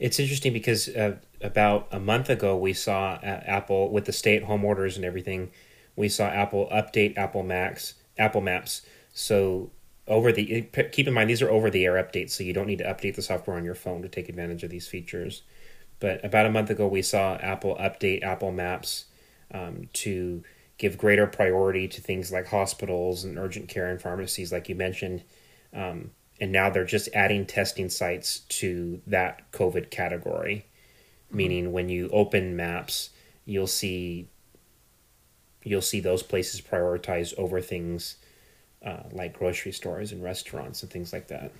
It's 0.00 0.18
interesting 0.18 0.52
because 0.52 0.88
uh, 0.88 1.18
about 1.40 1.86
a 1.92 2.00
month 2.00 2.30
ago 2.30 2.56
we 2.56 2.72
saw 2.72 3.12
uh, 3.22 3.42
Apple 3.46 3.90
with 3.92 4.06
the 4.06 4.12
stay-at-home 4.12 4.64
orders 4.64 4.96
and 4.96 5.04
everything. 5.04 5.50
We 5.98 6.08
saw 6.08 6.28
Apple 6.28 6.68
update 6.72 7.18
Apple 7.18 7.42
Max, 7.42 7.94
Apple 8.16 8.40
Maps. 8.40 8.82
So 9.12 9.70
over 10.06 10.32
the 10.32 10.62
keep 10.92 11.08
in 11.08 11.12
mind 11.12 11.28
these 11.28 11.42
are 11.42 11.50
over-the-air 11.50 11.94
updates, 11.94 12.30
so 12.30 12.44
you 12.44 12.52
don't 12.52 12.68
need 12.68 12.78
to 12.78 12.84
update 12.84 13.16
the 13.16 13.22
software 13.22 13.56
on 13.56 13.64
your 13.64 13.74
phone 13.74 14.02
to 14.02 14.08
take 14.08 14.28
advantage 14.28 14.62
of 14.62 14.70
these 14.70 14.86
features. 14.86 15.42
But 16.00 16.24
about 16.24 16.46
a 16.46 16.50
month 16.50 16.70
ago 16.70 16.86
we 16.86 17.02
saw 17.02 17.34
Apple 17.36 17.76
update 17.76 18.22
Apple 18.22 18.52
Maps 18.52 19.06
um, 19.52 19.88
to 19.94 20.44
give 20.78 20.96
greater 20.96 21.26
priority 21.26 21.88
to 21.88 22.00
things 22.00 22.30
like 22.30 22.46
hospitals 22.46 23.24
and 23.24 23.36
urgent 23.36 23.68
care 23.68 23.90
and 23.90 24.00
pharmacies, 24.00 24.52
like 24.52 24.68
you 24.68 24.76
mentioned. 24.76 25.24
Um, 25.74 26.12
and 26.40 26.52
now 26.52 26.70
they're 26.70 26.84
just 26.84 27.08
adding 27.12 27.44
testing 27.44 27.88
sites 27.88 28.40
to 28.60 29.02
that 29.08 29.50
COVID 29.50 29.90
category. 29.90 30.66
Meaning, 31.30 31.72
when 31.72 31.88
you 31.88 32.08
open 32.10 32.56
maps, 32.56 33.10
you'll 33.44 33.66
see 33.66 34.28
you'll 35.68 35.80
see 35.82 36.00
those 36.00 36.22
places 36.22 36.60
prioritized 36.60 37.34
over 37.38 37.60
things 37.60 38.16
uh, 38.84 39.02
like 39.12 39.36
grocery 39.38 39.72
stores 39.72 40.12
and 40.12 40.22
restaurants 40.22 40.82
and 40.82 40.90
things 40.90 41.12
like 41.12 41.28
that. 41.28 41.52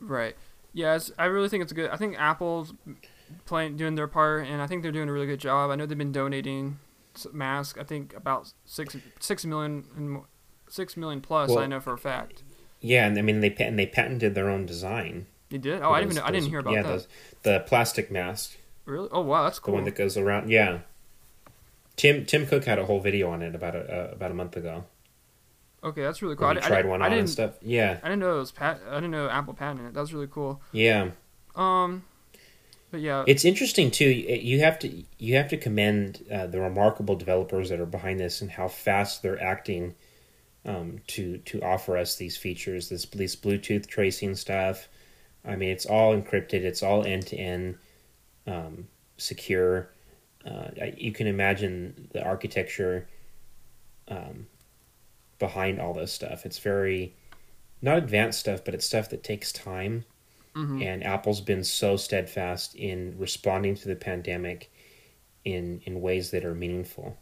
Right. 0.00 0.36
Yes, 0.72 1.10
I 1.18 1.24
really 1.26 1.48
think 1.48 1.62
it's 1.62 1.72
good. 1.72 1.90
I 1.90 1.96
think 1.96 2.16
Apple's 2.18 2.74
playing 3.46 3.76
doing 3.76 3.94
their 3.94 4.06
part, 4.06 4.46
and 4.46 4.60
I 4.60 4.66
think 4.66 4.82
they're 4.82 4.92
doing 4.92 5.08
a 5.08 5.12
really 5.12 5.26
good 5.26 5.40
job. 5.40 5.70
I 5.70 5.74
know 5.74 5.86
they've 5.86 5.96
been 5.96 6.12
donating 6.12 6.78
masks. 7.32 7.78
I 7.80 7.84
think 7.84 8.14
about 8.14 8.52
six 8.66 8.94
six 9.18 9.44
million 9.46 9.84
and 9.96 10.20
six 10.68 10.96
million 10.96 11.20
plus. 11.22 11.48
Well- 11.50 11.60
I 11.60 11.66
know 11.66 11.80
for 11.80 11.94
a 11.94 11.98
fact. 11.98 12.42
Yeah, 12.80 13.06
and 13.06 13.18
I 13.18 13.22
mean 13.22 13.40
they 13.40 13.54
and 13.54 13.78
they 13.78 13.86
patented 13.86 14.34
their 14.34 14.50
own 14.50 14.66
design. 14.66 15.26
You 15.48 15.58
did? 15.58 15.80
Oh, 15.80 15.92
I 15.92 16.00
didn't. 16.00 16.10
Those- 16.10 16.18
Even 16.18 16.28
I 16.28 16.30
didn't 16.32 16.50
hear 16.50 16.58
about 16.58 16.70
that. 16.70 16.76
yeah, 16.76 16.82
that. 16.82 16.88
those- 16.88 17.08
the 17.42 17.60
plastic 17.60 18.10
mask, 18.10 18.58
Really? 18.84 19.08
Oh 19.10 19.22
wow, 19.22 19.44
that's 19.44 19.58
cool. 19.58 19.72
the 19.72 19.76
one 19.76 19.84
that 19.84 19.94
goes 19.94 20.18
around. 20.18 20.50
Yeah, 20.50 20.80
Tim 21.96 22.24
Tim 22.26 22.46
Cook 22.46 22.64
had 22.64 22.78
a 22.78 22.84
whole 22.86 23.00
video 23.00 23.30
on 23.30 23.42
it 23.42 23.54
about 23.54 23.74
a 23.74 23.80
uh, 23.80 24.12
about 24.12 24.30
a 24.30 24.34
month 24.34 24.56
ago. 24.56 24.84
okay, 25.82 26.02
that's 26.02 26.20
really 26.22 26.36
cool. 26.36 26.46
I, 26.46 26.50
I 26.52 26.54
tried 26.54 26.76
didn't- 26.76 26.90
one 26.90 27.02
I 27.02 27.06
on 27.06 27.12
and 27.14 27.30
stuff. 27.30 27.52
Yeah, 27.62 27.98
I 28.02 28.08
didn't 28.08 28.20
know 28.20 28.36
it 28.36 28.40
was 28.40 28.52
pat. 28.52 28.80
I 28.88 28.94
didn't 28.96 29.10
know 29.12 29.28
Apple 29.28 29.54
patented 29.54 29.86
it. 29.86 29.94
That 29.94 30.00
was 30.00 30.12
really 30.14 30.28
cool. 30.30 30.60
yeah. 30.72 31.10
Um, 31.54 32.04
but 32.90 33.00
yeah, 33.00 33.24
It's 33.26 33.44
interesting 33.44 33.90
too. 33.90 34.08
You 34.10 34.60
have 34.60 34.78
to 34.80 35.04
you 35.18 35.36
have 35.36 35.48
to 35.48 35.56
commend 35.56 36.24
uh, 36.30 36.46
the 36.46 36.60
remarkable 36.60 37.16
developers 37.16 37.70
that 37.70 37.80
are 37.80 37.86
behind 37.86 38.20
this 38.20 38.40
and 38.42 38.50
how 38.50 38.68
fast 38.68 39.22
they're 39.22 39.42
acting 39.42 39.94
um, 40.66 40.98
to 41.08 41.38
to 41.38 41.60
offer 41.62 41.96
us 41.96 42.16
these 42.16 42.36
features. 42.36 42.88
This 42.90 43.06
this 43.06 43.34
Bluetooth 43.36 43.86
tracing 43.86 44.34
stuff. 44.36 44.88
I 45.44 45.56
mean, 45.56 45.70
it's 45.70 45.86
all 45.86 46.14
encrypted. 46.14 46.62
It's 46.62 46.82
all 46.82 47.04
end 47.06 47.26
to 47.28 47.36
end 47.36 47.78
secure. 49.16 49.88
Uh, 50.46 50.68
you 50.96 51.12
can 51.12 51.26
imagine 51.26 52.08
the 52.12 52.22
architecture 52.22 53.08
um, 54.08 54.46
behind 55.38 55.80
all 55.80 55.92
this 55.92 56.12
stuff. 56.12 56.46
It's 56.46 56.58
very 56.58 57.14
not 57.82 57.98
advanced 57.98 58.40
stuff, 58.40 58.64
but 58.64 58.74
it's 58.74 58.86
stuff 58.86 59.10
that 59.10 59.24
takes 59.24 59.52
time 59.52 60.04
mhm. 60.56 60.84
and 60.84 61.04
Apple's 61.04 61.40
been 61.40 61.62
so 61.62 61.96
steadfast 61.96 62.74
in 62.74 63.14
responding 63.18 63.74
to 63.76 63.88
the 63.88 63.96
pandemic 63.96 64.72
in 65.44 65.80
in 65.84 66.00
ways 66.00 66.30
that 66.30 66.44
are 66.44 66.54
meaningful. 66.54 67.16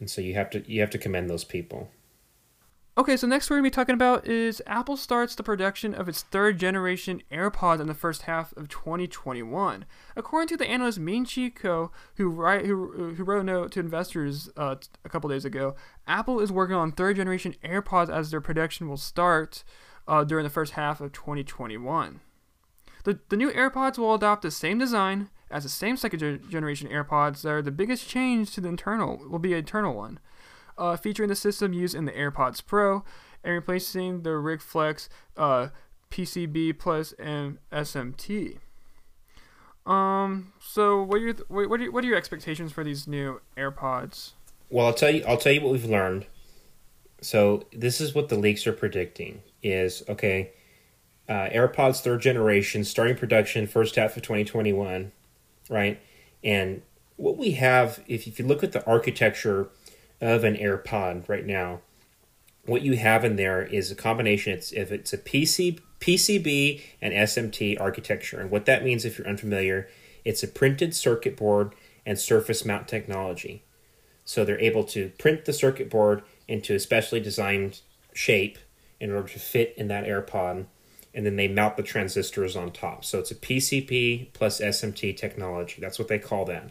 And 0.00 0.10
so 0.10 0.20
you 0.20 0.34
have 0.34 0.50
to 0.50 0.64
you 0.70 0.80
have 0.80 0.90
to 0.90 0.98
commend 0.98 1.30
those 1.30 1.44
people. 1.44 1.90
Okay, 2.98 3.18
so 3.18 3.26
next 3.26 3.50
we're 3.50 3.56
going 3.56 3.64
to 3.64 3.70
be 3.70 3.74
talking 3.74 3.94
about 3.94 4.26
is 4.26 4.62
Apple 4.66 4.96
starts 4.96 5.34
the 5.34 5.42
production 5.42 5.92
of 5.94 6.08
its 6.08 6.22
third 6.22 6.58
generation 6.58 7.20
AirPods 7.30 7.78
in 7.78 7.88
the 7.88 7.94
first 7.94 8.22
half 8.22 8.56
of 8.56 8.70
2021. 8.70 9.84
According 10.16 10.48
to 10.48 10.56
the 10.56 10.66
analyst 10.66 10.98
Ming-Chi 10.98 11.50
Kuo, 11.50 11.90
who, 12.14 12.30
write, 12.30 12.64
who, 12.64 13.12
who 13.14 13.22
wrote 13.22 13.42
a 13.42 13.44
note 13.44 13.72
to 13.72 13.80
investors 13.80 14.48
uh, 14.56 14.76
a 15.04 15.08
couple 15.10 15.28
days 15.28 15.44
ago, 15.44 15.76
Apple 16.06 16.40
is 16.40 16.50
working 16.50 16.74
on 16.74 16.90
third 16.90 17.16
generation 17.16 17.54
AirPods 17.62 18.08
as 18.08 18.30
their 18.30 18.40
production 18.40 18.88
will 18.88 18.96
start 18.96 19.62
uh, 20.08 20.24
during 20.24 20.44
the 20.44 20.50
first 20.50 20.72
half 20.72 21.02
of 21.02 21.12
2021. 21.12 22.20
The, 23.04 23.20
the 23.28 23.36
new 23.36 23.50
AirPods 23.50 23.98
will 23.98 24.14
adopt 24.14 24.40
the 24.40 24.50
same 24.50 24.78
design 24.78 25.28
as 25.50 25.64
the 25.64 25.68
same 25.68 25.98
second 25.98 26.48
generation 26.48 26.88
AirPods. 26.88 27.42
That 27.42 27.50
are 27.50 27.62
the 27.62 27.70
biggest 27.70 28.08
change 28.08 28.52
to 28.52 28.62
the 28.62 28.70
internal 28.70 29.20
will 29.28 29.38
be 29.38 29.52
an 29.52 29.58
internal 29.58 29.92
one 29.92 30.18
uh, 30.78 30.96
featuring 30.96 31.28
the 31.28 31.36
system 31.36 31.72
used 31.72 31.94
in 31.94 32.04
the 32.04 32.12
AirPods 32.12 32.64
Pro 32.64 33.04
and 33.42 33.54
replacing 33.54 34.22
the 34.22 34.36
rigid-flex 34.36 35.08
uh, 35.36 35.68
PCB 36.10 36.78
Plus 36.78 37.12
and 37.18 37.58
SMT. 37.72 38.58
Um. 39.86 40.52
So, 40.60 41.02
what 41.02 41.16
are 41.16 41.24
your 41.24 41.32
th- 41.34 41.48
what 41.48 41.80
are, 41.80 41.92
what 41.92 42.04
are 42.04 42.08
your 42.08 42.16
expectations 42.16 42.72
for 42.72 42.82
these 42.82 43.06
new 43.06 43.40
AirPods? 43.56 44.32
Well, 44.68 44.86
I'll 44.86 44.94
tell 44.94 45.10
you 45.10 45.24
I'll 45.24 45.36
tell 45.36 45.52
you 45.52 45.60
what 45.60 45.72
we've 45.72 45.84
learned. 45.84 46.26
So 47.20 47.64
this 47.72 48.00
is 48.00 48.14
what 48.14 48.28
the 48.28 48.36
leaks 48.36 48.66
are 48.66 48.72
predicting 48.72 49.42
is 49.62 50.02
okay. 50.08 50.52
Uh, 51.28 51.48
AirPods 51.48 52.00
third 52.02 52.20
generation 52.20 52.84
starting 52.84 53.16
production 53.16 53.66
first 53.66 53.96
half 53.96 54.16
of 54.16 54.22
2021, 54.22 55.10
right? 55.68 56.00
And 56.44 56.82
what 57.16 57.36
we 57.36 57.52
have, 57.52 58.04
if, 58.06 58.28
if 58.28 58.38
you 58.38 58.46
look 58.46 58.62
at 58.62 58.70
the 58.70 58.86
architecture 58.86 59.68
of 60.20 60.44
an 60.44 60.56
AirPod 60.56 61.28
right 61.28 61.44
now, 61.44 61.80
what 62.64 62.82
you 62.82 62.96
have 62.96 63.24
in 63.24 63.36
there 63.36 63.62
is 63.62 63.90
a 63.90 63.94
combination. 63.94 64.52
It's 64.52 64.72
if 64.72 64.90
it's 64.90 65.12
a 65.12 65.18
PC 65.18 65.80
PCB 66.00 66.82
and 67.00 67.14
SMT 67.14 67.80
architecture, 67.80 68.40
and 68.40 68.50
what 68.50 68.66
that 68.66 68.84
means, 68.84 69.04
if 69.04 69.18
you're 69.18 69.28
unfamiliar, 69.28 69.88
it's 70.24 70.42
a 70.42 70.48
printed 70.48 70.94
circuit 70.94 71.36
board 71.36 71.74
and 72.04 72.18
surface 72.18 72.64
mount 72.64 72.88
technology. 72.88 73.62
So 74.24 74.44
they're 74.44 74.60
able 74.60 74.84
to 74.84 75.10
print 75.18 75.44
the 75.44 75.52
circuit 75.52 75.88
board 75.88 76.22
into 76.48 76.74
a 76.74 76.80
specially 76.80 77.20
designed 77.20 77.80
shape 78.12 78.58
in 79.00 79.12
order 79.12 79.28
to 79.28 79.38
fit 79.38 79.74
in 79.76 79.88
that 79.88 80.04
AirPod, 80.04 80.66
and 81.14 81.26
then 81.26 81.36
they 81.36 81.48
mount 81.48 81.76
the 81.76 81.82
transistors 81.82 82.56
on 82.56 82.72
top. 82.72 83.04
So 83.04 83.18
it's 83.18 83.30
a 83.30 83.36
PCB 83.36 84.32
plus 84.32 84.60
SMT 84.60 85.16
technology. 85.16 85.80
That's 85.80 85.98
what 85.98 86.08
they 86.08 86.18
call 86.18 86.44
that. 86.46 86.70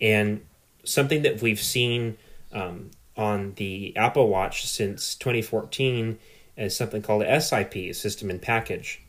And 0.00 0.44
something 0.84 1.22
that 1.22 1.42
we've 1.42 1.60
seen 1.60 2.16
um, 2.52 2.90
on 3.16 3.54
the 3.56 3.96
Apple 3.96 4.28
Watch 4.28 4.66
since 4.66 5.14
2014 5.14 6.18
is 6.56 6.76
something 6.76 7.02
called 7.02 7.22
a 7.22 7.40
SIP, 7.40 7.94
system 7.94 8.30
in 8.30 8.38
package. 8.38 9.02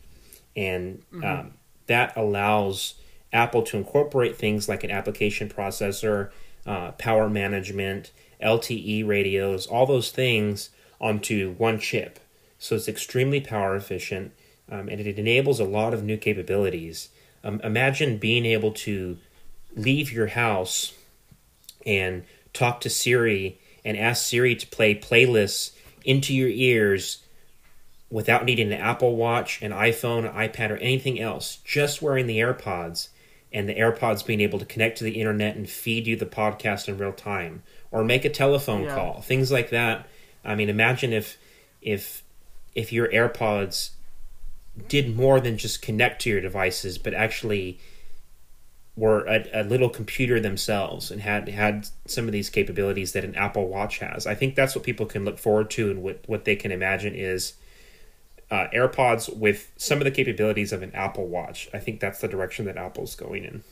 And 0.55 1.03
mm-hmm. 1.13 1.23
um, 1.23 1.53
that 1.87 2.15
allows 2.15 2.95
Apple 3.31 3.61
to 3.63 3.77
incorporate 3.77 4.37
things 4.37 4.67
like 4.67 4.83
an 4.83 4.91
application 4.91 5.49
processor, 5.49 6.31
uh, 6.65 6.91
power 6.93 7.29
management, 7.29 8.11
LTE 8.41 9.07
radios, 9.07 9.67
all 9.67 9.85
those 9.85 10.11
things 10.11 10.69
onto 10.99 11.53
one 11.53 11.79
chip. 11.79 12.19
So 12.57 12.75
it's 12.75 12.87
extremely 12.87 13.41
power 13.41 13.75
efficient 13.75 14.33
um, 14.71 14.89
and 14.89 14.99
it 14.99 15.17
enables 15.17 15.59
a 15.59 15.65
lot 15.65 15.93
of 15.93 16.03
new 16.03 16.17
capabilities. 16.17 17.09
Um, 17.43 17.59
imagine 17.63 18.17
being 18.17 18.45
able 18.45 18.71
to 18.73 19.17
leave 19.75 20.11
your 20.11 20.27
house 20.27 20.93
and 21.85 22.25
talk 22.59 22.81
to 22.81 22.89
Siri 22.89 23.59
and 23.85 23.97
ask 23.97 24.25
Siri 24.25 24.55
to 24.55 24.67
play 24.67 24.93
playlists 24.93 25.71
into 26.03 26.33
your 26.33 26.49
ears 26.49 27.23
without 28.09 28.45
needing 28.45 28.71
an 28.71 28.79
Apple 28.79 29.15
Watch, 29.15 29.61
an 29.61 29.71
iPhone, 29.71 30.29
an 30.29 30.49
iPad, 30.49 30.71
or 30.71 30.77
anything 30.77 31.19
else, 31.19 31.57
just 31.63 32.01
wearing 32.01 32.27
the 32.27 32.39
AirPods 32.39 33.09
and 33.53 33.67
the 33.67 33.75
AirPods 33.75 34.25
being 34.25 34.41
able 34.41 34.59
to 34.59 34.65
connect 34.65 34.97
to 34.97 35.03
the 35.03 35.19
internet 35.19 35.55
and 35.55 35.69
feed 35.69 36.07
you 36.07 36.15
the 36.15 36.25
podcast 36.25 36.87
in 36.87 36.97
real 36.97 37.13
time 37.13 37.63
or 37.91 38.03
make 38.03 38.25
a 38.25 38.29
telephone 38.29 38.83
yeah. 38.83 38.95
call, 38.95 39.21
things 39.21 39.51
like 39.51 39.69
that. 39.69 40.07
I 40.43 40.55
mean, 40.55 40.69
imagine 40.69 41.13
if 41.13 41.37
if 41.81 42.23
if 42.75 42.91
your 42.91 43.07
AirPods 43.09 43.91
did 44.87 45.15
more 45.15 45.39
than 45.39 45.57
just 45.57 45.81
connect 45.81 46.21
to 46.23 46.29
your 46.29 46.41
devices, 46.41 46.97
but 46.97 47.13
actually 47.13 47.79
were 48.99 49.25
a, 49.25 49.47
a, 49.53 49.63
little 49.63 49.89
computer 49.89 50.39
themselves 50.39 51.09
and 51.09 51.21
had 51.21 51.47
had 51.47 51.87
some 52.05 52.25
of 52.25 52.31
these 52.31 52.49
capabilities 52.49 53.13
that 53.13 53.23
an 53.23 53.33
Apple 53.35 53.67
Watch 53.67 53.99
has. 53.99 54.27
I 54.27 54.35
think 54.35 54.55
that's 54.55 54.75
what 54.75 54.83
people 54.83 55.05
can 55.05 55.23
look 55.23 55.39
forward 55.39 55.69
to, 55.71 55.89
and 55.89 56.03
what 56.03 56.19
what 56.27 56.45
they 56.45 56.55
can 56.55 56.71
imagine 56.71 57.15
is 57.15 57.53
uh, 58.51 58.67
AirPods 58.73 59.35
with 59.35 59.71
some 59.77 59.99
of 59.99 60.03
the 60.03 60.11
capabilities 60.11 60.73
of 60.73 60.81
an 60.81 60.93
Apple 60.93 61.27
Watch. 61.27 61.69
I 61.73 61.79
think 61.79 61.99
that's 61.99 62.19
the 62.19 62.27
direction 62.27 62.65
that 62.65 62.77
Apple's 62.77 63.15
going 63.15 63.45
in. 63.45 63.63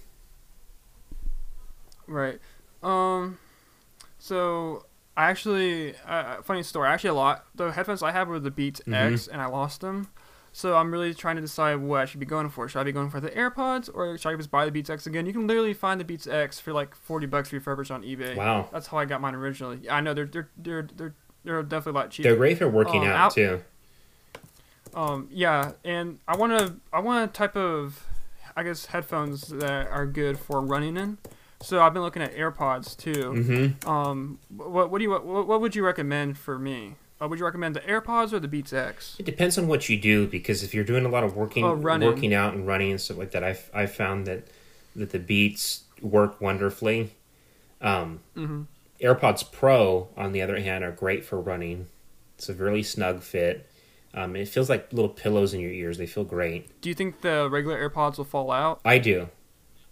Right. 2.08 2.40
Um. 2.82 3.38
So 4.20 4.86
I 5.18 5.30
actually, 5.30 5.96
uh, 6.06 6.42
funny 6.44 6.64
story. 6.64 6.88
Actually, 6.88 7.10
a 7.10 7.16
lot. 7.16 7.46
The 7.56 7.72
headphones 7.72 8.02
I 8.02 8.12
have 8.12 8.28
were 8.28 8.40
the 8.40 8.52
Beats 8.52 8.80
mm-hmm. 8.82 8.94
X, 8.94 9.28
and 9.28 9.42
I 9.42 9.48
lost 9.48 9.82
them. 9.82 10.10
So 10.58 10.76
I'm 10.76 10.92
really 10.92 11.14
trying 11.14 11.36
to 11.36 11.42
decide 11.44 11.76
what 11.76 12.02
I 12.02 12.06
should 12.06 12.20
be 12.20 12.26
going 12.26 12.50
for. 12.50 12.68
Should 12.68 12.80
I 12.80 12.84
be 12.84 12.92
going 12.92 13.12
for 13.12 13.20
the 13.20 13.30
AirPods 13.30 13.92
or 13.94 14.18
should 14.18 14.30
I 14.30 14.36
just 14.38 14.50
buy 14.50 14.66
the 14.66 14.72
Beats 14.72 14.90
X 14.90 15.06
again? 15.06 15.28
You 15.28 15.32
can 15.32 15.46
literally 15.46 15.76
find 15.76 16.02
the 16.02 16.04
Beats 16.04 16.26
X 16.26 16.60
for 16.60 16.74
like 16.74 16.96
40 16.96 17.28
bucks 17.28 17.54
refurbished 17.54 17.92
on 17.92 18.02
eBay. 18.02 18.36
Wow. 18.36 18.68
That's 18.72 18.88
how 18.88 18.98
I 18.98 19.06
got 19.06 19.22
mine 19.22 19.36
originally. 19.36 19.82
Yeah, 19.84 19.96
I 19.96 20.02
know 20.02 20.16
they're 20.16 20.26
they're 20.26 20.50
they're 20.58 20.88
they're, 20.96 21.14
they're 21.44 21.62
definitely 21.62 22.00
a 22.00 22.02
lot 22.02 22.10
cheaper. 22.10 22.30
They're 22.30 22.38
great 22.38 22.58
for 22.58 22.68
working 22.68 23.04
um, 23.04 23.10
out, 23.10 23.16
out 23.16 23.34
too. 23.36 23.64
Um 24.96 25.28
yeah, 25.32 25.74
and 25.86 26.18
I 26.28 26.36
want 26.36 26.58
to 26.58 26.78
I 26.92 27.02
want 27.02 27.30
a 27.30 27.32
type 27.32 27.56
of 27.56 28.04
I 28.56 28.64
guess 28.64 28.88
headphones 28.88 29.50
that 29.50 29.88
are 29.90 30.08
good 30.08 30.40
for 30.40 30.60
running 30.60 30.98
in. 30.98 31.20
So 31.62 31.84
I've 31.84 31.94
been 31.94 32.02
looking 32.02 32.24
at 32.24 32.36
AirPods 32.36 32.98
too. 32.98 33.12
Mm-hmm. 33.14 33.88
Um 33.88 34.40
what 34.50 34.90
what 34.90 34.98
do 34.98 35.04
you 35.04 35.12
what, 35.12 35.48
what 35.48 35.62
would 35.62 35.76
you 35.76 35.86
recommend 35.86 36.40
for 36.40 36.58
me? 36.58 36.96
Uh, 37.20 37.28
would 37.28 37.40
you 37.40 37.46
recommend 37.46 37.76
the 37.76 37.80
AirPods 37.82 38.32
or 38.32 38.40
the 38.40 38.48
Beats 38.48 38.74
X? 38.74 39.16
It 39.18 39.26
depends 39.26 39.58
on 39.58 39.68
what 39.68 39.90
you 39.90 39.98
do 40.00 40.28
because 40.28 40.64
if 40.64 40.74
you're 40.74 40.84
doing 40.84 41.06
a 41.06 41.10
lot 41.10 41.24
of 41.24 41.36
working, 41.36 41.64
oh, 41.64 41.74
working 41.76 42.34
out 42.34 42.54
and 42.54 42.68
running 42.68 42.92
and 42.92 43.02
stuff 43.02 43.18
like 43.18 43.32
that, 43.32 43.44
I've 43.44 43.70
I've 43.74 43.92
found 43.92 44.28
that 44.28 44.48
that 44.96 45.12
the 45.12 45.20
Beats 45.20 45.84
work 46.02 46.40
wonderfully. 46.40 47.12
Um, 47.82 48.20
mm-hmm. 48.36 48.64
AirPods 49.02 49.52
Pro, 49.52 50.10
on 50.16 50.32
the 50.32 50.42
other 50.42 50.60
hand, 50.60 50.84
are 50.84 50.92
great 50.92 51.26
for 51.26 51.40
running. 51.40 51.88
It's 52.38 52.50
a 52.50 52.54
really 52.54 52.84
snug 52.84 53.22
fit. 53.22 53.68
Um, 54.14 54.36
it 54.36 54.48
feels 54.48 54.70
like 54.70 54.92
little 54.92 55.10
pillows 55.10 55.54
in 55.54 55.60
your 55.60 55.72
ears. 55.72 55.98
They 55.98 56.08
feel 56.08 56.24
great. 56.24 56.82
Do 56.82 56.90
you 56.90 56.96
think 56.96 57.22
the 57.22 57.48
regular 57.50 57.78
AirPods 57.90 58.18
will 58.18 58.26
fall 58.26 58.52
out? 58.52 58.80
I 58.86 58.98
do, 59.00 59.30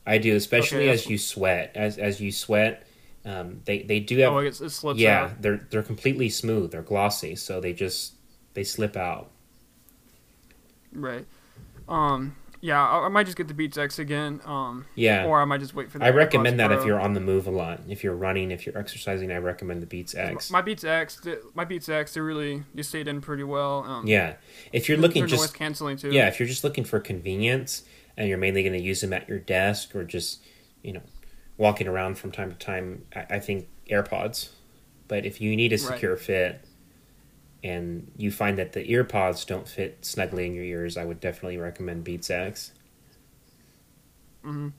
I 0.06 0.18
do, 0.20 0.36
especially 0.36 0.90
okay, 0.90 0.90
as 0.90 1.08
you 1.08 1.18
sweat. 1.18 1.72
As 1.76 1.98
as 1.98 2.22
you 2.22 2.32
sweat, 2.32 2.86
um, 3.26 3.62
they 3.66 3.82
they 3.82 4.00
do 4.00 4.18
have. 4.20 4.34
Oh, 4.34 4.38
it, 4.38 4.62
it 4.62 4.70
slips 4.70 5.00
yeah, 5.00 5.24
out. 5.24 5.42
they're 5.42 5.68
they're 5.72 5.84
completely 5.84 6.30
smooth. 6.30 6.72
They're 6.72 6.84
glossy, 6.84 7.36
so 7.36 7.60
they 7.60 7.74
just 7.74 8.14
they 8.54 8.64
slip 8.64 8.96
out. 8.96 9.32
Right. 10.94 11.26
Um. 11.90 12.36
Yeah, 12.62 12.84
I, 12.84 13.06
I 13.06 13.10
might 13.10 13.26
just 13.26 13.38
get 13.38 13.48
the 13.48 13.54
Beats 13.54 13.78
X 13.78 13.98
again. 13.98 14.42
Um. 14.46 14.86
Yeah. 14.94 15.26
Or 15.26 15.42
I 15.42 15.46
might 15.46 15.60
just 15.60 15.74
wait 15.74 15.92
for. 15.92 15.98
the 15.98 16.06
I 16.06 16.12
recommend 16.12 16.60
that 16.60 16.68
Pro. 16.68 16.80
if 16.80 16.86
you're 16.86 17.00
on 17.00 17.14
the 17.14 17.20
move 17.20 17.48
a 17.48 17.52
lot. 17.52 17.82
If 17.90 18.04
you're 18.04 18.16
running, 18.16 18.52
if 18.52 18.66
you're 18.66 18.78
exercising, 18.78 19.32
I 19.32 19.38
recommend 19.38 19.82
the 19.82 19.88
Beats 19.88 20.14
X. 20.14 20.52
My 20.52 20.62
Beats 20.62 20.84
X, 20.84 21.22
my 21.56 21.66
Beats 21.66 21.90
X, 21.90 22.14
they 22.14 22.22
really 22.22 22.64
they 22.76 22.84
stayed 22.84 23.08
in 23.08 23.22
pretty 23.22 23.44
well. 23.44 23.84
Um, 23.86 24.06
yeah. 24.06 24.36
If 24.72 24.88
you're 24.88 25.00
looking 25.00 25.26
just 25.26 25.42
noise 25.42 25.52
canceling 25.52 25.98
too. 25.98 26.12
Yeah, 26.12 26.28
if 26.28 26.40
you're 26.40 26.48
just 26.48 26.64
looking 26.64 26.84
for 26.84 27.00
convenience 27.00 27.84
and 28.18 28.30
you're 28.30 28.38
mainly 28.38 28.62
going 28.62 28.74
to 28.74 28.82
use 28.82 29.02
them 29.02 29.14
at 29.14 29.28
your 29.28 29.40
desk 29.40 29.96
or 29.96 30.04
just 30.04 30.42
you 30.84 30.94
know 30.94 31.02
walking 31.58 31.88
around 31.88 32.18
from 32.18 32.32
time 32.32 32.52
to 32.52 32.58
time, 32.58 33.06
I, 33.16 33.26
I 33.32 33.40
think 33.40 33.68
AirPods. 33.90 34.50
But 35.08 35.26
if 35.26 35.40
you 35.40 35.56
need 35.56 35.72
a 35.74 35.78
secure 35.78 36.14
right. 36.14 36.22
fit 36.22 36.66
and 37.64 38.12
you 38.18 38.32
find 38.32 38.58
that 38.58 38.74
the 38.74 38.88
earpods 38.90 39.46
don't 39.46 39.68
fit 39.68 40.04
snugly 40.04 40.48
in 40.48 40.54
your 40.54 40.64
ears, 40.64 40.98
I 40.98 41.06
would 41.06 41.20
definitely 41.20 41.58
recommend 41.58 42.04
Beats 42.04 42.30
X. 42.30 42.72
Mm-hmm. 44.44 44.70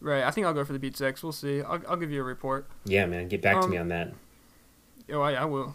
Right. 0.00 0.22
I 0.22 0.30
think 0.30 0.46
I'll 0.46 0.54
go 0.54 0.64
for 0.64 0.72
the 0.72 0.78
Beats 0.78 1.00
X. 1.00 1.22
We'll 1.22 1.32
see. 1.32 1.60
I'll, 1.62 1.82
I'll 1.88 1.96
give 1.96 2.12
you 2.12 2.20
a 2.20 2.24
report. 2.24 2.68
Yeah, 2.84 3.06
man. 3.06 3.28
Get 3.28 3.42
back 3.42 3.56
um, 3.56 3.62
to 3.62 3.68
me 3.68 3.76
um, 3.76 3.82
on 3.82 3.88
that. 3.88 4.12
Oh, 5.12 5.20
I, 5.20 5.32
I 5.32 5.44
will. 5.44 5.74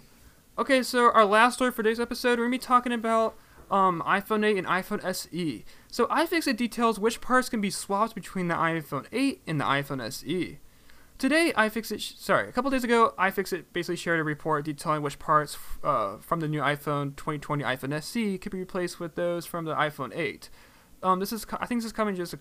Okay, 0.58 0.84
so 0.84 1.12
our 1.12 1.26
last 1.26 1.56
story 1.56 1.72
for 1.72 1.84
today's 1.84 2.00
episode, 2.00 2.38
we're 2.38 2.46
going 2.46 2.52
to 2.52 2.58
be 2.60 2.64
talking 2.64 2.94
about 2.94 3.36
um, 3.74 4.04
iPhone 4.06 4.46
8 4.46 4.58
and 4.58 4.68
iPhone 4.68 5.04
SE. 5.04 5.66
So 5.92 6.06
iFixit 6.06 6.56
details 6.56 7.00
which 7.00 7.20
parts 7.22 7.50
can 7.50 7.60
be 7.60 7.72
swapped 7.72 8.14
between 8.14 8.48
the 8.48 8.54
iPhone 8.54 9.08
8 9.12 9.42
and 9.48 9.60
the 9.60 9.66
iPhone 9.66 10.00
SE. 10.00 10.60
Today, 11.18 11.54
iFixit, 11.58 12.20
sorry, 12.20 12.50
a 12.50 12.52
couple 12.52 12.70
days 12.70 12.84
ago, 12.84 13.16
iFixit 13.18 13.66
basically 13.74 13.96
shared 13.96 14.20
a 14.20 14.24
report 14.24 14.66
detailing 14.66 15.02
which 15.02 15.18
parts 15.18 15.58
uh, 15.84 16.18
from 16.18 16.40
the 16.40 16.48
new 16.48 16.62
iPhone 16.62 17.16
2020 17.16 17.64
iPhone 17.64 17.94
SE 17.94 18.38
could 18.38 18.52
be 18.52 18.60
replaced 18.60 19.00
with 19.00 19.16
those 19.16 19.48
from 19.48 19.66
the 19.66 19.74
iPhone 19.74 20.16
8. 20.16 20.50
Um, 21.02 21.20
this 21.20 21.34
is, 21.34 21.46
I 21.60 21.66
think 21.66 21.80
this 21.82 21.88
is 21.88 21.94
coming 21.94 22.16
just 22.16 22.36
a, 22.36 22.40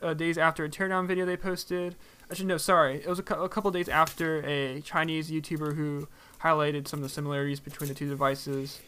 a 0.00 0.14
days 0.14 0.38
after 0.38 0.64
a 0.64 0.70
teardown 0.70 1.06
video 1.06 1.26
they 1.26 1.36
posted. 1.36 1.96
Actually, 2.30 2.46
no, 2.46 2.56
sorry, 2.56 2.96
it 2.96 3.08
was 3.08 3.18
a, 3.18 3.22
cu- 3.22 3.42
a 3.42 3.48
couple 3.48 3.70
days 3.70 3.90
after 3.90 4.42
a 4.46 4.80
Chinese 4.80 5.30
YouTuber 5.30 5.76
who 5.76 6.08
highlighted 6.42 6.88
some 6.88 7.00
of 7.00 7.02
the 7.02 7.10
similarities 7.10 7.60
between 7.60 7.88
the 7.88 7.94
two 7.94 8.08
devices. 8.08 8.80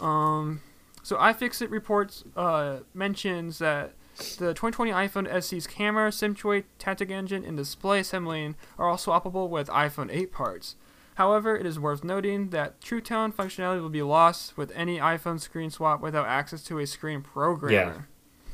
Um, 0.00 0.60
so 1.02 1.16
iFixit 1.16 1.70
reports 1.70 2.24
uh, 2.36 2.78
mentions 2.94 3.58
that 3.58 3.92
the 4.16 4.54
2020 4.54 4.90
iPhone 4.90 5.42
SE's 5.42 5.66
camera, 5.66 6.10
SimChui, 6.10 6.64
Taptic 6.78 7.10
engine, 7.10 7.44
and 7.44 7.56
display 7.56 8.00
assembling 8.00 8.54
are 8.78 8.88
all 8.88 8.96
swappable 8.96 9.48
with 9.48 9.68
iPhone 9.68 10.12
8 10.12 10.32
parts. 10.32 10.76
However, 11.16 11.56
it 11.56 11.66
is 11.66 11.78
worth 11.78 12.04
noting 12.04 12.50
that 12.50 12.80
True 12.80 13.00
Tone 13.00 13.32
functionality 13.32 13.80
will 13.82 13.90
be 13.90 14.02
lost 14.02 14.56
with 14.56 14.72
any 14.74 14.98
iPhone 14.98 15.40
screen 15.40 15.70
swap 15.70 16.00
without 16.00 16.26
access 16.26 16.62
to 16.64 16.78
a 16.78 16.86
screen 16.86 17.20
programmer. 17.20 18.06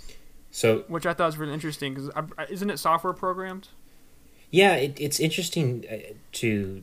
Yeah. 0.07 0.15
So, 0.51 0.85
which 0.89 1.07
I 1.07 1.15
thought 1.15 1.27
was 1.27 1.37
really 1.37 1.53
interesting 1.53 1.95
because 1.95 2.11
isn't 2.49 2.71
it 2.71 2.79
software 2.79 3.13
programmed? 3.13 3.69
Yeah, 4.51 4.75
it, 4.75 4.97
it's 4.99 5.21
interesting 5.21 5.85
uh, 5.91 6.15
to 6.33 6.83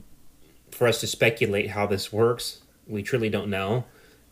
for 0.71 0.87
us 0.87 0.99
to 1.01 1.07
speculate 1.07 1.71
how 1.71 1.87
this 1.87 2.13
works. 2.13 2.61
We 2.87 3.01
truly 3.01 3.29
don't 3.29 3.49
know. 3.49 3.85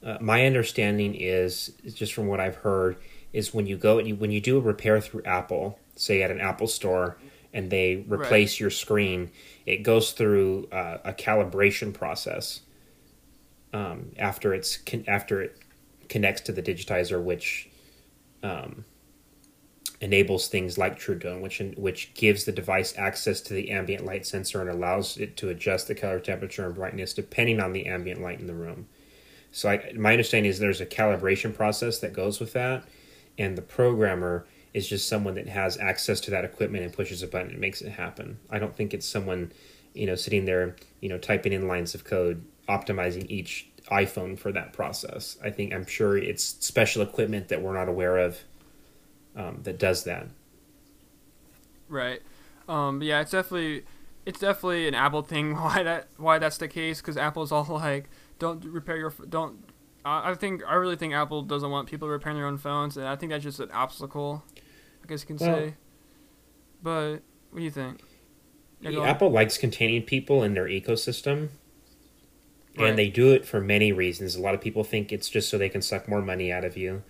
Uh, 0.03 0.17
my 0.19 0.45
understanding 0.45 1.15
is, 1.15 1.73
just 1.93 2.13
from 2.13 2.27
what 2.27 2.39
I've 2.39 2.57
heard, 2.57 2.97
is 3.31 3.53
when 3.53 3.65
you 3.65 3.77
go 3.77 3.97
when 3.97 4.31
you 4.31 4.41
do 4.41 4.57
a 4.57 4.61
repair 4.61 4.99
through 4.99 5.23
Apple, 5.23 5.79
say 5.95 6.21
at 6.21 6.29
an 6.29 6.41
Apple 6.41 6.67
store, 6.67 7.17
and 7.53 7.69
they 7.69 8.03
replace 8.07 8.53
right. 8.53 8.59
your 8.59 8.69
screen, 8.69 9.31
it 9.65 9.77
goes 9.83 10.11
through 10.11 10.67
uh, 10.71 10.97
a 11.05 11.13
calibration 11.13 11.93
process. 11.93 12.61
Um, 13.71 14.11
after 14.19 14.53
it's 14.53 14.77
con- 14.77 15.05
after 15.07 15.41
it 15.41 15.57
connects 16.09 16.41
to 16.41 16.51
the 16.51 16.61
digitizer, 16.61 17.21
which 17.23 17.69
um, 18.43 18.85
enables 19.99 20.47
things 20.47 20.77
like 20.77 20.99
True 20.99 21.17
Tone, 21.17 21.41
which 21.41 21.61
which 21.77 22.13
gives 22.13 22.43
the 22.43 22.51
device 22.51 22.93
access 22.97 23.41
to 23.41 23.53
the 23.53 23.71
ambient 23.71 24.05
light 24.05 24.25
sensor 24.25 24.61
and 24.61 24.69
allows 24.69 25.17
it 25.17 25.37
to 25.37 25.49
adjust 25.49 25.87
the 25.87 25.95
color 25.95 26.19
temperature 26.19 26.65
and 26.65 26.75
brightness 26.75 27.13
depending 27.13 27.59
on 27.59 27.71
the 27.71 27.87
ambient 27.87 28.21
light 28.21 28.39
in 28.39 28.47
the 28.47 28.53
room. 28.53 28.87
So 29.53 29.69
I, 29.69 29.93
my 29.95 30.11
understanding 30.11 30.49
is 30.49 30.59
there's 30.59 30.81
a 30.81 30.85
calibration 30.85 31.55
process 31.55 31.99
that 31.99 32.11
goes 32.11 32.39
with 32.39 32.53
that, 32.53 32.83
and 33.37 33.55
the 33.55 33.61
programmer 33.61 34.45
is 34.73 34.89
just 34.89 35.07
someone 35.07 35.35
that 35.35 35.47
has 35.47 35.77
access 35.77 36.19
to 36.21 36.31
that 36.31 36.43
equipment 36.43 36.83
and 36.83 36.91
pushes 36.91 37.21
a 37.21 37.27
button 37.27 37.51
and 37.51 37.59
makes 37.59 37.81
it 37.81 37.91
happen. 37.91 38.39
I 38.49 38.57
don't 38.57 38.75
think 38.75 38.93
it's 38.93 39.05
someone, 39.05 39.51
you 39.93 40.07
know, 40.07 40.15
sitting 40.15 40.45
there, 40.45 40.75
you 40.99 41.09
know, 41.09 41.19
typing 41.19 41.53
in 41.53 41.67
lines 41.67 41.93
of 41.93 42.03
code 42.03 42.43
optimizing 42.67 43.29
each 43.29 43.67
iPhone 43.91 44.39
for 44.39 44.51
that 44.51 44.73
process. 44.73 45.37
I 45.43 45.51
think 45.51 45.71
I'm 45.71 45.85
sure 45.85 46.17
it's 46.17 46.43
special 46.43 47.03
equipment 47.03 47.49
that 47.49 47.61
we're 47.61 47.75
not 47.75 47.89
aware 47.89 48.17
of 48.17 48.39
um, 49.35 49.59
that 49.63 49.77
does 49.77 50.03
that. 50.05 50.27
Right. 51.87 52.23
Um, 52.67 53.03
yeah, 53.03 53.21
it's 53.21 53.31
definitely 53.31 53.83
it's 54.25 54.39
definitely 54.39 54.87
an 54.87 54.95
Apple 54.95 55.21
thing. 55.21 55.55
Why 55.55 55.83
that 55.83 56.07
why 56.17 56.39
that's 56.39 56.57
the 56.57 56.67
case? 56.67 57.01
Because 57.01 57.17
Apple's 57.17 57.51
all 57.51 57.67
like 57.69 58.09
don't 58.43 58.63
repair 58.65 58.97
your 58.97 59.13
don't. 59.29 59.57
Uh, 60.05 60.21
I 60.25 60.35
think 60.35 60.61
I 60.67 60.75
really 60.75 60.97
think 60.97 61.13
Apple 61.13 61.43
doesn't 61.43 61.69
want 61.69 61.89
people 61.89 62.07
repairing 62.07 62.37
their 62.37 62.47
own 62.47 62.57
phones, 62.57 62.97
and 62.97 63.07
I 63.07 63.15
think 63.15 63.31
that's 63.31 63.43
just 63.43 63.59
an 63.59 63.71
obstacle. 63.71 64.43
I 65.03 65.07
guess 65.07 65.21
you 65.21 65.35
can 65.35 65.37
well, 65.37 65.55
say. 65.55 65.73
But 66.81 67.11
what 67.49 67.59
do 67.59 67.63
you 67.63 67.71
think? 67.71 68.01
Yeah, 68.81 69.01
Apple 69.03 69.31
likes 69.31 69.57
containing 69.57 70.03
people 70.03 70.43
in 70.43 70.53
their 70.53 70.67
ecosystem. 70.67 71.49
Right. 72.77 72.89
And 72.89 72.97
they 72.97 73.07
do 73.07 73.31
it 73.31 73.45
for 73.45 73.61
many 73.61 73.91
reasons. 73.91 74.35
A 74.35 74.41
lot 74.41 74.55
of 74.55 74.61
people 74.61 74.83
think 74.83 75.11
it's 75.11 75.29
just 75.29 75.47
so 75.47 75.57
they 75.59 75.69
can 75.69 75.83
suck 75.83 76.07
more 76.07 76.23
money 76.23 76.51
out 76.51 76.65
of 76.65 76.75
you. 76.75 77.03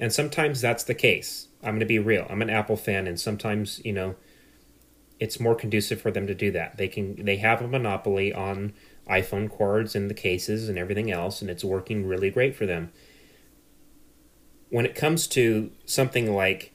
And 0.00 0.12
sometimes 0.12 0.60
that's 0.60 0.82
the 0.82 0.96
case. 0.96 1.46
I'm 1.62 1.70
going 1.70 1.80
to 1.80 1.86
be 1.86 2.00
real. 2.00 2.26
I'm 2.28 2.42
an 2.42 2.50
Apple 2.50 2.76
fan 2.76 3.06
and 3.06 3.18
sometimes, 3.18 3.80
you 3.84 3.92
know, 3.92 4.16
it's 5.20 5.40
more 5.40 5.54
conducive 5.54 6.00
for 6.00 6.10
them 6.10 6.26
to 6.26 6.34
do 6.34 6.50
that. 6.50 6.76
They 6.76 6.88
can 6.88 7.24
they 7.24 7.36
have 7.36 7.62
a 7.62 7.68
monopoly 7.68 8.32
on 8.32 8.74
iPhone 9.08 9.48
cords 9.48 9.94
and 9.94 10.10
the 10.10 10.14
cases 10.14 10.68
and 10.68 10.78
everything 10.78 11.10
else, 11.10 11.40
and 11.40 11.50
it's 11.50 11.64
working 11.64 12.06
really 12.06 12.30
great 12.30 12.56
for 12.56 12.66
them. 12.66 12.92
When 14.68 14.84
it 14.84 14.94
comes 14.94 15.26
to 15.28 15.70
something 15.84 16.34
like 16.34 16.72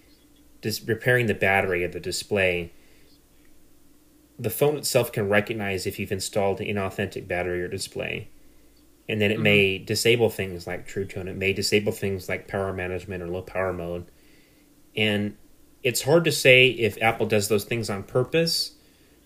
just 0.61 0.87
repairing 0.87 1.25
the 1.25 1.33
battery 1.33 1.83
of 1.83 1.91
the 1.91 1.99
display, 1.99 2.71
the 4.39 4.49
phone 4.49 4.77
itself 4.77 5.11
can 5.11 5.29
recognize 5.29 5.85
if 5.85 5.99
you've 5.99 6.11
installed 6.11 6.61
an 6.61 6.67
inauthentic 6.67 7.27
battery 7.27 7.61
or 7.61 7.67
display. 7.67 8.29
And 9.09 9.19
then 9.19 9.29
it 9.29 9.35
mm-hmm. 9.35 9.43
may 9.43 9.77
disable 9.77 10.29
things 10.29 10.65
like 10.65 10.87
True 10.87 11.05
Tone. 11.05 11.27
It 11.27 11.35
may 11.35 11.53
disable 11.53 11.91
things 11.91 12.29
like 12.29 12.47
power 12.47 12.71
management 12.71 13.21
or 13.21 13.27
low 13.27 13.41
power 13.41 13.73
mode. 13.73 14.05
And 14.95 15.35
it's 15.83 16.03
hard 16.03 16.23
to 16.25 16.31
say 16.31 16.69
if 16.69 17.01
Apple 17.01 17.25
does 17.25 17.49
those 17.49 17.65
things 17.65 17.89
on 17.89 18.03
purpose 18.03 18.75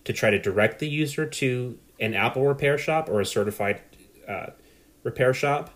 to 0.04 0.12
try 0.12 0.30
to 0.30 0.38
direct 0.38 0.80
the 0.80 0.88
user 0.88 1.26
to 1.26 1.78
an 1.98 2.14
Apple 2.14 2.46
repair 2.46 2.78
shop 2.78 3.08
or 3.08 3.20
a 3.20 3.26
certified 3.26 3.80
uh, 4.28 4.48
repair 5.02 5.32
shop 5.32 5.70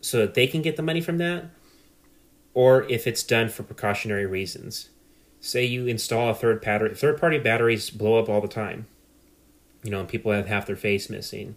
so 0.00 0.18
that 0.18 0.34
they 0.34 0.46
can 0.46 0.62
get 0.62 0.76
the 0.76 0.82
money 0.82 1.00
from 1.00 1.18
that, 1.18 1.46
or 2.54 2.84
if 2.84 3.06
it's 3.06 3.22
done 3.22 3.48
for 3.48 3.62
precautionary 3.62 4.26
reasons. 4.26 4.90
Say 5.40 5.64
you 5.64 5.86
install 5.86 6.30
a 6.30 6.34
third 6.34 6.60
battery, 6.60 6.94
third 6.94 7.18
party 7.18 7.38
batteries 7.38 7.90
blow 7.90 8.18
up 8.18 8.28
all 8.28 8.40
the 8.40 8.48
time, 8.48 8.86
you 9.82 9.90
know, 9.90 10.04
people 10.04 10.32
have 10.32 10.46
half 10.46 10.66
their 10.66 10.76
face 10.76 11.08
missing. 11.08 11.56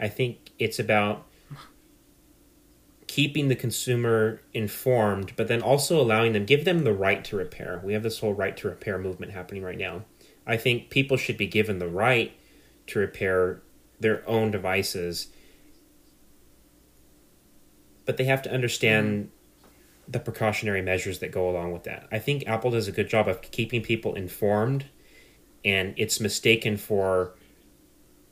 I 0.00 0.08
think 0.08 0.50
it's 0.58 0.78
about 0.78 1.26
keeping 3.06 3.48
the 3.48 3.56
consumer 3.56 4.40
informed, 4.54 5.32
but 5.36 5.48
then 5.48 5.60
also 5.60 6.00
allowing 6.00 6.32
them, 6.32 6.46
give 6.46 6.64
them 6.64 6.84
the 6.84 6.94
right 6.94 7.22
to 7.26 7.36
repair. 7.36 7.80
We 7.84 7.92
have 7.92 8.02
this 8.02 8.20
whole 8.20 8.32
right 8.32 8.56
to 8.56 8.68
repair 8.68 8.98
movement 8.98 9.32
happening 9.32 9.62
right 9.62 9.76
now. 9.76 10.04
I 10.46 10.56
think 10.56 10.88
people 10.88 11.16
should 11.18 11.36
be 11.36 11.46
given 11.46 11.78
the 11.78 11.88
right 11.88 12.32
to 12.92 12.98
repair 12.98 13.62
their 14.00 14.28
own 14.28 14.50
devices, 14.50 15.28
but 18.04 18.16
they 18.16 18.24
have 18.24 18.42
to 18.42 18.52
understand 18.52 19.30
the 20.08 20.18
precautionary 20.18 20.82
measures 20.82 21.20
that 21.20 21.30
go 21.30 21.48
along 21.48 21.72
with 21.72 21.84
that. 21.84 22.08
I 22.10 22.18
think 22.18 22.46
Apple 22.46 22.72
does 22.72 22.88
a 22.88 22.92
good 22.92 23.08
job 23.08 23.28
of 23.28 23.40
keeping 23.42 23.82
people 23.82 24.14
informed, 24.14 24.86
and 25.64 25.94
it's 25.96 26.20
mistaken 26.20 26.76
for 26.76 27.34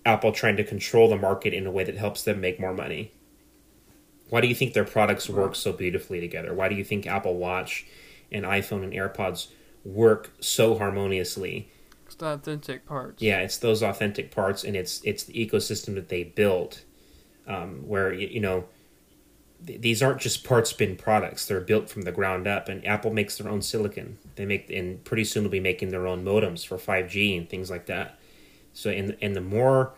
Apple 0.05 0.33
trying 0.33 0.57
to 0.57 0.65
control 0.65 1.09
the 1.09 1.17
market 1.17 1.55
in 1.55 1.67
a 1.67 1.71
way 1.71 1.85
that 1.85 1.97
helps 1.97 2.25
them 2.25 2.41
make 2.41 2.59
more 2.59 2.75
money. 2.75 3.13
Why 4.29 4.41
do 4.41 4.49
you 4.49 4.55
think 4.55 4.75
their 4.75 4.85
products 4.85 5.29
work 5.29 5.55
so 5.55 5.73
beautifully 5.73 6.21
together? 6.21 6.55
Why 6.55 6.69
do 6.69 6.75
you 6.75 6.85
think 6.85 7.07
Apple 7.07 7.37
Watch 7.37 7.87
and 8.31 8.45
iPhone 8.45 8.83
and 8.85 8.93
AirPods 8.93 9.49
work 9.85 10.31
so 10.41 10.79
harmoniously? 10.79 11.71
It's 12.11 12.17
the 12.17 12.27
authentic 12.27 12.87
parts. 12.87 13.23
Yeah, 13.23 13.39
it's 13.39 13.59
those 13.59 13.85
authentic 13.85 14.33
parts, 14.33 14.65
and 14.65 14.75
it's 14.75 15.01
it's 15.05 15.23
the 15.23 15.33
ecosystem 15.33 15.95
that 15.95 16.09
they 16.09 16.25
built, 16.25 16.83
um, 17.47 17.87
where 17.87 18.13
you, 18.13 18.27
you 18.27 18.41
know 18.41 18.65
th- 19.65 19.81
these 19.81 20.03
aren't 20.03 20.21
just 20.21 20.43
parts 20.43 20.73
bin 20.73 20.97
products; 20.97 21.47
they're 21.47 21.61
built 21.61 21.89
from 21.89 22.03
the 22.03 22.11
ground 22.11 22.49
up. 22.49 22.69
And 22.69 22.85
Apple 22.85 23.13
makes 23.13 23.39
their 23.39 23.49
own 23.49 23.63
silicon. 23.63 24.19
They 24.35 24.45
make, 24.45 24.69
and 24.71 25.05
pretty 25.05 25.23
soon 25.23 25.45
they'll 25.45 25.53
be 25.53 25.61
making 25.61 25.91
their 25.91 26.09
own 26.09 26.25
modems 26.25 26.67
for 26.67 26.79
five 26.79 27.09
G 27.09 27.37
and 27.37 27.49
things 27.49 27.71
like 27.71 27.87
that. 27.87 28.19
So, 28.73 28.91
and 28.91 29.17
and 29.23 29.37
the 29.37 29.41
more 29.41 29.95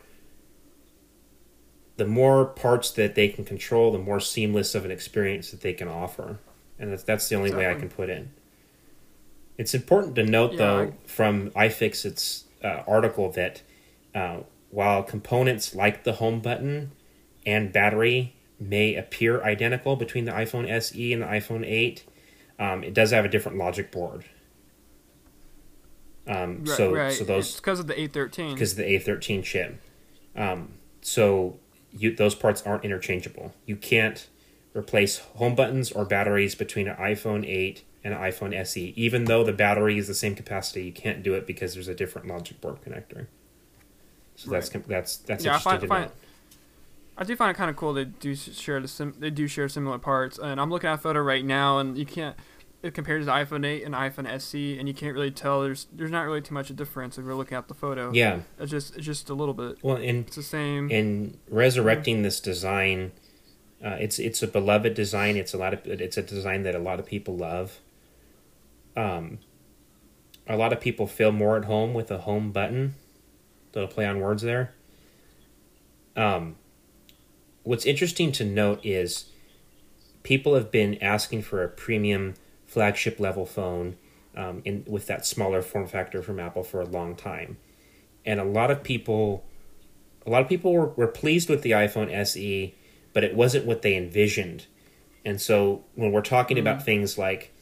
the 1.96 2.06
more 2.06 2.44
parts 2.44 2.90
that 2.90 3.14
they 3.14 3.28
can 3.28 3.46
control, 3.46 3.90
the 3.90 3.98
more 3.98 4.20
seamless 4.20 4.74
of 4.74 4.84
an 4.84 4.90
experience 4.90 5.50
that 5.50 5.62
they 5.62 5.72
can 5.72 5.88
offer, 5.88 6.40
and 6.78 6.92
that's 6.92 7.04
that's 7.04 7.30
the 7.30 7.36
only 7.36 7.48
exactly. 7.48 7.66
way 7.66 7.74
I 7.74 7.80
can 7.80 7.88
put 7.88 8.10
in. 8.10 8.32
It's 9.58 9.74
important 9.74 10.14
to 10.16 10.24
note, 10.24 10.52
yeah, 10.52 10.58
though, 10.58 10.80
I... 10.80 11.06
from 11.06 11.50
iFixit's 11.50 12.44
uh, 12.64 12.82
article 12.86 13.30
that 13.32 13.62
uh, 14.14 14.38
while 14.70 15.02
components 15.02 15.74
like 15.74 16.04
the 16.04 16.14
home 16.14 16.40
button 16.40 16.92
and 17.44 17.72
battery 17.72 18.34
may 18.58 18.94
appear 18.94 19.42
identical 19.42 19.96
between 19.96 20.24
the 20.24 20.32
iPhone 20.32 20.68
SE 20.68 21.12
and 21.12 21.22
the 21.22 21.26
iPhone 21.26 21.66
8, 21.66 22.04
um, 22.58 22.84
it 22.84 22.94
does 22.94 23.10
have 23.10 23.24
a 23.24 23.28
different 23.28 23.58
logic 23.58 23.90
board. 23.90 24.24
Um, 26.26 26.64
right, 26.64 26.68
so, 26.68 26.94
right. 26.94 27.12
so 27.12 27.24
those 27.24 27.56
because 27.56 27.80
of 27.80 27.88
the 27.88 27.94
A13. 27.94 28.52
Because 28.52 28.72
of 28.72 28.78
the 28.78 28.84
A13 28.84 29.42
chip. 29.42 29.80
Um, 30.36 30.74
so 31.00 31.58
you, 31.92 32.14
those 32.14 32.34
parts 32.34 32.62
aren't 32.62 32.84
interchangeable. 32.84 33.52
You 33.66 33.76
can't 33.76 34.28
replace 34.74 35.18
home 35.18 35.54
buttons 35.54 35.90
or 35.90 36.04
batteries 36.04 36.54
between 36.54 36.88
an 36.88 36.96
iPhone 36.96 37.46
8 37.46 37.78
and 37.78 37.84
an 38.04 38.12
iPhone 38.12 38.54
SE. 38.54 38.92
Even 38.96 39.24
though 39.24 39.44
the 39.44 39.52
battery 39.52 39.98
is 39.98 40.08
the 40.08 40.14
same 40.14 40.34
capacity, 40.34 40.84
you 40.84 40.92
can't 40.92 41.22
do 41.22 41.34
it 41.34 41.46
because 41.46 41.74
there's 41.74 41.88
a 41.88 41.94
different 41.94 42.26
logic 42.26 42.60
board 42.60 42.78
connector. 42.84 43.26
So 44.36 44.50
right. 44.50 44.62
that's 44.62 44.86
that's 44.86 45.16
that's 45.18 45.44
yeah, 45.44 45.54
interesting 45.54 45.72
I 45.72 45.78
find, 45.78 45.88
find, 45.88 46.10
I 47.16 47.24
do 47.24 47.36
find 47.36 47.50
it 47.50 47.56
kind 47.56 47.70
of 47.70 47.76
cool 47.76 47.92
they 47.92 48.06
do 48.06 48.34
share 48.34 48.80
the 48.80 48.88
sim- 48.88 49.14
they 49.18 49.30
do 49.30 49.46
share 49.46 49.68
similar 49.68 49.98
parts, 49.98 50.38
and 50.38 50.60
I'm 50.60 50.70
looking 50.70 50.88
at 50.88 50.94
a 50.94 50.98
photo 50.98 51.20
right 51.20 51.44
now, 51.44 51.78
and 51.78 51.96
you 51.98 52.06
can't 52.06 52.36
it 52.82 52.94
compares 52.94 53.26
the 53.26 53.32
iPhone 53.32 53.64
8 53.64 53.84
and 53.84 53.94
iPhone 53.94 54.26
SE, 54.26 54.78
and 54.78 54.88
you 54.88 54.94
can't 54.94 55.14
really 55.14 55.30
tell. 55.30 55.62
There's 55.62 55.86
there's 55.92 56.10
not 56.10 56.22
really 56.22 56.40
too 56.40 56.54
much 56.54 56.68
of 56.68 56.76
a 56.76 56.78
difference 56.78 57.16
if 57.16 57.24
you're 57.24 57.34
looking 57.34 57.56
at 57.56 57.68
the 57.68 57.74
photo. 57.74 58.10
Yeah, 58.12 58.40
it's 58.58 58.70
just 58.70 58.96
it's 58.96 59.06
just 59.06 59.30
a 59.30 59.34
little 59.34 59.54
bit. 59.54 59.78
Well, 59.82 59.96
and 59.96 60.26
it's 60.26 60.36
the 60.36 60.42
same. 60.42 60.90
In 60.90 61.38
resurrecting 61.48 62.22
this 62.22 62.40
design, 62.40 63.12
uh, 63.84 63.96
it's 64.00 64.18
it's 64.18 64.42
a 64.42 64.48
beloved 64.48 64.94
design. 64.94 65.36
It's 65.36 65.54
a 65.54 65.58
lot 65.58 65.72
of 65.74 65.86
it's 65.86 66.16
a 66.16 66.22
design 66.22 66.64
that 66.64 66.74
a 66.74 66.80
lot 66.80 66.98
of 66.98 67.06
people 67.06 67.36
love. 67.36 67.78
Um, 68.96 69.38
a 70.46 70.56
lot 70.56 70.72
of 70.72 70.80
people 70.80 71.06
feel 71.06 71.32
more 71.32 71.56
at 71.56 71.64
home 71.64 71.94
with 71.94 72.10
a 72.10 72.18
home 72.18 72.52
button. 72.52 72.94
They'll 73.72 73.86
play 73.86 74.06
on 74.06 74.20
words 74.20 74.42
there. 74.42 74.74
Um, 76.16 76.56
what's 77.62 77.86
interesting 77.86 78.32
to 78.32 78.44
note 78.44 78.80
is 78.84 79.26
people 80.22 80.54
have 80.54 80.70
been 80.70 81.02
asking 81.02 81.42
for 81.42 81.62
a 81.62 81.68
premium 81.68 82.34
flagship 82.66 83.20
level 83.20 83.46
phone 83.46 83.96
um, 84.36 84.62
in 84.64 84.84
with 84.86 85.06
that 85.06 85.26
smaller 85.26 85.62
form 85.62 85.86
factor 85.86 86.22
from 86.22 86.40
Apple 86.40 86.62
for 86.62 86.80
a 86.80 86.86
long 86.86 87.14
time, 87.14 87.58
and 88.24 88.40
a 88.40 88.44
lot 88.44 88.70
of 88.70 88.82
people, 88.82 89.44
a 90.26 90.30
lot 90.30 90.42
of 90.42 90.48
people 90.48 90.72
were, 90.72 90.86
were 90.88 91.08
pleased 91.08 91.50
with 91.50 91.62
the 91.62 91.72
iPhone 91.72 92.10
SE, 92.10 92.74
but 93.12 93.24
it 93.24 93.34
wasn't 93.34 93.66
what 93.66 93.82
they 93.82 93.94
envisioned, 93.94 94.66
and 95.24 95.40
so 95.40 95.84
when 95.94 96.12
we're 96.12 96.22
talking 96.22 96.56
mm-hmm. 96.56 96.66
about 96.66 96.84
things 96.84 97.18
like 97.18 97.54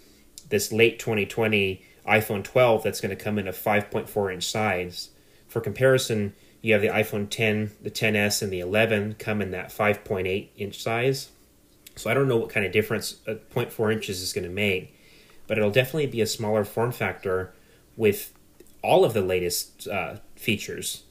this 0.51 0.71
late 0.71 0.99
2020 0.99 1.83
iPhone 2.07 2.45
12 2.45 2.83
that's 2.83 3.01
going 3.01 3.17
to 3.17 3.23
come 3.23 3.39
in 3.39 3.49
a 3.49 3.53
5.4 3.53 4.33
inch 4.33 4.45
size. 4.49 5.11
For 5.49 5.61
comparison, 5.61 6.35
you 6.61 6.73
have 6.73 6.83
the 6.83 6.89
iPhone 6.89 7.29
10, 7.31 7.73
the 7.81 7.91
10s, 7.91 8.43
and 8.43 8.53
the 8.53 8.61
11 8.61 9.17
come 9.19 9.41
in 9.41 9.51
that 9.53 9.69
5.8 9.69 10.49
inch 10.57 10.83
size. 10.83 11.31
So 11.97 12.11
I 12.11 12.15
don't 12.15 12.29
know 12.29 12.37
what 12.37 12.51
kind 12.51 12.67
of 12.67 12.73
difference 12.73 13.17
a 13.27 13.37
0.4 13.37 13.93
inches 13.93 14.21
is 14.21 14.33
going 14.33 14.45
to 14.45 14.51
make, 14.51 14.97
but 15.47 15.59
it'll 15.59 15.71
definitely 15.71 16.07
be 16.07 16.21
a 16.21 16.27
smaller 16.27 16.65
form 16.65 16.93
factor 16.93 17.53
with 17.97 18.33
all 18.83 19.05
of 19.05 19.13
the 19.13 19.23
latest 19.23 19.89
uh, 19.89 20.17
features. 20.37 21.05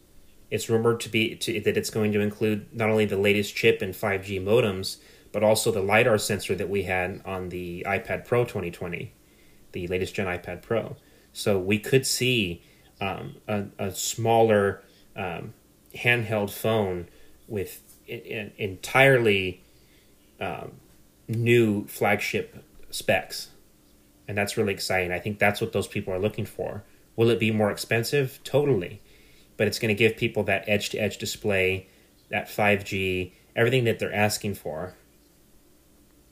It's 0.49 0.69
rumored 0.69 0.99
to 1.01 1.09
be 1.09 1.35
to, 1.35 1.59
that 1.61 1.77
it's 1.77 1.91
going 1.91 2.11
to 2.13 2.21
include 2.21 2.73
not 2.73 2.89
only 2.89 3.05
the 3.05 3.17
latest 3.17 3.55
chip 3.55 3.81
and 3.81 3.93
5G 3.93 4.41
modems, 4.43 4.97
but 5.31 5.43
also 5.43 5.71
the 5.71 5.81
lidar 5.81 6.17
sensor 6.17 6.55
that 6.55 6.69
we 6.69 6.83
had 6.83 7.21
on 7.23 7.49
the 7.49 7.85
iPad 7.87 8.25
Pro 8.25 8.43
2020 8.43 9.13
the 9.71 9.87
latest 9.87 10.15
Gen 10.15 10.27
iPad 10.27 10.61
Pro. 10.61 10.95
So 11.33 11.59
we 11.59 11.79
could 11.79 12.05
see 12.05 12.63
um, 13.01 13.35
a, 13.47 13.65
a 13.77 13.91
smaller 13.91 14.83
um, 15.15 15.53
handheld 15.95 16.51
phone 16.51 17.07
with 17.47 17.81
an 18.07 18.51
entirely 18.57 19.63
um, 20.39 20.71
new 21.27 21.85
flagship 21.87 22.63
specs, 22.89 23.49
and 24.27 24.37
that's 24.37 24.57
really 24.57 24.73
exciting. 24.73 25.11
I 25.11 25.19
think 25.19 25.39
that's 25.39 25.61
what 25.61 25.73
those 25.73 25.87
people 25.87 26.13
are 26.13 26.19
looking 26.19 26.45
for. 26.45 26.83
Will 27.15 27.29
it 27.29 27.39
be 27.39 27.51
more 27.51 27.71
expensive? 27.71 28.39
Totally, 28.43 29.01
but 29.57 29.67
it's 29.67 29.79
going 29.79 29.89
to 29.89 29.95
give 29.95 30.17
people 30.17 30.43
that 30.43 30.63
edge 30.67 30.89
to 30.91 30.97
edge 30.97 31.17
display, 31.17 31.87
that 32.29 32.47
5G, 32.47 33.31
everything 33.55 33.83
that 33.83 33.99
they're 33.99 34.13
asking 34.13 34.55
for. 34.55 34.95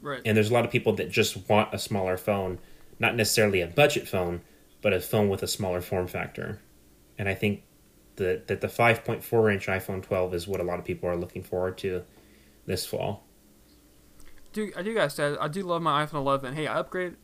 Right. 0.01 0.21
And 0.23 0.37
there's 0.37 0.49
a 0.49 0.53
lot 0.53 0.65
of 0.65 0.71
people 0.71 0.93
that 0.93 1.11
just 1.11 1.49
want 1.49 1.73
a 1.73 1.79
smaller 1.79 2.17
phone, 2.17 2.59
not 2.99 3.15
necessarily 3.15 3.61
a 3.61 3.67
budget 3.67 4.07
phone, 4.07 4.41
but 4.81 4.93
a 4.93 4.99
phone 4.99 5.29
with 5.29 5.43
a 5.43 5.47
smaller 5.47 5.81
form 5.81 6.07
factor. 6.07 6.61
And 7.17 7.27
I 7.27 7.33
think 7.33 7.63
the, 8.15 8.41
that 8.47 8.61
the 8.61 8.67
5.4 8.67 9.53
inch 9.53 9.67
iPhone 9.67 10.03
12 10.03 10.33
is 10.33 10.47
what 10.47 10.59
a 10.59 10.63
lot 10.63 10.79
of 10.79 10.85
people 10.85 11.09
are 11.09 11.15
looking 11.15 11.43
forward 11.43 11.77
to 11.79 12.03
this 12.65 12.85
fall. 12.85 13.23
Do 14.53 14.71
I 14.75 14.81
do 14.81 14.93
guys 14.93 15.13
said 15.13 15.37
I 15.39 15.47
do 15.47 15.61
love 15.63 15.81
my 15.81 16.05
iPhone 16.05 16.15
11. 16.15 16.53
Hey, 16.55 16.67
I 16.67 16.79
upgrade. 16.79 17.15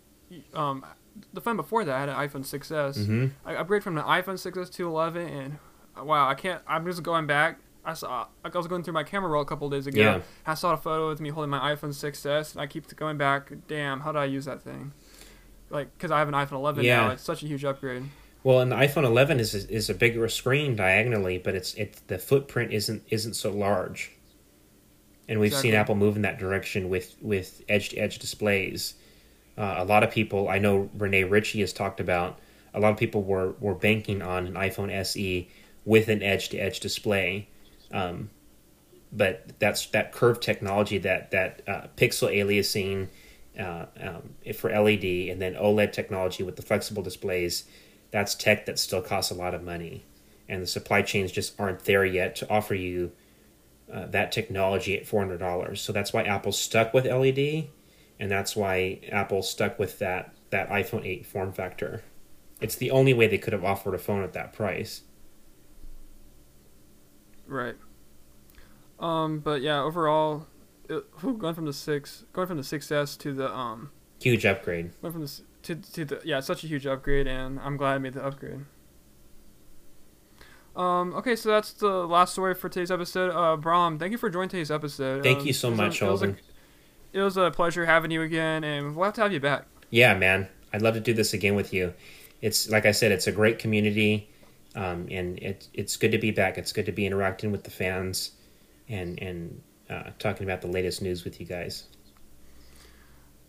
Um, 0.54 0.86
the 1.32 1.42
phone 1.42 1.56
before 1.56 1.86
that 1.86 1.96
I 1.96 2.00
had 2.00 2.10
an 2.10 2.16
iPhone 2.16 2.46
6s. 2.46 2.98
Mm-hmm. 2.98 3.28
I 3.46 3.56
upgrade 3.56 3.84
from 3.84 3.96
the 3.96 4.02
iPhone 4.02 4.36
6s 4.36 4.72
to 4.74 4.88
11, 4.88 5.28
and 5.28 5.60
uh, 5.98 6.04
wow, 6.04 6.28
I 6.28 6.34
can't. 6.34 6.62
I'm 6.68 6.86
just 6.86 7.04
going 7.04 7.28
back. 7.28 7.60
I 7.86 7.94
saw. 7.94 8.28
Like 8.44 8.56
I 8.56 8.58
was 8.58 8.68
going 8.68 8.84
through 8.84 8.94
my 8.94 9.04
camera 9.04 9.30
roll 9.30 9.42
a 9.42 9.46
couple 9.46 9.70
days 9.70 9.88
ago. 9.88 10.00
Yeah. 10.00 10.22
I 10.46 10.54
saw 10.54 10.74
a 10.74 10.78
photo 10.78 11.10
with 11.10 11.22
me 11.22 11.30
holding 11.30 11.50
my 11.50 11.74
iPhone 11.74 11.90
6s, 11.90 12.54
and 12.54 12.62
I 12.62 12.68
keep 12.68 12.94
going 12.96 13.18
back. 13.18 13.52
Damn, 13.68 14.02
how 14.02 14.12
did 14.12 14.20
I 14.20 14.26
use 14.26 14.46
that 14.46 14.62
thing? 14.62 14.94
Like, 15.74 15.92
because 15.98 16.12
I 16.12 16.20
have 16.20 16.28
an 16.28 16.36
iPhone 16.36 16.54
11 16.54 16.86
Yeah. 16.86 17.08
now. 17.08 17.12
It's 17.12 17.24
such 17.24 17.44
a 17.44 17.48
huge 17.48 17.66
upgrade. 17.66 18.04
Well, 18.44 18.60
and 18.60 18.72
the 18.72 18.76
iPhone 18.76 19.06
11 19.06 19.40
is 19.40 19.56
is 19.56 19.90
a 19.90 19.94
bigger 19.94 20.28
screen 20.28 20.76
diagonally, 20.76 21.38
but 21.38 21.56
it's 21.56 21.74
it 21.76 22.02
the 22.08 22.20
footprint 22.20 22.74
isn't 22.74 23.04
isn't 23.10 23.36
so 23.36 23.52
large. 23.52 24.12
And 25.30 25.40
we've 25.40 25.54
seen 25.54 25.74
Apple 25.74 25.96
move 25.96 26.18
in 26.18 26.22
that 26.24 26.38
direction 26.38 26.90
with 26.90 27.16
with 27.22 27.64
edge 27.70 27.90
to 27.90 27.98
edge 27.98 28.20
displays. 28.20 28.96
Uh, 29.58 29.76
a 29.78 29.86
lot 29.86 30.04
of 30.04 30.12
people, 30.12 30.50
I 30.50 30.58
know 30.60 30.90
Rene 30.98 31.24
Ritchie 31.24 31.62
has 31.62 31.72
talked 31.72 32.00
about. 32.00 32.40
A 32.74 32.80
lot 32.80 32.92
of 32.92 32.98
people 32.98 33.24
were 33.24 33.54
were 33.62 33.76
banking 33.76 34.22
on 34.22 34.46
an 34.48 34.54
iPhone 34.56 34.92
SE 34.92 35.50
with 35.86 36.10
an 36.10 36.22
edge 36.22 36.50
to 36.50 36.58
edge 36.58 36.82
display, 36.82 37.48
um, 37.94 38.30
but 39.12 39.58
that's 39.60 39.86
that 39.88 40.12
curved 40.12 40.42
technology 40.42 40.98
that 40.98 41.32
that 41.32 41.62
uh, 41.68 41.88
pixel 41.96 42.36
aliasing 42.36 43.08
uh, 43.60 43.86
um, 44.00 44.54
for 44.56 44.70
LED 44.70 45.04
and 45.04 45.42
then 45.42 45.54
OLED 45.56 45.92
technology 45.92 46.44
with 46.44 46.56
the 46.56 46.62
flexible 46.62 47.04
displays. 47.04 47.66
That's 48.12 48.36
tech 48.36 48.66
that 48.66 48.80
still 48.80 49.02
costs 49.02 49.32
a 49.32 49.36
lot 49.36 49.54
of 49.54 49.64
money, 49.64 50.06
and 50.48 50.62
the 50.62 50.68
supply 50.68 51.02
chains 51.02 51.32
just 51.32 51.60
aren't 51.60 51.86
there 51.86 52.06
yet 52.06 52.36
to 52.38 52.50
offer 52.50 52.76
you 52.76 53.12
uh, 53.92 54.06
that 54.08 54.32
technology 54.32 54.98
at 54.98 55.08
four 55.08 55.22
hundred 55.22 55.40
dollars. 55.40 55.82
So 55.82 55.92
that's 55.92 56.14
why 56.14 56.24
Apple's 56.24 56.60
stuck 56.60 56.94
with 56.94 57.06
LED, 57.06 57.70
and 58.20 58.32
that's 58.32 58.56
why 58.56 59.00
Apple 59.12 59.42
stuck 59.42 59.80
with 59.80 60.00
that 60.00 60.34
that 60.52 60.70
iPhone 60.70 61.06
eight 61.06 61.26
form 61.26 61.52
factor. 61.52 62.04
It's 62.62 62.76
the 62.76 62.92
only 62.92 63.14
way 63.14 63.28
they 63.28 63.38
could 63.38 63.54
have 63.54 63.64
offered 63.64 63.94
a 63.94 63.98
phone 63.98 64.24
at 64.24 64.34
that 64.34 64.54
price. 64.54 65.02
Right. 67.48 67.76
Um, 69.00 69.40
but 69.40 69.62
yeah, 69.62 69.82
overall, 69.82 70.48
it, 70.90 71.04
going 71.40 71.56
from 71.56 71.66
the 71.66 71.74
six, 71.74 72.26
going 72.34 72.48
from 72.48 72.58
the 72.58 72.64
6s 72.64 73.18
to 73.20 73.34
the 73.34 73.54
um, 73.56 73.92
Huge 74.22 74.46
upgrade. 74.46 74.92
went 75.02 75.14
from 75.14 75.22
the 75.26 75.32
to 75.64 75.76
to 75.76 76.06
the 76.06 76.22
yeah, 76.24 76.40
such 76.40 76.64
a 76.64 76.68
huge 76.68 76.86
upgrade, 76.86 77.28
and 77.28 77.60
I'm 77.60 77.78
glad 77.78 77.94
I 77.96 77.98
made 77.98 78.14
the 78.14 78.24
upgrade. 78.26 78.62
Um, 80.76 81.14
okay, 81.14 81.36
so 81.36 81.50
that's 81.50 81.74
the 81.74 81.88
last 82.08 82.32
story 82.34 82.56
for 82.56 82.68
today's 82.68 82.90
episode. 82.92 83.30
Uh, 83.32 83.56
Brahm, 83.58 84.00
thank 84.00 84.12
you 84.12 84.18
for 84.18 84.30
joining 84.30 84.50
today's 84.50 84.72
episode. 84.72 85.22
Thank 85.24 85.40
Um, 85.42 85.46
you 85.48 85.54
so 85.54 85.70
much, 85.70 86.02
it 86.02 86.06
was 86.06 86.24
a- 86.24 86.36
It 87.14 87.22
was 87.22 87.38
a 87.38 87.52
pleasure 87.52 87.86
having 87.86 88.10
you 88.10 88.24
again, 88.24 88.64
and 88.64 88.96
we'll 88.96 89.06
have 89.06 89.14
to 89.16 89.22
have 89.22 89.32
you 89.32 89.40
back. 89.40 89.68
Yeah, 89.92 90.16
man, 90.18 90.48
I'd 90.74 90.82
love 90.82 90.96
to 90.96 91.00
do 91.00 91.14
this 91.14 91.32
again 91.34 91.54
with 91.54 91.72
you. 91.72 91.94
It's 92.42 92.70
like 92.72 92.88
I 92.88 92.92
said, 92.92 93.12
it's 93.12 93.28
a 93.28 93.32
great 93.32 93.60
community, 93.60 94.30
um, 94.76 95.08
and 95.12 95.38
it, 95.38 95.68
it's 95.76 95.96
good 95.96 96.12
to 96.12 96.18
be 96.18 96.32
back. 96.32 96.58
It's 96.58 96.74
good 96.74 96.88
to 96.88 96.92
be 96.92 97.06
interacting 97.06 97.52
with 97.52 97.64
the 97.66 97.70
fans, 97.72 98.32
and 98.90 99.22
and 99.22 99.62
uh, 99.94 100.12
talking 100.20 100.46
about 100.46 100.62
the 100.62 100.68
latest 100.68 101.02
news 101.02 101.24
with 101.24 101.40
you 101.40 101.46
guys. 101.46 101.86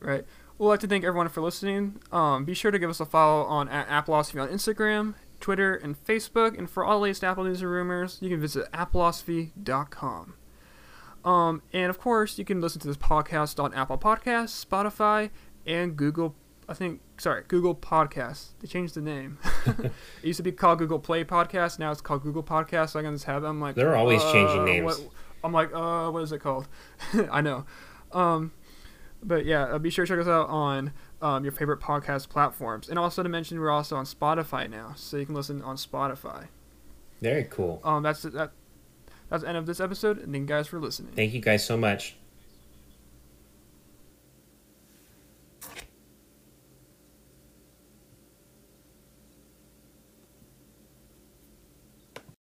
Right. 0.01 0.25
We'd 0.59 0.67
like 0.69 0.81
to 0.81 0.87
thank 0.87 1.05
everyone 1.05 1.29
for 1.29 1.41
listening. 1.41 2.01
Um, 2.13 2.45
be 2.45 2.55
sure 2.55 2.71
to 2.71 2.79
give 2.79 2.91
us 2.91 3.01
a 3.01 3.07
follow 3.07 3.43
on 3.45 3.69
at 3.69 3.89
Appleosophy 3.89 4.41
on 4.41 4.49
Instagram, 4.49 5.15
Twitter, 5.41 5.75
and 5.75 5.97
Facebook. 6.05 6.57
And 6.57 6.71
for 6.71 6.85
all 6.85 6.99
the 6.99 7.05
latest 7.05 7.25
Apple 7.25 7.45
news 7.45 7.61
and 7.63 7.71
rumors, 7.71 8.19
you 8.21 8.29
can 8.31 8.41
visit 8.41 8.71
appleosophy.com. 8.73 10.35
Um, 11.25 11.63
and 11.73 11.91
of 11.91 11.99
course, 11.99 12.39
you 12.39 12.45
can 12.45 12.61
listen 12.61 12.81
to 12.83 12.87
this 12.87 12.97
podcast 12.99 13.63
on 13.63 13.73
Apple 13.75 13.99
Podcasts, 13.99 14.65
Spotify, 14.65 15.31
and 15.67 15.97
Google. 15.97 16.35
I 16.69 16.75
think, 16.75 17.01
sorry, 17.19 17.43
Google 17.49 17.75
Podcasts. 17.75 18.49
They 18.61 18.69
changed 18.69 18.95
the 18.95 19.01
name. 19.01 19.39
it 19.67 19.93
used 20.23 20.37
to 20.37 20.43
be 20.43 20.53
called 20.53 20.79
Google 20.79 20.99
Play 20.99 21.25
Podcast. 21.25 21.79
Now 21.79 21.91
it's 21.91 22.01
called 22.01 22.23
Google 22.23 22.43
Podcasts. 22.43 22.91
So 22.91 23.01
I 23.01 23.03
can 23.03 23.15
just 23.15 23.25
have 23.25 23.43
them 23.43 23.61
like 23.61 23.75
They're 23.75 23.97
always 23.97 24.23
changing 24.23 24.61
uh, 24.61 24.65
names. 24.65 24.85
what- 24.99 25.09
I'm 25.45 25.53
like, 25.53 25.73
uh, 25.75 26.11
what 26.11 26.23
is 26.23 26.33
it 26.33 26.39
called? 26.39 26.67
I 27.31 27.41
know. 27.41 27.67
Um, 28.13 28.53
but 29.23 29.45
yeah, 29.45 29.65
uh, 29.65 29.79
be 29.79 29.91
sure 29.91 30.07
to 30.07 30.13
check 30.13 30.21
us 30.21 30.29
out 30.29 30.49
on 30.49 30.93
um, 31.21 31.45
your 31.45 31.53
favorite 31.53 31.81
podcast 31.81 32.29
platforms. 32.29 32.89
And 32.89 32.99
also 32.99 33.23
to 33.23 33.29
mention, 33.29 33.61
we're 33.61 33.71
also 33.71 33.97
on 33.97 34.05
Spotify 34.05 34.69
now, 34.69 34.95
so 34.97 35.17
you 35.17 35.27
can 35.27 35.35
listen 35.35 35.63
on 35.63 35.77
Spotify. 35.77 36.49
Very 37.21 37.45
cool. 37.45 37.81
Um, 37.85 38.03
that's 38.03 38.23
that. 38.23 38.53
That's 39.31 39.43
the 39.43 39.49
end 39.49 39.57
of 39.57 39.67
this 39.67 39.81
episode, 39.81 40.19
and 40.19 40.33
thank 40.33 40.43
you 40.43 40.47
guys 40.47 40.67
for 40.67 40.79
listening. 40.79 41.13
Thank 41.15 41.33
you 41.33 41.41
guys 41.41 41.65
so 41.65 41.77
much. 41.77 42.17